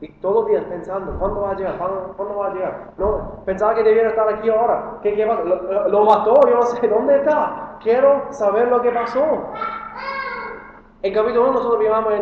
Y 0.00 0.12
todos 0.14 0.34
los 0.34 0.46
días 0.46 0.64
pensando, 0.64 1.16
¿cuándo 1.16 1.42
va 1.42 1.52
a 1.52 1.54
llegar? 1.54 1.78
¿Cuándo, 1.78 2.36
va 2.36 2.46
a 2.48 2.54
llegar? 2.54 2.92
No, 2.98 3.40
pensaba 3.44 3.72
que 3.76 3.84
debiera 3.84 4.08
estar 4.08 4.28
aquí 4.28 4.50
ahora. 4.50 4.98
¿Qué, 5.00 5.14
qué 5.14 5.24
Lo, 5.24 6.04
mató, 6.04 6.34
yo 6.48 6.56
no 6.56 6.62
sé, 6.62 6.88
¿dónde 6.88 7.18
está? 7.18 7.78
Quiero 7.80 8.32
saber 8.32 8.66
lo 8.66 8.82
que 8.82 8.90
pasó. 8.90 9.24
En 11.02 11.14
capítulo 11.14 11.50
1 11.50 11.52
nosotros 11.52 11.78
miramos, 11.78 12.14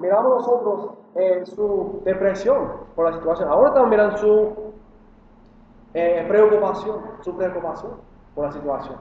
miramos 0.00 0.30
nosotros 0.34 0.90
eh, 1.14 1.46
su 1.46 2.02
depresión 2.04 2.72
por 2.96 3.08
la 3.08 3.16
situación. 3.16 3.48
Ahora 3.50 3.68
estamos 3.68 3.88
mirando 3.88 4.16
su 4.16 4.72
eh, 5.94 6.24
preocupación, 6.28 7.02
su 7.20 7.36
preocupación 7.36 7.92
por 8.34 8.46
la 8.46 8.52
situación. 8.52 8.98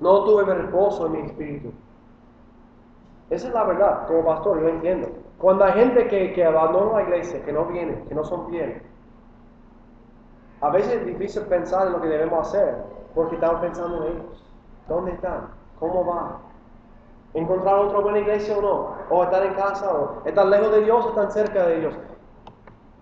No 0.00 0.24
tuve 0.24 0.44
reposo 0.54 1.04
en 1.06 1.12
mi 1.12 1.20
espíritu. 1.20 1.70
Esa 3.30 3.48
es 3.48 3.54
la 3.54 3.64
verdad, 3.64 4.06
como 4.06 4.24
pastor, 4.24 4.60
yo 4.60 4.68
entiendo. 4.68 5.08
Cuando 5.38 5.64
hay 5.64 5.72
gente 5.72 6.06
que, 6.08 6.32
que 6.32 6.44
abandona 6.44 6.94
la 6.94 7.02
iglesia, 7.02 7.44
que 7.44 7.52
no 7.52 7.64
viene, 7.66 8.04
que 8.08 8.14
no 8.14 8.24
son 8.24 8.48
fieles, 8.48 8.82
a 10.60 10.70
veces 10.70 10.94
es 10.94 11.06
difícil 11.06 11.42
pensar 11.42 11.86
en 11.86 11.92
lo 11.94 12.00
que 12.00 12.08
debemos 12.08 12.48
hacer, 12.48 12.76
porque 13.14 13.34
estamos 13.34 13.60
pensando 13.60 14.06
en 14.06 14.12
ellos. 14.14 14.44
¿Dónde 14.88 15.12
están? 15.12 15.48
¿Cómo 15.78 16.06
va? 16.06 16.38
¿Encontrar 17.34 17.74
otra 17.74 17.98
buena 17.98 18.20
iglesia 18.20 18.56
o 18.56 18.62
no? 18.62 18.94
¿O 19.10 19.24
estar 19.24 19.44
en 19.44 19.54
casa? 19.54 19.92
¿O 19.92 20.22
estar 20.24 20.46
lejos 20.46 20.72
de 20.72 20.82
Dios 20.82 21.04
o 21.04 21.08
estar 21.10 21.30
cerca 21.30 21.66
de 21.66 21.80
Dios? 21.80 21.94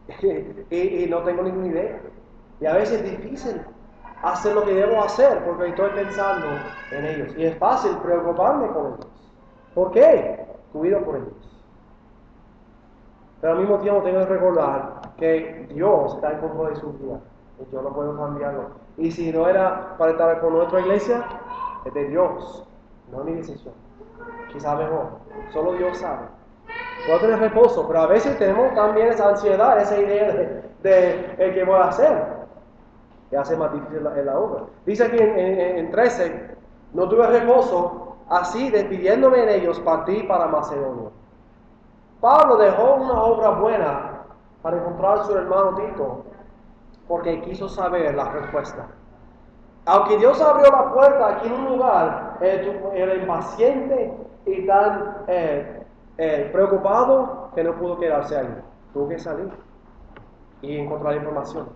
y, 0.71 1.05
y, 1.05 1.07
no 1.09 1.23
tengo 1.23 1.43
ninguna 1.43 1.69
idea. 1.69 2.01
Y 2.61 2.67
a 2.67 2.73
veces 2.73 3.03
es 3.03 3.11
difícil 3.19 3.63
hacer 4.23 4.55
lo 4.55 4.65
que 4.65 4.75
debo 4.75 5.03
hacer 5.03 5.45
porque 5.45 5.69
estoy 5.69 5.91
pensando 5.91 6.47
en 6.91 7.05
ellos. 7.05 7.35
Y 7.37 7.45
es 7.45 7.59
fácil 7.59 7.97
preocuparme 7.99 8.67
con 8.69 8.87
ellos. 8.87 9.14
¿Por 9.75 9.91
qué? 9.91 10.47
Cuido 10.73 11.01
por 11.01 11.17
ellos. 11.17 11.55
Pero 13.41 13.53
al 13.53 13.59
mismo 13.59 13.79
tiempo 13.79 14.03
tengo 14.03 14.21
que 14.21 14.27
recordar 14.27 15.01
que 15.19 15.67
Dios 15.71 16.15
está 16.15 16.33
en 16.33 16.39
control 16.39 16.71
de 16.71 16.81
su 16.81 16.93
vida. 16.93 17.21
Y 17.61 17.73
yo 17.73 17.83
no 17.83 17.93
puedo 17.93 18.17
cambiarlo. 18.17 18.71
Y 18.97 19.11
si 19.11 19.33
no 19.33 19.49
era 19.49 19.97
para 19.99 20.13
estar 20.13 20.41
con 20.41 20.55
nuestra 20.55 20.81
iglesia, 20.81 21.25
es 21.85 21.93
de 21.93 22.09
Dios, 22.09 22.67
no 23.13 23.25
mi 23.25 23.35
decisión. 23.35 23.75
Quizá 24.53 24.77
mejor. 24.77 25.09
Solo 25.53 25.75
Dios 25.75 25.99
sabe. 25.99 26.27
Puedo 27.07 27.21
tener 27.21 27.39
reposo, 27.39 27.87
pero 27.87 28.01
a 28.01 28.07
veces 28.07 28.39
tenemos 28.39 28.73
también 28.75 29.09
esa 29.09 29.29
ansiedad, 29.29 29.79
esa 29.79 29.99
idea 29.99 30.33
de, 30.83 31.35
que 31.37 31.65
voy 31.65 31.77
a 31.77 31.89
hacer. 31.89 32.25
Que 33.29 33.37
hace 33.37 33.57
más 33.57 33.73
difícil 33.73 34.05
la 34.05 34.39
obra. 34.39 34.63
Dice 34.87 35.05
aquí 35.05 35.19
en, 35.19 35.39
en, 35.39 35.79
en 35.79 35.91
13, 35.91 36.57
no 36.95 37.09
tuve 37.09 37.27
reposo, 37.27 38.04
así 38.29 38.71
despidiéndome 38.71 39.43
en 39.43 39.49
ellos 39.49 39.81
partí 39.81 40.23
para 40.25 40.47
Macedonia. 40.47 41.11
Pablo 42.21 42.57
dejó 42.57 42.95
una 42.95 43.23
obra 43.23 43.51
buena 43.51 44.23
para 44.63 44.79
encontrar 44.79 45.19
a 45.19 45.25
su 45.25 45.37
hermano 45.37 45.75
Tito, 45.75 46.25
porque 47.07 47.43
quiso 47.43 47.69
saber 47.69 48.15
la 48.15 48.31
respuesta. 48.31 48.87
Aunque 49.87 50.17
Dios 50.17 50.41
abrió 50.41 50.71
la 50.71 50.93
puerta 50.93 51.29
aquí 51.29 51.49
en 51.49 51.53
un 51.53 51.77
lugar, 51.77 52.39
era 52.41 53.15
impaciente 53.15 54.17
y 54.47 54.67
tan 54.67 55.17
eh, 55.27 55.85
eh, 56.17 56.49
preocupado 56.53 57.51
que 57.55 57.63
no 57.63 57.75
pudo 57.75 57.99
quedarse 57.99 58.39
ahí. 58.39 58.63
Tuvo 58.95 59.09
que 59.09 59.19
salir 59.19 59.51
y 60.63 60.79
encontrar 60.79 61.17
información. 61.17 61.69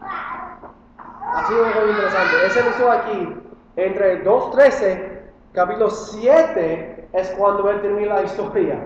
Ha 0.00 1.44
sido 1.48 1.64
muy 1.64 1.90
interesante. 1.90 2.46
Ese 2.46 2.60
inicio 2.60 2.92
aquí, 2.92 3.42
entre 3.76 4.24
2.13, 4.24 5.20
capítulo 5.52 5.90
7, 5.90 7.08
es 7.12 7.30
cuando 7.38 7.70
él 7.70 7.80
termina 7.82 8.14
la 8.16 8.22
historia. 8.22 8.84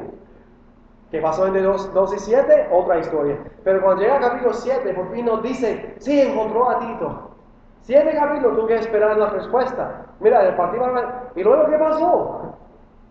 Que 1.11 1.21
pasó 1.21 1.47
entre 1.47 1.63
2, 1.63 1.93
2 1.93 2.15
y 2.15 2.19
7, 2.19 2.69
otra 2.71 2.99
historia. 2.99 3.39
Pero 3.65 3.83
cuando 3.83 4.03
llega 4.03 4.17
al 4.17 4.23
capítulo 4.23 4.53
7, 4.53 4.95
por 4.95 5.11
fin 5.13 5.25
nos 5.27 5.43
dice, 5.43 5.95
sí, 5.99 6.21
encontró 6.21 6.71
a 6.71 6.79
Tito. 6.79 7.31
Siete 7.83 8.15
capítulos 8.15 8.57
tuve 8.57 8.69
que 8.69 8.75
esperar 8.77 9.17
la 9.17 9.31
respuesta. 9.31 10.07
Mira, 10.21 10.43
de 10.43 10.53
partir 10.53 10.81
¿Y 11.35 11.43
luego 11.43 11.71
qué 11.71 11.79
pasó? 11.79 12.55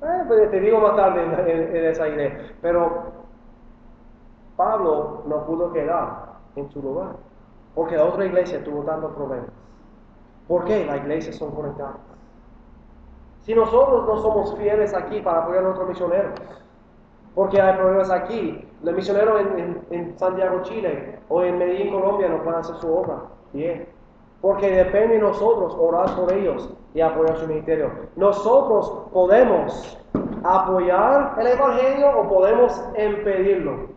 Eh, 0.01 0.23
pues 0.27 0.51
te 0.51 0.59
digo 0.59 0.79
más 0.79 0.95
tarde 0.95 1.23
en, 1.23 1.75
en, 1.75 1.85
esa 1.85 2.07
idea. 2.07 2.53
Pero 2.61 3.11
Pablo 4.55 5.23
no 5.25 5.45
pudo 5.45 5.73
quedar 5.73 6.35
en 6.55 6.69
su 6.69 6.81
lugar. 6.81 7.15
Porque 7.75 7.97
la 7.97 8.05
otra 8.05 8.25
iglesia 8.25 8.63
tuvo 8.63 8.83
tantos 8.83 9.11
problemas. 9.13 9.49
¿Por 10.49 10.65
qué? 10.65 10.83
Las 10.83 10.97
iglesias 10.97 11.35
son 11.35 11.51
conectadas. 11.51 11.95
Si 13.43 13.53
nosotros 13.53 14.05
no 14.07 14.17
somos 14.17 14.57
fieles 14.57 14.95
aquí 14.95 15.21
para 15.21 15.43
apoyar 15.43 15.59
a 15.59 15.67
nuestros 15.67 15.87
misioneros, 15.87 16.33
porque 17.35 17.61
hay 17.61 17.77
problemas 17.77 18.09
aquí, 18.09 18.67
los 18.81 18.95
misioneros 18.95 19.41
en, 19.91 20.17
Santiago, 20.17 20.63
Chile, 20.63 21.19
o 21.29 21.43
en 21.43 21.59
Medellín, 21.59 21.93
Colombia, 21.93 22.29
no 22.29 22.41
pueden 22.43 22.59
hacer 22.61 22.75
su 22.77 22.91
obra 22.91 23.21
bien. 23.53 23.87
Porque 24.41 24.71
depende 24.71 25.15
de 25.15 25.21
nosotros 25.21 25.75
orar 25.79 26.15
por 26.15 26.33
ellos 26.33 26.73
y 26.95 27.01
apoyar 27.01 27.37
su 27.37 27.45
ministerio. 27.45 27.91
Nosotros 28.15 29.03
podemos 29.13 29.99
apoyar 30.43 31.35
el 31.39 31.47
Evangelio 31.47 32.19
o 32.19 32.27
podemos 32.27 32.83
impedirlo. 32.97 33.89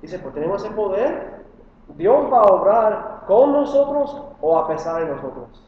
Dice, 0.00 0.18
pues 0.20 0.32
tenemos 0.32 0.64
ese 0.64 0.72
poder. 0.74 1.44
Dios 1.96 2.32
va 2.32 2.40
a 2.40 2.44
obrar 2.44 3.15
con 3.26 3.52
nosotros 3.52 4.22
o 4.40 4.58
a 4.58 4.68
pesar 4.68 5.04
de 5.04 5.14
nosotros. 5.14 5.62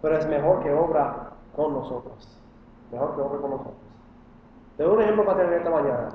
Pero 0.00 0.16
es 0.16 0.26
mejor 0.28 0.62
que 0.62 0.72
obra 0.72 1.30
con 1.54 1.74
nosotros. 1.74 2.38
Mejor 2.92 3.14
que 3.14 3.20
obra 3.20 3.40
con 3.40 3.50
nosotros. 3.50 3.76
Te 4.76 4.84
doy 4.84 4.94
un 4.94 5.02
ejemplo 5.02 5.24
para 5.24 5.38
tener 5.38 5.54
esta 5.54 5.70
mañana. 5.70 6.10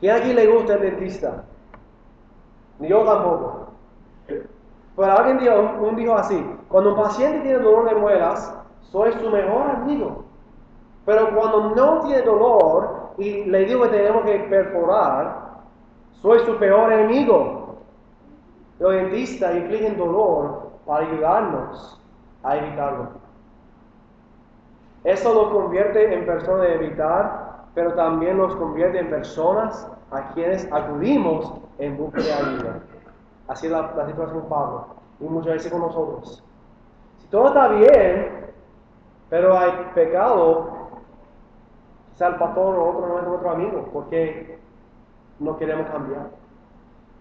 ¿Quién 0.00 0.16
aquí 0.16 0.32
le 0.32 0.46
gusta 0.46 0.74
el 0.74 0.80
dentista? 0.80 1.44
Ni 2.78 2.88
yo 2.88 3.04
tampoco. 3.04 3.66
Pero 4.96 5.12
alguien 5.12 5.38
dijo, 5.38 5.54
un 5.80 5.96
dijo 5.96 6.14
así, 6.14 6.58
cuando 6.68 6.90
un 6.90 6.96
paciente 6.96 7.40
tiene 7.40 7.58
dolor 7.58 7.88
de 7.88 7.94
muelas, 7.94 8.54
soy 8.80 9.12
su 9.12 9.30
mejor 9.30 9.70
amigo. 9.70 10.24
Pero 11.04 11.34
cuando 11.34 11.74
no 11.74 12.00
tiene 12.00 12.22
dolor 12.22 13.10
y 13.18 13.44
le 13.44 13.66
digo 13.66 13.82
que 13.82 13.90
tenemos 13.90 14.24
que 14.24 14.38
perforar, 14.50 15.46
soy 16.22 16.40
su 16.40 16.56
peor 16.56 16.92
enemigo. 16.92 17.65
Los 18.78 18.92
dentistas 18.92 19.56
infligen 19.56 19.96
dolor 19.96 20.70
para 20.84 21.06
ayudarnos 21.06 22.00
a 22.42 22.56
evitarlo. 22.56 23.08
Eso 25.04 25.34
nos 25.34 25.52
convierte 25.52 26.12
en 26.12 26.26
personas 26.26 26.62
de 26.62 26.74
evitar, 26.74 27.64
pero 27.74 27.94
también 27.94 28.38
nos 28.38 28.54
convierte 28.56 28.98
en 28.98 29.08
personas 29.08 29.88
a 30.10 30.32
quienes 30.32 30.70
acudimos 30.72 31.52
en 31.78 31.96
busca 31.96 32.20
de 32.20 32.32
ayuda. 32.32 32.80
Así 33.48 33.66
es 33.66 33.72
la, 33.72 33.88
situación 34.06 34.40
con 34.40 34.48
Pablo 34.48 34.86
y 35.20 35.24
muchas 35.24 35.54
veces 35.54 35.72
con 35.72 35.80
nosotros. 35.80 36.42
Si 37.18 37.26
todo 37.28 37.48
está 37.48 37.68
bien, 37.68 38.46
pero 39.30 39.56
hay 39.56 39.70
pecado, 39.94 40.70
quizá 42.12 42.28
el 42.28 42.36
pastor 42.36 42.74
o 42.76 42.90
otro 42.90 43.06
no 43.06 43.18
es 43.18 43.26
nuestro 43.26 43.50
amigo, 43.50 43.88
porque 43.92 44.58
no 45.38 45.56
queremos 45.56 45.88
cambiar. 45.88 46.30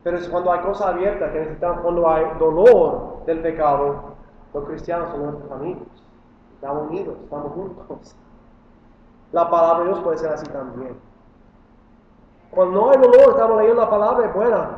Pero 0.06 0.18
es 0.18 0.30
cuando 0.30 0.52
hay 0.52 0.60
cosas 0.60 0.86
abiertas 0.90 1.32
que 1.32 1.40
necesitamos, 1.40 1.82
cuando 1.82 2.08
hay 2.08 2.26
dolor 2.38 3.26
del 3.26 3.42
pecado, 3.42 4.14
los 4.54 4.66
cristianos 4.66 5.10
son 5.10 5.24
nuestros 5.24 5.52
amigos. 5.52 5.88
Estamos 6.54 6.92
unidos, 6.92 7.18
estamos 7.24 7.52
juntos. 7.54 8.16
La 9.32 9.50
palabra 9.50 9.80
de 9.80 9.86
Dios 9.86 10.00
puede 10.02 10.20
ser 10.20 10.32
así 10.32 10.46
también. 10.46 10.96
Cuando 12.52 12.82
no 12.82 12.92
hay 12.92 12.98
dolor, 13.00 13.32
estamos 13.32 13.58
leyendo 13.58 13.82
la 13.82 13.90
palabra, 13.90 14.32
buena, 14.32 14.70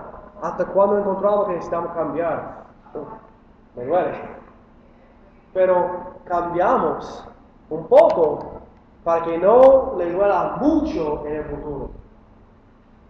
hasta 0.42 0.66
cuando 0.68 0.96
he 0.96 1.02
encontrado 1.02 1.46
que 1.48 1.54
necesitamos 1.56 1.92
cambiar. 1.92 2.64
me 3.76 3.86
duele. 3.86 4.22
Pero 5.54 6.16
cambiamos 6.24 7.28
un 7.70 7.86
poco 7.88 8.62
para 9.04 9.26
que 9.26 9.38
no 9.38 9.96
le 9.98 10.10
duela 10.10 10.56
mucho 10.62 11.26
en 11.26 11.36
el 11.36 11.44
futuro. 11.44 11.90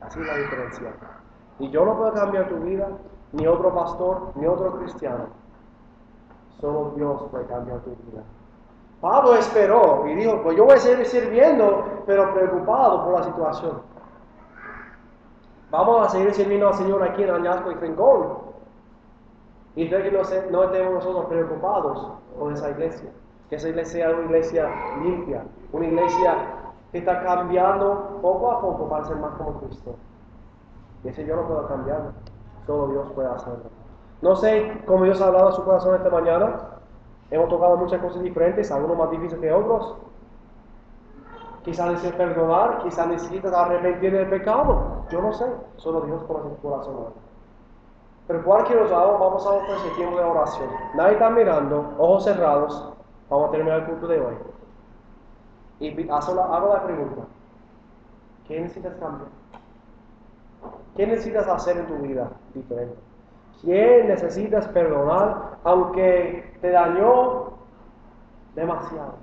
Así 0.01 0.20
es 0.20 0.26
la 0.26 0.36
diferencia. 0.36 0.93
Y 1.59 1.69
yo 1.69 1.85
no 1.85 1.97
puedo 1.97 2.13
cambiar 2.13 2.47
tu 2.49 2.57
vida, 2.57 2.87
ni 3.31 3.47
otro 3.47 3.73
pastor, 3.73 4.31
ni 4.35 4.45
otro 4.45 4.77
cristiano. 4.79 5.25
Solo 6.59 6.93
Dios 6.95 7.23
puede 7.31 7.45
cambiar 7.45 7.79
tu 7.79 7.91
vida. 7.91 8.23
Pablo 9.01 9.35
esperó 9.35 10.07
y 10.07 10.15
dijo, 10.15 10.41
pues 10.41 10.57
yo 10.57 10.65
voy 10.65 10.75
a 10.75 10.79
seguir 10.79 11.05
sirviendo, 11.05 11.83
pero 12.05 12.33
preocupado 12.33 13.05
por 13.05 13.13
la 13.19 13.23
situación. 13.23 13.81
Vamos 15.69 16.07
a 16.07 16.09
seguir 16.09 16.33
sirviendo 16.33 16.69
al 16.69 16.73
Señor 16.73 17.03
aquí 17.03 17.23
en 17.23 17.29
Añasco 17.29 17.71
y 17.71 17.75
Rincón. 17.75 18.47
Y 19.75 19.89
que 19.89 20.11
no, 20.11 20.21
no 20.51 20.63
estemos 20.63 20.93
nosotros 20.93 21.25
preocupados 21.25 22.07
con 22.39 22.53
esa 22.53 22.71
iglesia. 22.71 23.11
Que 23.49 23.57
esa 23.57 23.69
iglesia 23.69 24.07
sea 24.07 24.15
una 24.15 24.25
iglesia 24.25 24.69
limpia, 25.03 25.43
una 25.71 25.85
iglesia 25.85 26.35
que 26.91 26.97
está 26.97 27.21
cambiando 27.21 28.19
poco 28.21 28.51
a 28.51 28.61
poco 28.61 28.89
para 28.89 29.05
ser 29.05 29.17
más 29.17 29.33
como 29.35 29.59
Cristo. 29.59 29.95
Y 31.03 31.09
ese 31.09 31.25
yo 31.25 31.35
no 31.35 31.47
puedo 31.47 31.67
cambiar, 31.67 32.11
solo 32.65 32.87
Dios 32.87 33.11
puede 33.13 33.29
hacerlo. 33.29 33.69
No 34.21 34.35
sé 34.35 34.81
cómo 34.85 35.03
Dios 35.03 35.21
ha 35.21 35.27
hablado 35.27 35.49
a 35.49 35.51
su 35.51 35.63
corazón 35.63 35.95
esta 35.95 36.09
mañana. 36.09 36.55
Hemos 37.29 37.49
tocado 37.49 37.77
muchas 37.77 38.01
cosas 38.01 38.23
diferentes, 38.23 38.71
algunos 38.71 38.97
más 38.97 39.11
difíciles 39.11 39.39
que 39.39 39.51
otros. 39.51 39.95
Quizás 41.63 41.87
necesitas 41.91 42.15
perdonar, 42.15 42.79
quizás 42.83 43.07
necesitas 43.07 43.53
arrepentir 43.53 44.13
del 44.13 44.29
pecado. 44.29 45.03
Yo 45.09 45.21
no 45.21 45.33
sé, 45.33 45.45
solo 45.75 46.01
Dios 46.01 46.23
conoce 46.23 46.49
tu 46.49 46.61
corazón. 46.61 46.95
Pero 48.27 48.43
cualquier 48.43 48.79
cosa, 48.79 48.97
vamos 48.97 49.45
a 49.45 49.49
ofrecer 49.51 49.95
tiempo 49.95 50.17
de 50.17 50.23
oración. 50.23 50.69
Nadie 50.95 51.13
está 51.13 51.29
mirando, 51.29 51.93
ojos 51.97 52.23
cerrados. 52.23 52.93
Vamos 53.29 53.49
a 53.49 53.51
terminar 53.51 53.81
el 53.81 53.85
culto 53.85 54.07
de 54.07 54.19
hoy. 54.19 54.35
Y 55.79 56.09
hago 56.09 56.73
la 56.73 56.83
pregunta. 56.83 57.21
¿Qué 58.47 58.61
necesitas 58.61 58.95
cambiar? 58.95 59.36
¿Qué 60.95 61.05
necesitas 61.05 61.47
hacer 61.47 61.77
en 61.77 61.87
tu 61.87 61.95
vida 61.95 62.31
diferente? 62.53 62.97
¿Quién 63.61 64.07
necesitas 64.07 64.67
perdonar 64.69 65.57
aunque 65.63 66.57
te 66.61 66.71
dañó 66.71 67.53
demasiado? 68.55 69.15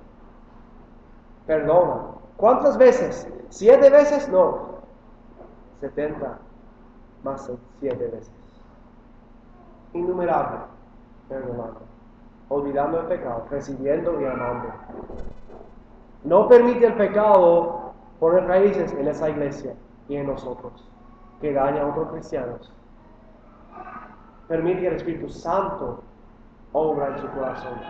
Perdona. 1.46 2.02
¿Cuántas 2.36 2.76
veces? 2.78 3.28
¿Siete 3.48 3.90
veces? 3.90 4.28
No. 4.28 4.74
Setenta 5.80 6.38
más 7.22 7.50
siete 7.80 8.06
veces. 8.06 8.32
Innumerable. 9.92 10.58
Perdonando. 11.28 11.80
Olvidando 12.48 13.00
el 13.00 13.06
pecado, 13.06 13.46
recibiendo 13.50 14.20
y 14.20 14.24
amando. 14.26 14.68
No 16.24 16.48
permite 16.48 16.86
el 16.86 16.94
pecado 16.94 17.92
poner 18.20 18.46
raíces 18.46 18.92
en 18.92 19.08
esa 19.08 19.28
iglesia 19.30 19.74
y 20.08 20.16
en 20.16 20.26
nosotros, 20.26 20.86
que 21.40 21.52
daña 21.52 21.82
a 21.82 21.86
otros 21.86 22.10
cristianos. 22.10 22.72
Permite 24.48 24.80
que 24.80 24.88
el 24.88 24.94
Espíritu 24.96 25.28
Santo 25.28 26.02
obra 26.72 27.08
en 27.08 27.18
su 27.18 27.28
corazón 27.30 27.80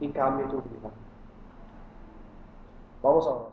y 0.00 0.08
cambie 0.10 0.46
tu 0.46 0.56
vida. 0.62 0.90
Vamos 3.02 3.26
a 3.26 3.30
orar. 3.30 3.52